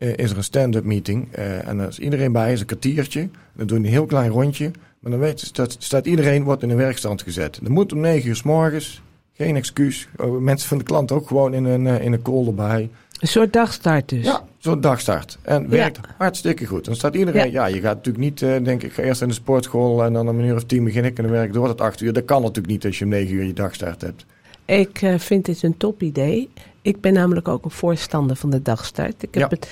uh, 0.00 0.16
is 0.16 0.30
er 0.30 0.36
een 0.36 0.44
stand-up 0.44 0.84
meeting. 0.84 1.38
Uh, 1.38 1.68
en 1.68 1.78
er 1.78 1.88
is 1.88 1.98
iedereen 1.98 2.32
bij, 2.32 2.52
is 2.52 2.60
een 2.60 2.66
kwartiertje. 2.66 3.28
Dan 3.54 3.66
doen 3.66 3.80
we 3.80 3.86
een 3.86 3.92
heel 3.92 4.06
klein 4.06 4.30
rondje. 4.30 4.70
Maar 5.00 5.10
dan 5.10 5.20
weet 5.20 5.40
je, 5.40 5.46
staat, 5.46 5.76
staat 5.78 6.06
iedereen 6.06 6.44
wordt 6.44 6.62
in 6.62 6.70
een 6.70 6.76
werkstand 6.76 7.22
gezet. 7.22 7.58
Dan 7.62 7.72
moet 7.72 7.92
om 7.92 8.00
negen 8.00 8.28
uur 8.28 8.36
s 8.36 8.42
morgens. 8.42 9.02
Geen 9.32 9.56
excuus. 9.56 10.08
Oh, 10.16 10.40
mensen 10.40 10.68
van 10.68 10.78
de 10.78 10.84
klant 10.84 11.12
ook 11.12 11.26
gewoon 11.26 11.54
in 11.54 11.64
een, 11.64 11.84
uh, 11.86 12.04
in 12.04 12.12
een 12.12 12.22
call 12.22 12.46
erbij. 12.46 12.90
Een 13.20 13.28
soort 13.28 13.52
dagstart 13.52 14.08
dus? 14.08 14.24
Ja, 14.24 14.40
een 14.40 14.46
soort 14.58 14.82
dagstart. 14.82 15.38
En 15.42 15.68
werkt 15.68 15.96
ja. 15.96 16.14
hartstikke 16.18 16.66
goed. 16.66 16.84
Dan 16.84 16.94
staat 16.94 17.14
iedereen... 17.14 17.50
Ja, 17.50 17.66
ja 17.66 17.74
je 17.74 17.80
gaat 17.80 17.96
natuurlijk 17.96 18.24
niet, 18.24 18.40
uh, 18.40 18.64
denk 18.64 18.82
ik, 18.82 18.92
ga 18.92 19.02
eerst 19.02 19.22
in 19.22 19.28
de 19.28 19.34
sportschool... 19.34 20.04
en 20.04 20.12
dan 20.12 20.28
om 20.28 20.38
een 20.38 20.44
uur 20.44 20.54
of 20.54 20.64
tien 20.64 20.84
begin 20.84 21.04
ik 21.04 21.16
en 21.16 21.22
dan 21.22 21.32
werk 21.32 21.46
ik 21.46 21.52
door 21.52 21.66
tot 21.66 21.80
acht 21.80 22.00
uur. 22.00 22.12
Dat 22.12 22.24
kan 22.24 22.40
natuurlijk 22.40 22.68
niet 22.68 22.84
als 22.84 22.98
je 22.98 23.04
om 23.04 23.10
negen 23.10 23.34
uur 23.34 23.44
je 23.44 23.52
dagstart 23.52 24.00
hebt. 24.00 24.24
Ik 24.64 25.02
uh, 25.02 25.18
vind 25.18 25.44
dit 25.44 25.62
een 25.62 25.76
top 25.76 26.02
idee. 26.02 26.48
Ik 26.82 27.00
ben 27.00 27.12
namelijk 27.12 27.48
ook 27.48 27.64
een 27.64 27.70
voorstander 27.70 28.36
van 28.36 28.50
de 28.50 28.62
dagstart. 28.62 29.22
Ik 29.22 29.34
heb 29.34 29.50
het 29.50 29.68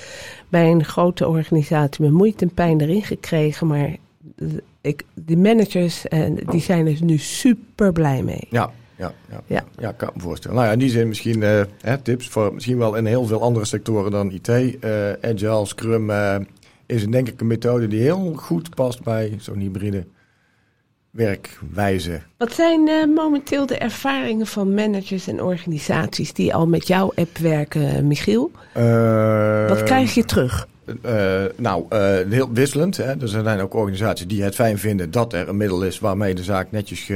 bij 0.49 0.71
een 0.71 0.85
grote 0.85 1.27
organisatie 1.27 2.03
met 2.03 2.11
moeite 2.11 2.45
en 2.45 2.53
pijn 2.53 2.81
erin 2.81 3.03
gekregen, 3.03 3.67
maar 3.67 3.95
ik, 4.81 5.03
die 5.13 5.37
managers 5.37 6.07
en 6.07 6.35
die 6.35 6.61
zijn 6.61 6.87
er 6.87 7.03
nu 7.03 7.17
super 7.17 7.91
blij 7.91 8.23
mee. 8.23 8.47
Ja, 8.49 8.71
ja, 8.95 9.13
ja, 9.29 9.41
ja. 9.45 9.63
ja 9.77 9.91
kan 9.91 10.09
me 10.13 10.21
voorstellen. 10.21 10.55
Nou 10.55 10.67
ja, 10.67 10.73
in 10.73 10.79
die 10.79 10.89
zin 10.89 11.07
misschien 11.07 11.41
uh, 11.41 11.61
hè, 11.81 11.97
tips 11.97 12.27
voor 12.27 12.53
misschien 12.53 12.77
wel 12.77 12.95
in 12.95 13.05
heel 13.05 13.25
veel 13.25 13.41
andere 13.41 13.65
sectoren 13.65 14.11
dan 14.11 14.31
IT. 14.31 14.47
Uh, 14.47 14.69
Agile, 15.21 15.65
Scrum 15.65 16.09
uh, 16.09 16.35
is 16.85 17.07
denk 17.07 17.27
ik 17.27 17.41
een 17.41 17.47
methode 17.47 17.87
die 17.87 18.01
heel 18.01 18.33
goed 18.35 18.75
past 18.75 19.03
bij 19.03 19.37
zo'n 19.39 19.59
hybride 19.59 20.05
werkwijze. 21.11 22.21
Wat 22.37 22.53
zijn 22.53 23.09
momenteel 23.13 23.65
de 23.65 23.77
ervaringen 23.77 24.47
van 24.47 24.73
managers 24.73 25.27
en 25.27 25.43
organisaties 25.43 26.33
die 26.33 26.53
al 26.53 26.67
met 26.67 26.87
jouw 26.87 27.11
app 27.15 27.37
werken, 27.37 28.07
Michiel? 28.07 28.51
Wat 29.67 29.83
krijg 29.83 30.13
je 30.13 30.25
terug? 30.25 30.67
Uh, 31.05 31.43
nou, 31.55 31.95
heel 32.29 32.51
wisselend. 32.53 32.97
Hè. 32.97 33.21
Er 33.21 33.27
zijn 33.27 33.59
ook 33.59 33.73
organisaties 33.73 34.27
die 34.27 34.43
het 34.43 34.55
fijn 34.55 34.77
vinden 34.77 35.11
dat 35.11 35.33
er 35.33 35.49
een 35.49 35.57
middel 35.57 35.83
is 35.83 35.99
waarmee 35.99 36.35
de 36.35 36.43
zaak 36.43 36.71
netjes 36.71 37.09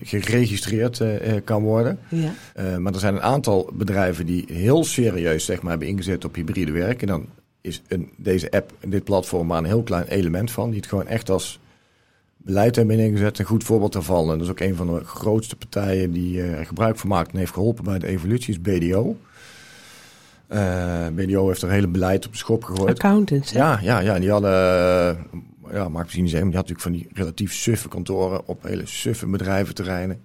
geregistreerd 0.00 1.02
kan 1.44 1.62
worden. 1.62 1.98
Ja. 2.08 2.32
maar 2.78 2.92
er 2.92 3.00
zijn 3.00 3.14
een 3.14 3.22
aantal 3.22 3.70
bedrijven 3.72 4.26
die 4.26 4.44
heel 4.52 4.84
serieus 4.84 5.44
zeg 5.44 5.62
maar, 5.62 5.70
hebben 5.70 5.88
ingezet 5.88 6.24
op 6.24 6.34
hybride 6.34 6.72
werk. 6.72 7.02
En 7.02 7.06
dan 7.06 7.26
is 7.66 7.82
een, 7.88 8.10
deze 8.16 8.50
app, 8.50 8.72
dit 8.86 9.04
platform, 9.04 9.46
maar 9.46 9.58
een 9.58 9.64
heel 9.64 9.82
klein 9.82 10.06
element 10.06 10.50
van. 10.50 10.70
Die 10.70 10.80
het 10.80 10.88
gewoon 10.88 11.06
echt 11.06 11.30
als 11.30 11.58
beleid 12.36 12.76
hebben 12.76 12.98
ingezet. 12.98 13.38
Een 13.38 13.44
goed 13.44 13.64
voorbeeld 13.64 13.92
daarvan, 13.92 14.30
en 14.30 14.38
dat 14.38 14.46
is 14.46 14.50
ook 14.50 14.60
een 14.60 14.76
van 14.76 14.86
de 14.86 15.04
grootste 15.04 15.56
partijen 15.56 16.12
die 16.12 16.42
er 16.42 16.66
gebruik 16.66 16.98
van 16.98 17.08
maakt 17.08 17.32
en 17.32 17.38
heeft 17.38 17.52
geholpen 17.52 17.84
bij 17.84 17.98
de 17.98 18.06
evolutie, 18.06 18.54
is 18.54 18.60
BDO. 18.60 19.16
Eh, 20.48 21.06
BDO 21.12 21.48
heeft 21.48 21.62
er 21.62 21.70
hele 21.70 21.88
beleid 21.88 22.26
op 22.26 22.32
de 22.32 22.38
schop 22.38 22.64
gegooid. 22.64 22.88
Accountants. 22.88 23.50
Ja, 23.50 23.78
ja, 23.82 24.00
ja. 24.00 24.18
Die 24.18 24.30
hadden, 24.30 24.50
uh, 24.50 25.72
ja, 25.72 25.84
ik 25.86 25.92
misschien 25.92 26.22
niet 26.22 26.30
zeggen, 26.30 26.50
die 26.50 26.58
had 26.58 26.68
natuurlijk 26.68 26.80
van 26.80 26.92
die 26.92 27.08
relatief 27.12 27.54
suffe 27.54 27.88
kantoren 27.88 28.46
op 28.46 28.62
hele 28.62 28.86
suffe 28.86 29.26
bedrijventerreinen. 29.26 30.22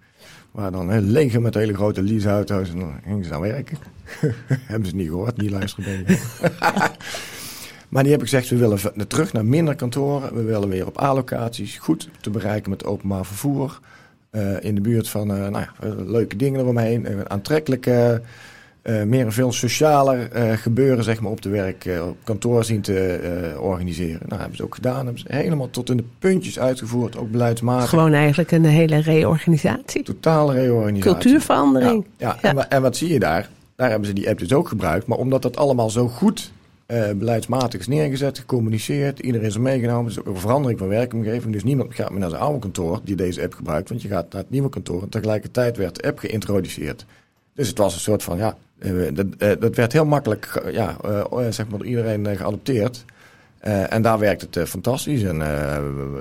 Waar 0.51 0.71
dan 0.71 0.91
heel 0.91 1.01
leger 1.01 1.41
met 1.41 1.53
hele 1.53 1.73
grote 1.73 2.01
leaseauto's 2.01 2.69
en 2.69 2.79
dan 2.79 2.93
gingen 3.03 3.25
ze 3.25 3.33
aan 3.33 3.41
werken. 3.41 3.77
Hebben 4.71 4.89
ze 4.89 4.95
niet 4.95 5.07
gehoord, 5.07 5.37
niet 5.37 5.51
luisteren. 5.51 6.05
Maar 7.91 8.03
die 8.03 8.11
hebben 8.11 8.29
gezegd, 8.29 8.49
we 8.49 8.57
willen 8.57 9.07
terug 9.07 9.33
naar 9.33 9.45
minder 9.45 9.75
kantoren. 9.75 10.33
We 10.33 10.43
willen 10.43 10.69
weer 10.69 10.87
op 10.87 11.01
A-locaties, 11.01 11.77
goed 11.77 12.09
te 12.21 12.29
bereiken 12.29 12.69
met 12.69 12.85
openbaar 12.85 13.25
vervoer. 13.25 13.79
Uh, 14.31 14.63
in 14.63 14.75
de 14.75 14.81
buurt 14.81 15.09
van 15.09 15.31
uh, 15.31 15.47
nou 15.47 15.65
ja, 15.65 15.95
leuke 16.05 16.35
dingen 16.35 16.59
eromheen. 16.59 17.05
Uh, 17.11 17.19
aantrekkelijke, 18.81 19.05
meer 19.05 19.25
een 19.25 19.31
veel 19.31 19.51
socialer 19.51 20.29
gebeuren 20.57 21.03
zeg 21.03 21.21
maar, 21.21 21.31
op 21.31 21.41
de 21.41 21.49
werk, 21.49 21.89
op 22.01 22.17
kantoor 22.23 22.63
zien 22.63 22.81
te 22.81 23.55
organiseren. 23.59 24.21
Nou, 24.27 24.39
hebben 24.39 24.57
ze 24.57 24.63
ook 24.63 24.75
gedaan. 24.75 25.05
Hebben 25.05 25.19
ze 25.19 25.25
helemaal 25.35 25.69
tot 25.69 25.89
in 25.89 25.97
de 25.97 26.03
puntjes 26.19 26.59
uitgevoerd, 26.59 27.17
ook 27.17 27.31
beleidsmatig. 27.31 27.89
Gewoon 27.89 28.13
eigenlijk 28.13 28.51
een 28.51 28.65
hele 28.65 28.97
reorganisatie. 28.97 30.03
Totale 30.03 30.53
reorganisatie. 30.53 31.11
Cultuurverandering. 31.11 32.05
Ja, 32.17 32.37
ja. 32.41 32.49
En, 32.49 32.69
en 32.69 32.81
wat 32.81 32.97
zie 32.97 33.13
je 33.13 33.19
daar? 33.19 33.49
Daar 33.75 33.89
hebben 33.89 34.07
ze 34.07 34.13
die 34.13 34.29
app 34.29 34.39
dus 34.39 34.53
ook 34.53 34.67
gebruikt. 34.67 35.07
Maar 35.07 35.17
omdat 35.17 35.41
dat 35.41 35.57
allemaal 35.57 35.89
zo 35.89 36.07
goed 36.07 36.51
beleidsmatig 37.15 37.79
is 37.79 37.87
neergezet, 37.87 38.39
gecommuniceerd. 38.39 39.19
Iedereen 39.19 39.47
is 39.47 39.55
er 39.55 39.61
meegenomen. 39.61 40.03
Het 40.03 40.11
is 40.11 40.19
ook 40.19 40.35
een 40.35 40.41
verandering 40.41 40.79
van 40.79 40.87
werkomgeving. 40.87 41.53
Dus 41.53 41.63
niemand 41.63 41.95
gaat 41.95 42.09
meer 42.09 42.19
naar 42.19 42.29
zijn 42.29 42.41
oude 42.41 42.59
kantoor 42.59 42.99
die 43.03 43.15
deze 43.15 43.41
app 43.41 43.53
gebruikt. 43.53 43.89
Want 43.89 44.01
je 44.01 44.07
gaat 44.07 44.33
naar 44.33 44.41
het 44.41 44.51
nieuwe 44.51 44.69
kantoor. 44.69 45.01
En 45.01 45.09
tegelijkertijd 45.09 45.77
werd 45.77 45.95
de 45.95 46.07
app 46.07 46.19
geïntroduceerd. 46.19 47.05
Dus 47.53 47.67
het 47.67 47.77
was 47.77 47.93
een 47.93 47.99
soort 47.99 48.23
van, 48.23 48.37
ja, 48.37 48.57
uh, 48.79 49.15
dat, 49.15 49.25
uh, 49.37 49.51
dat, 49.59 49.75
werd 49.75 49.93
heel 49.93 50.05
makkelijk, 50.05 50.63
ja, 50.71 50.97
zeg 51.49 51.67
maar 51.67 51.77
door 51.79 51.87
iedereen 51.87 52.37
geadopteerd. 52.37 53.05
en 53.59 54.01
daar 54.01 54.19
werkt 54.19 54.41
het 54.41 54.69
fantastisch. 54.69 55.23
En 55.23 55.37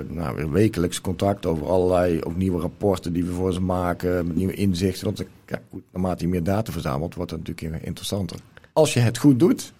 nou, 0.07 0.35
weer 0.35 0.51
wekelijks 0.51 1.01
contact 1.01 1.45
over 1.45 1.67
allerlei 1.67 2.21
ook 2.21 2.35
nieuwe 2.35 2.61
rapporten 2.61 3.13
die 3.13 3.23
we 3.23 3.31
voor 3.31 3.53
ze 3.53 3.61
maken. 3.61 4.33
Nieuwe 4.33 4.53
inzichten. 4.53 5.05
Want 5.05 5.23
ja, 5.45 5.59
naarmate 5.91 6.23
je 6.23 6.29
meer 6.29 6.43
data 6.43 6.71
verzamelt, 6.71 7.15
wordt 7.15 7.31
het 7.31 7.47
natuurlijk 7.47 7.83
interessanter. 7.83 8.37
Als 8.73 8.93
je 8.93 8.99
het 8.99 9.17
goed 9.17 9.39
doet, 9.39 9.73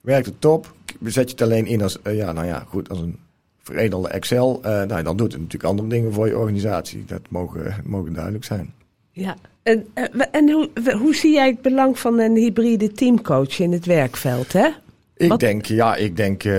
werkt 0.00 0.26
het 0.26 0.40
top. 0.40 0.74
Zet 1.02 1.24
je 1.24 1.30
het 1.30 1.42
alleen 1.42 1.66
in 1.66 1.82
als, 1.82 1.98
uh, 2.02 2.16
ja, 2.16 2.32
nou 2.32 2.46
ja, 2.46 2.64
goed, 2.68 2.88
als 2.88 3.00
een 3.00 3.18
veredelde 3.62 4.08
Excel. 4.08 4.60
Uh, 4.64 4.82
nou, 4.82 5.02
dan 5.02 5.16
doet 5.16 5.32
het 5.32 5.40
natuurlijk 5.40 5.70
andere 5.70 5.88
dingen 5.88 6.12
voor 6.12 6.26
je 6.26 6.38
organisatie. 6.38 7.04
Dat 7.04 7.20
mogen, 7.28 7.74
mogen 7.84 8.12
duidelijk 8.12 8.44
zijn. 8.44 8.72
Ja, 9.10 9.36
en, 9.64 9.86
eh, 9.94 10.04
en 10.30 10.50
hoe, 10.50 10.70
hoe 10.98 11.14
zie 11.14 11.32
jij 11.32 11.48
het 11.48 11.62
belang 11.62 11.98
van 11.98 12.18
een 12.18 12.36
hybride 12.36 12.92
teamcoach 12.92 13.58
in 13.58 13.72
het 13.72 13.86
werkveld, 13.86 14.52
hè? 14.52 14.68
Ik 15.16 15.38
denk, 15.38 15.66
ja, 15.66 15.96
ik 15.96 16.16
denk, 16.16 16.44
uh, 16.44 16.54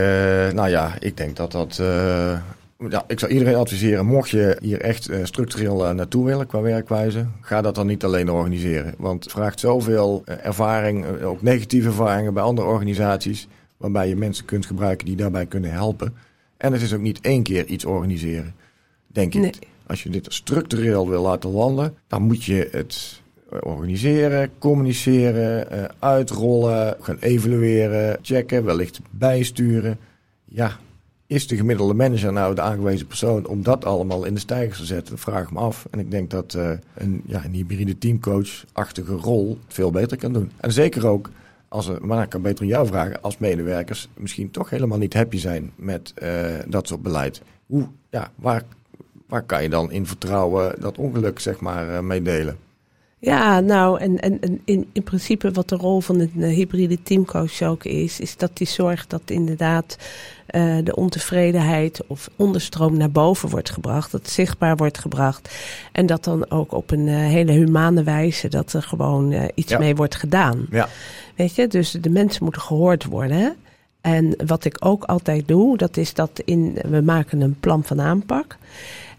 nou 0.51 0.69
ja, 0.69 0.93
ik 0.99 1.17
denk 1.17 1.35
dat 1.35 1.51
dat 1.51 1.81
ja, 2.89 3.03
ik 3.07 3.19
zou 3.19 3.31
iedereen 3.31 3.55
adviseren, 3.55 4.05
mocht 4.05 4.29
je 4.29 4.57
hier 4.61 4.81
echt 4.81 5.09
uh, 5.09 5.25
structureel 5.25 5.93
naartoe 5.93 6.25
willen 6.25 6.47
qua 6.47 6.61
werkwijze, 6.61 7.25
ga 7.41 7.61
dat 7.61 7.75
dan 7.75 7.87
niet 7.87 8.03
alleen 8.03 8.31
organiseren. 8.31 8.93
Want 8.97 9.23
het 9.23 9.33
vraagt 9.33 9.59
zoveel 9.59 10.23
ervaring, 10.25 11.21
ook 11.21 11.41
negatieve 11.41 11.87
ervaringen 11.87 12.33
bij 12.33 12.43
andere 12.43 12.67
organisaties, 12.67 13.47
waarbij 13.77 14.07
je 14.07 14.15
mensen 14.15 14.45
kunt 14.45 14.65
gebruiken 14.65 15.05
die 15.05 15.15
daarbij 15.15 15.45
kunnen 15.45 15.71
helpen. 15.71 16.13
En 16.57 16.73
het 16.73 16.81
is 16.81 16.93
ook 16.93 17.01
niet 17.01 17.21
één 17.21 17.43
keer 17.43 17.65
iets 17.65 17.85
organiseren, 17.85 18.55
denk 19.07 19.33
ik. 19.33 19.41
Nee. 19.41 19.53
Als 19.87 20.03
je 20.03 20.09
dit 20.09 20.33
structureel 20.33 21.09
wil 21.09 21.21
laten 21.21 21.49
landen, 21.49 21.97
dan 22.07 22.21
moet 22.21 22.43
je 22.43 22.67
het 22.71 23.21
organiseren, 23.59 24.51
communiceren, 24.57 25.91
uitrollen, 25.99 26.97
gaan 26.99 27.17
evalueren, 27.19 28.19
checken, 28.21 28.63
wellicht 28.63 28.99
bijsturen. 29.09 29.97
Ja, 30.45 30.77
is 31.27 31.47
de 31.47 31.55
gemiddelde 31.55 31.93
manager 31.93 32.33
nou 32.33 32.55
de 32.55 32.61
aangewezen 32.61 33.07
persoon 33.07 33.47
om 33.47 33.63
dat 33.63 33.85
allemaal 33.85 34.25
in 34.25 34.33
de 34.33 34.39
stijgers 34.39 34.79
te 34.79 34.85
zetten? 34.85 35.17
Vraag 35.17 35.51
me 35.51 35.59
af. 35.59 35.87
En 35.91 35.99
ik 35.99 36.11
denk 36.11 36.29
dat 36.29 36.53
uh, 36.53 36.71
een, 36.93 37.21
ja, 37.25 37.45
een 37.45 37.53
hybride 37.53 37.97
teamcoach-achtige 37.97 39.13
rol 39.13 39.59
het 39.65 39.73
veel 39.73 39.91
beter 39.91 40.17
kan 40.17 40.33
doen. 40.33 40.51
En 40.57 40.71
zeker 40.71 41.07
ook 41.07 41.29
als 41.67 41.87
er, 41.87 42.05
maar 42.05 42.23
ik 42.23 42.29
kan 42.29 42.41
beter 42.41 42.65
jou 42.65 42.87
vragen, 42.87 43.21
als 43.21 43.37
medewerkers 43.37 44.09
misschien 44.13 44.51
toch 44.51 44.69
helemaal 44.69 44.97
niet 44.97 45.13
happy 45.13 45.37
zijn 45.37 45.71
met 45.75 46.13
dat 46.67 46.87
soort 46.87 47.01
beleid. 47.01 47.41
Hoe, 47.65 47.87
ja, 48.09 48.31
waar, 48.35 48.63
waar 49.27 49.43
kan 49.43 49.63
je 49.63 49.69
dan 49.69 49.91
in 49.91 50.05
vertrouwen 50.05 50.81
dat 50.81 50.97
ongeluk 50.97 51.39
zeg 51.39 51.59
maar 51.59 51.89
uh, 51.89 51.99
meedelen? 51.99 52.57
Ja, 53.19 53.59
nou, 53.59 53.99
en, 53.99 54.19
en, 54.19 54.41
en 54.41 54.61
in, 54.65 54.89
in 54.93 55.03
principe 55.03 55.51
wat 55.51 55.69
de 55.69 55.75
rol 55.75 55.99
van 55.99 56.19
een 56.19 56.43
hybride 56.43 57.03
teamcoach 57.03 57.61
ook 57.61 57.83
is, 57.83 58.19
is 58.19 58.37
dat 58.37 58.57
die 58.57 58.67
zorgt 58.67 59.09
dat 59.09 59.21
inderdaad 59.25 59.97
uh, 60.49 60.77
de 60.83 60.95
ontevredenheid 60.95 62.01
of 62.07 62.29
onderstroom 62.35 62.97
naar 62.97 63.11
boven 63.11 63.49
wordt 63.49 63.69
gebracht, 63.69 64.11
dat 64.11 64.29
zichtbaar 64.29 64.75
wordt 64.75 64.97
gebracht. 64.97 65.55
En 65.91 66.05
dat 66.05 66.23
dan 66.23 66.51
ook 66.51 66.71
op 66.71 66.91
een 66.91 67.07
uh, 67.07 67.15
hele 67.15 67.51
humane 67.51 68.03
wijze 68.03 68.47
dat 68.47 68.73
er 68.73 68.81
gewoon 68.81 69.31
uh, 69.31 69.43
iets 69.55 69.71
ja. 69.71 69.79
mee 69.79 69.95
wordt 69.95 70.15
gedaan. 70.15 70.67
Ja. 70.69 70.87
Weet 71.35 71.55
je, 71.55 71.67
dus 71.67 71.91
de 71.91 72.09
mensen 72.09 72.43
moeten 72.43 72.61
gehoord 72.61 73.05
worden. 73.05 73.37
Hè? 73.37 73.49
En 74.01 74.35
wat 74.45 74.65
ik 74.65 74.77
ook 74.79 75.03
altijd 75.03 75.47
doe, 75.47 75.77
dat 75.77 75.97
is 75.97 76.13
dat 76.13 76.41
in, 76.43 76.77
we 76.89 77.01
maken 77.01 77.41
een 77.41 77.59
plan 77.59 77.83
van 77.83 78.01
aanpak. 78.01 78.57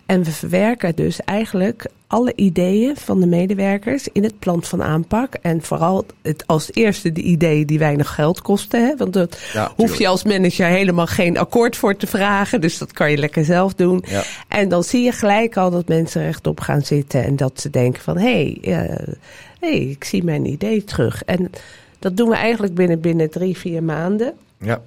En 0.06 0.22
we 0.22 0.30
verwerken 0.30 0.94
dus 0.94 1.20
eigenlijk 1.20 1.86
alle 2.06 2.32
ideeën 2.34 2.96
van 2.96 3.20
de 3.20 3.26
medewerkers 3.26 4.08
in 4.12 4.22
het 4.22 4.38
plan 4.38 4.62
van 4.62 4.82
aanpak. 4.82 5.34
En 5.34 5.62
vooral 5.62 6.04
het, 6.22 6.46
als 6.46 6.72
eerste 6.72 7.12
de 7.12 7.20
ideeën 7.20 7.66
die 7.66 7.78
weinig 7.78 8.14
geld 8.14 8.42
kosten. 8.42 8.86
Hè? 8.86 8.96
Want 8.96 9.12
dat 9.12 9.38
ja, 9.52 9.72
hoef 9.76 9.98
je 9.98 10.08
als 10.08 10.24
manager 10.24 10.66
helemaal 10.66 11.06
geen 11.06 11.38
akkoord 11.38 11.76
voor 11.76 11.96
te 11.96 12.06
vragen. 12.06 12.60
Dus 12.60 12.78
dat 12.78 12.92
kan 12.92 13.10
je 13.10 13.16
lekker 13.16 13.44
zelf 13.44 13.74
doen. 13.74 14.04
Ja. 14.08 14.22
En 14.48 14.68
dan 14.68 14.84
zie 14.84 15.02
je 15.02 15.12
gelijk 15.12 15.56
al 15.56 15.70
dat 15.70 15.88
mensen 15.88 16.22
rechtop 16.22 16.60
gaan 16.60 16.82
zitten. 16.82 17.24
En 17.24 17.36
dat 17.36 17.60
ze 17.60 17.70
denken 17.70 18.02
van, 18.02 18.18
hé, 18.18 18.58
hey, 18.62 18.88
uh, 18.88 19.14
hey, 19.60 19.78
ik 19.78 20.04
zie 20.04 20.24
mijn 20.24 20.46
idee 20.46 20.84
terug. 20.84 21.24
En 21.24 21.50
dat 21.98 22.16
doen 22.16 22.28
we 22.28 22.34
eigenlijk 22.34 22.74
binnen, 22.74 23.00
binnen 23.00 23.30
drie, 23.30 23.56
vier 23.56 23.82
maanden. 23.82 24.32
Ja. 24.58 24.82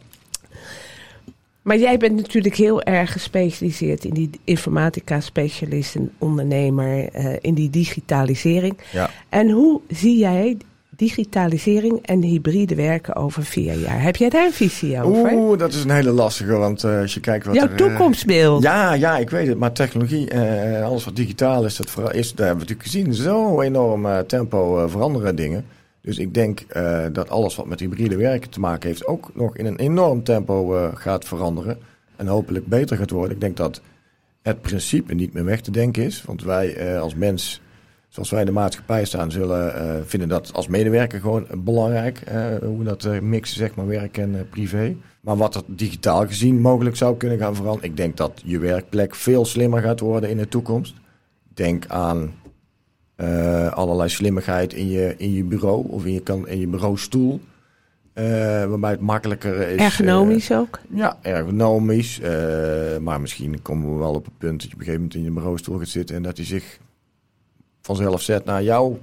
Maar 1.70 1.78
jij 1.78 1.98
bent 1.98 2.16
natuurlijk 2.16 2.56
heel 2.56 2.82
erg 2.82 3.12
gespecialiseerd 3.12 4.06
in 4.06 4.14
die 4.14 4.30
informatica-specialist 4.44 5.96
en 5.96 6.12
ondernemer, 6.18 7.16
uh, 7.16 7.36
in 7.42 7.54
die 7.54 7.70
digitalisering. 7.70 8.78
Ja. 8.92 9.10
En 9.30 9.50
hoe 9.50 9.82
zie 9.88 10.18
jij 10.18 10.58
digitalisering 10.90 12.00
en 12.06 12.22
hybride 12.22 12.76
werken 12.76 13.16
over 13.16 13.44
vier 13.44 13.80
jaar? 13.80 14.02
Heb 14.02 14.16
jij 14.16 14.30
daar 14.30 14.46
een 14.46 14.52
visie 14.52 15.02
over? 15.02 15.34
Oeh, 15.34 15.60
dat 15.60 15.74
is 15.74 15.84
een 15.84 15.90
hele 15.90 16.12
lastige, 16.12 16.56
want 16.56 16.84
uh, 16.84 17.02
als 17.02 17.14
je 17.14 17.20
kijkt 17.20 17.46
wat 17.46 17.56
Jouw 17.56 17.68
er, 17.68 17.76
toekomstbeeld. 17.76 18.64
Uh, 18.64 18.70
ja, 18.70 18.94
ja, 18.94 19.18
ik 19.18 19.30
weet 19.30 19.48
het. 19.48 19.58
Maar 19.58 19.72
technologie, 19.72 20.34
uh, 20.34 20.86
alles 20.86 21.06
wat 21.06 21.16
digitaal 21.16 21.66
is, 21.66 21.76
dat 21.76 21.90
vooral 21.90 22.14
is, 22.14 22.34
daar 22.34 22.48
hebben 22.48 22.66
we 22.66 22.74
natuurlijk 22.74 23.12
gezien, 23.12 23.14
zo 23.14 23.62
enorm 23.62 24.08
tempo 24.28 24.88
veranderen 24.88 25.36
dingen. 25.36 25.66
Dus 26.02 26.18
ik 26.18 26.34
denk 26.34 26.66
uh, 26.76 27.06
dat 27.12 27.30
alles 27.30 27.56
wat 27.56 27.66
met 27.66 27.80
hybride 27.80 28.18
werken 28.18 28.50
te 28.50 28.60
maken 28.60 28.90
heeft, 28.90 29.08
ook 29.08 29.32
nog 29.34 29.58
in 29.58 29.66
een 29.66 29.78
enorm 29.78 30.24
tempo 30.24 30.76
uh, 30.76 30.88
gaat 30.94 31.26
veranderen. 31.26 31.78
En 32.16 32.28
hopelijk 32.28 32.68
beter 32.68 32.98
gaat 32.98 33.10
worden. 33.10 33.34
Ik 33.34 33.42
denk 33.42 33.58
dat 33.58 33.82
het 34.42 34.62
principe 34.62 35.14
niet 35.14 35.34
meer 35.34 35.46
weg 35.46 35.62
te 35.62 35.72
denken 35.72 36.04
is. 36.04 36.24
Want 36.24 36.44
wij 36.44 36.94
uh, 36.94 37.02
als 37.02 37.16
mens, 37.16 37.62
zoals 38.08 38.30
wij 38.30 38.40
in 38.40 38.46
de 38.46 38.52
maatschappij 38.52 39.06
staan, 39.06 39.32
zullen 39.32 40.08
vinden 40.08 40.30
dat 40.30 40.54
als 40.54 40.68
medewerker 40.68 41.20
gewoon 41.20 41.48
belangrijk. 41.58 42.24
hoe 42.62 42.84
dat 42.84 43.22
mixen, 43.22 43.58
zeg 43.58 43.76
maar, 43.76 43.88
werk 43.88 44.18
en 44.18 44.48
privé. 44.50 44.96
Maar 45.22 45.38
wat 45.38 45.56
er 45.56 45.62
digitaal 45.68 46.28
gezien 46.28 46.62
mogelijk 46.62 46.96
zou 46.96 47.18
kunnen 47.18 47.38
gaan 47.38 47.56
veranderen. 47.56 47.90
Ik 47.90 47.98
denk 47.98 48.18
dat 48.18 48.42
je 48.46 48.60
werkplek 48.60 49.16
veel 49.16 49.46
slimmer 49.46 49.82
gaat 49.82 50.00
worden 50.00 50.30
in 50.30 50.38
de 50.38 50.48
toekomst. 50.48 50.96
Denk 51.54 51.88
aan 51.88 52.34
uh, 53.22 53.72
allerlei 53.72 54.10
slimmigheid 54.10 54.74
in 54.74 54.90
je, 54.90 55.14
in 55.18 55.34
je 55.34 55.44
bureau 55.44 55.88
of 55.90 56.06
in 56.06 56.14
je, 56.14 56.22
kan, 56.22 56.48
in 56.48 56.60
je 56.60 56.68
bureaustoel. 56.68 57.40
Uh, 58.14 58.26
waarbij 58.66 58.92
het 58.92 59.00
makkelijker 59.00 59.68
is. 59.68 59.80
Ergonomisch 59.80 60.50
uh, 60.50 60.58
ook? 60.58 60.80
Ja, 60.90 61.18
ergonomisch. 61.22 62.20
maar 63.02 63.22
misschien 63.22 63.62
komen 63.62 63.94
we 63.94 64.00
wel 64.00 64.14
op 64.14 64.26
het 64.26 64.38
punt 64.38 64.62
dat 64.62 64.70
je 64.70 64.74
op 64.74 64.80
een 64.80 64.86
gegeven 64.86 65.02
moment 65.02 65.16
in 65.16 65.24
je 65.24 65.32
bureaustoel 65.32 65.78
gaat 65.78 65.88
zitten 65.88 66.16
en 66.16 66.24
dat 66.24 66.38
hij 66.38 66.46
zich 66.46 66.80
vanzelf 67.82 68.22
zet 68.22 68.46
naar 68.46 68.64
jouw 68.64 69.00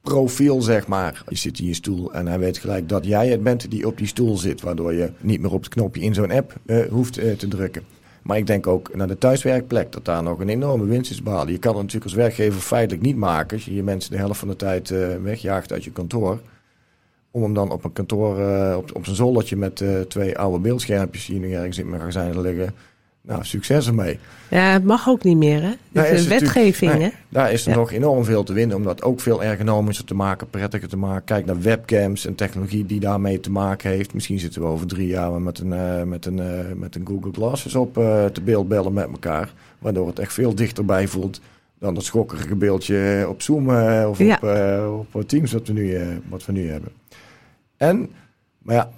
profiel, 0.00 0.62
zeg 0.62 0.86
maar. 0.86 1.24
Je 1.28 1.36
zit 1.36 1.58
in 1.58 1.66
je 1.66 1.74
stoel 1.74 2.12
en 2.12 2.26
hij 2.26 2.38
weet 2.38 2.58
gelijk 2.58 2.88
dat 2.88 3.04
jij 3.04 3.28
het 3.28 3.42
bent 3.42 3.70
die 3.70 3.86
op 3.86 3.98
die 3.98 4.06
stoel 4.06 4.36
zit, 4.36 4.60
waardoor 4.60 4.92
je 4.92 5.10
niet 5.20 5.40
meer 5.40 5.52
op 5.52 5.62
het 5.62 5.74
knopje 5.74 6.02
in 6.02 6.14
zo'n 6.14 6.30
app 6.30 6.54
hoeft 6.90 7.12
te 7.12 7.48
drukken. 7.48 7.82
Maar 8.22 8.36
ik 8.36 8.46
denk 8.46 8.66
ook 8.66 8.94
naar 8.94 9.06
de 9.06 9.18
thuiswerkplek, 9.18 9.92
dat 9.92 10.04
daar 10.04 10.22
nog 10.22 10.40
een 10.40 10.48
enorme 10.48 10.84
winst 10.84 11.10
is 11.10 11.22
behalen. 11.22 11.52
Je 11.52 11.58
kan 11.58 11.72
het 11.72 11.82
natuurlijk 11.82 12.10
als 12.10 12.20
werkgever 12.20 12.60
feitelijk 12.60 13.06
niet 13.06 13.16
maken 13.16 13.56
als 13.56 13.64
je 13.64 13.74
je 13.74 13.82
mensen 13.82 14.10
de 14.10 14.16
helft 14.16 14.38
van 14.38 14.48
de 14.48 14.56
tijd 14.56 14.90
uh, 14.90 15.16
wegjaagt 15.22 15.72
uit 15.72 15.84
je 15.84 15.90
kantoor. 15.90 16.40
Om 17.30 17.42
hem 17.42 17.54
dan 17.54 17.70
op 17.70 17.84
een 17.84 17.92
kantoor, 17.92 18.38
uh, 18.40 18.74
op, 18.76 18.90
op 18.94 19.04
zijn 19.04 19.16
zoldertje 19.16 19.56
met 19.56 19.80
uh, 19.80 20.00
twee 20.00 20.38
oude 20.38 20.58
beeldschermpjes 20.58 21.26
die 21.26 21.38
nu 21.38 21.52
ergens 21.52 21.78
in 21.78 21.88
mijn 21.88 21.98
magazijn 21.98 22.40
liggen. 22.40 22.74
Nou, 23.24 23.44
succes 23.44 23.86
ermee. 23.86 24.18
Ja, 24.50 24.72
het 24.72 24.84
mag 24.84 25.08
ook 25.08 25.22
niet 25.24 25.36
meer, 25.36 25.62
hè? 25.62 25.72
Dit 25.88 26.04
is 26.10 26.22
een 26.22 26.28
wetgeving, 26.28 26.92
nee, 26.92 27.02
hè? 27.02 27.08
Daar 27.28 27.52
is 27.52 27.64
er 27.64 27.70
Ja. 27.70 27.76
nog 27.76 27.92
enorm 27.92 28.24
veel 28.24 28.42
te 28.42 28.52
winnen 28.52 28.76
om 28.76 28.82
dat 28.84 29.02
ook 29.02 29.20
veel 29.20 29.42
ergonomischer 29.42 30.04
te 30.04 30.14
maken, 30.14 30.50
prettiger 30.50 30.88
te 30.88 30.96
maken. 30.96 31.24
Kijk 31.24 31.46
naar 31.46 31.60
webcams 31.60 32.26
en 32.26 32.34
technologie 32.34 32.86
die 32.86 33.00
daarmee 33.00 33.40
te 33.40 33.50
maken 33.50 33.90
heeft. 33.90 34.14
Misschien 34.14 34.38
zitten 34.38 34.60
we 34.62 34.66
over 34.68 34.86
drie 34.86 35.06
jaar 35.06 35.40
met 35.40 35.58
een, 35.58 35.72
eh, 35.72 36.02
met 36.02 36.26
een, 36.26 36.38
eh, 36.38 36.72
met 36.76 36.94
een 36.94 37.06
Google 37.06 37.32
Glasses 37.32 37.74
op 37.74 37.98
eh, 37.98 38.24
te 38.24 38.40
beeldbellen 38.40 38.92
met 38.92 39.08
elkaar. 39.10 39.52
Waardoor 39.78 40.06
het 40.06 40.18
echt 40.18 40.32
veel 40.32 40.54
dichterbij 40.54 41.06
voelt 41.08 41.40
dan 41.78 41.94
dat 41.94 42.04
schokkerige 42.04 42.54
beeldje 42.56 43.26
op 43.28 43.42
Zoom 43.42 43.68
of 44.06 44.18
Ja. 44.18 44.88
op, 44.90 45.14
op 45.14 45.28
Teams 45.28 45.52
wat 45.52 45.66
we, 45.66 45.72
nu, 45.72 45.98
wat 46.28 46.44
we 46.46 46.52
nu 46.52 46.68
hebben. 46.70 46.90
En, 47.76 48.10
maar 48.58 48.74
ja, 48.74 48.90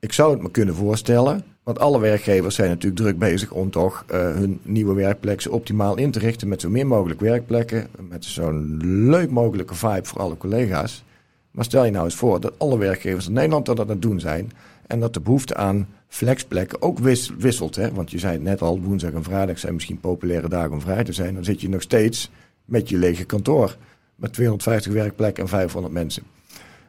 ik 0.00 0.12
zou 0.12 0.32
het 0.32 0.42
me 0.42 0.50
kunnen 0.50 0.74
voorstellen. 0.74 1.44
Want 1.66 1.78
alle 1.78 2.00
werkgevers 2.00 2.54
zijn 2.54 2.68
natuurlijk 2.68 3.02
druk 3.02 3.18
bezig 3.18 3.50
om 3.50 3.70
toch 3.70 4.04
uh, 4.10 4.18
hun 4.18 4.60
nieuwe 4.62 4.94
werkplek 4.94 5.46
optimaal 5.50 5.96
in 5.96 6.10
te 6.10 6.18
richten. 6.18 6.48
Met 6.48 6.60
zo 6.60 6.68
min 6.68 6.86
mogelijk 6.86 7.20
werkplekken. 7.20 7.88
Met 8.08 8.24
zo'n 8.24 8.76
leuk 9.08 9.30
mogelijke 9.30 9.74
vibe 9.74 10.04
voor 10.04 10.20
alle 10.20 10.36
collega's. 10.36 11.04
Maar 11.50 11.64
stel 11.64 11.84
je 11.84 11.90
nou 11.90 12.04
eens 12.04 12.14
voor 12.14 12.40
dat 12.40 12.58
alle 12.58 12.78
werkgevers 12.78 13.26
in 13.26 13.32
Nederland 13.32 13.66
dat 13.66 13.80
aan 13.80 13.88
het 13.88 14.02
doen 14.02 14.20
zijn. 14.20 14.52
En 14.86 15.00
dat 15.00 15.14
de 15.14 15.20
behoefte 15.20 15.54
aan 15.54 15.88
flexplekken 16.08 16.82
ook 16.82 16.98
wis 16.98 17.32
wisselt. 17.38 17.76
Hè? 17.76 17.92
Want 17.92 18.10
je 18.10 18.18
zei 18.18 18.32
het 18.32 18.42
net 18.42 18.62
al, 18.62 18.80
woensdag 18.80 19.12
en 19.12 19.22
vrijdag 19.22 19.58
zijn 19.58 19.74
misschien 19.74 20.00
populaire 20.00 20.48
dagen 20.48 20.72
om 20.72 20.80
vrij 20.80 21.04
te 21.04 21.12
zijn. 21.12 21.34
Dan 21.34 21.44
zit 21.44 21.60
je 21.60 21.68
nog 21.68 21.82
steeds 21.82 22.30
met 22.64 22.88
je 22.88 22.96
lege 22.96 23.24
kantoor. 23.24 23.76
Met 24.16 24.32
250 24.32 24.92
werkplekken 24.92 25.42
en 25.42 25.48
500 25.48 25.94
mensen. 25.94 26.22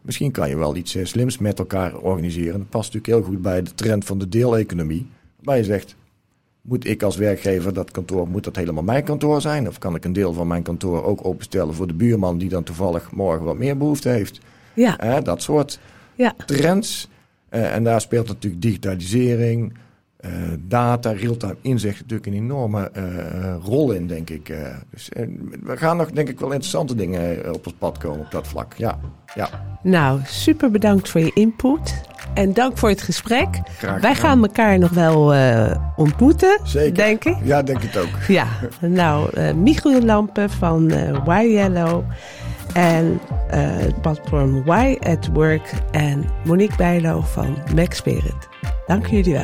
Misschien 0.08 0.32
kan 0.32 0.50
je 0.50 0.58
wel 0.58 0.76
iets 0.76 0.96
uh, 0.96 1.06
slims 1.06 1.38
met 1.38 1.60
elkaar 1.60 1.98
organiseren. 1.98 2.60
Dat 2.60 2.70
past 2.70 2.94
natuurlijk 2.94 3.20
heel 3.20 3.34
goed 3.34 3.42
bij 3.42 3.62
de 3.62 3.74
trend 3.74 4.06
van 4.06 4.18
de 4.18 4.30
deeleconomie. 4.30 5.08
Waar 5.44 5.58
je 5.58 5.64
zegt, 5.64 5.96
moet 6.62 6.88
ik 6.88 7.04
als 7.04 7.16
werkgever 7.16 7.74
dat 7.74 7.92
kantoor, 7.92 8.28
moet 8.28 8.44
dat 8.44 8.56
helemaal 8.56 8.84
mijn 8.84 9.04
kantoor 9.04 9.42
zijn? 9.42 9.68
Of 9.68 9.78
kan 9.78 9.96
ik 9.96 10.06
een 10.06 10.14
deel 10.14 10.34
van 10.34 10.48
mijn 10.48 10.64
kantoor 10.64 11.04
ook 11.04 11.26
openstellen 11.26 11.74
voor 11.74 11.88
de 11.88 11.94
buurman 11.94 12.38
die 12.38 12.50
dan 12.50 12.64
toevallig 12.64 13.12
morgen 13.12 13.46
wat 13.46 13.58
meer 13.58 13.78
behoefte 13.78 14.10
heeft? 14.10 14.40
Ja, 14.74 14.98
Eh, 15.00 15.24
dat 15.24 15.42
soort 15.42 15.80
ja. 16.16 16.36
trends. 16.46 17.10
Eh, 17.50 17.76
en 17.76 17.84
daar 17.84 18.02
speelt 18.02 18.28
natuurlijk 18.28 18.62
digitalisering, 18.62 19.74
eh, 20.18 20.32
data, 20.60 21.12
real-time 21.12 21.56
inzicht 21.62 22.00
natuurlijk 22.02 22.28
een 22.28 22.34
enorme 22.34 22.90
eh, 22.94 23.04
rol 23.64 23.92
in, 23.92 24.08
denk 24.08 24.30
ik. 24.30 24.50
Eh, 24.50 24.58
dus 24.92 25.10
we 25.64 25.78
gaan 25.78 25.98
nog, 25.98 26.12
denk 26.12 26.30
ik, 26.30 26.40
wel 26.40 26.52
interessante 26.52 26.96
dingen 26.96 27.54
op 27.54 27.66
ons 27.66 27.76
pad 27.78 27.98
komen 27.98 28.20
op 28.20 28.32
dat 28.32 28.48
vlak. 28.48 28.74
Ja, 28.74 29.00
ja. 29.36 29.50
Nou, 29.84 30.20
super 30.26 30.72
bedankt 30.72 31.10
voor 31.10 31.22
je 31.22 31.32
input. 31.34 32.02
En 32.34 32.54
dank 32.54 32.78
voor 32.78 32.90
het 32.90 33.02
gesprek. 33.02 33.48
Graag 33.78 34.02
Wij 34.02 34.16
gaan 34.16 34.42
elkaar 34.42 34.80
nog 34.80 34.90
wel 34.90 35.34
ontmoeten, 35.96 36.60
Zeker. 36.64 36.94
denk 36.94 37.24
ik. 37.24 37.36
Ja, 37.44 37.64
denk 37.64 37.82
ik 37.82 37.96
ook. 37.98 38.22
Ja, 38.28 38.48
nou, 38.82 39.30
eh 39.34 39.54
Michiel 39.54 40.02
Lampen 40.02 40.50
van 40.50 40.88
Why 41.24 41.48
Yellow 41.50 42.04
en 42.74 43.20
het 43.48 44.02
platform 44.02 44.64
Why 44.64 44.98
at 45.00 45.30
Work 45.34 45.72
en 45.92 46.26
Monique 46.46 46.78
Bijlo 46.78 47.22
van 47.22 47.58
Mac 47.76 47.94
Spirit. 47.94 48.57
Dank 48.88 49.08
jullie. 49.10 49.42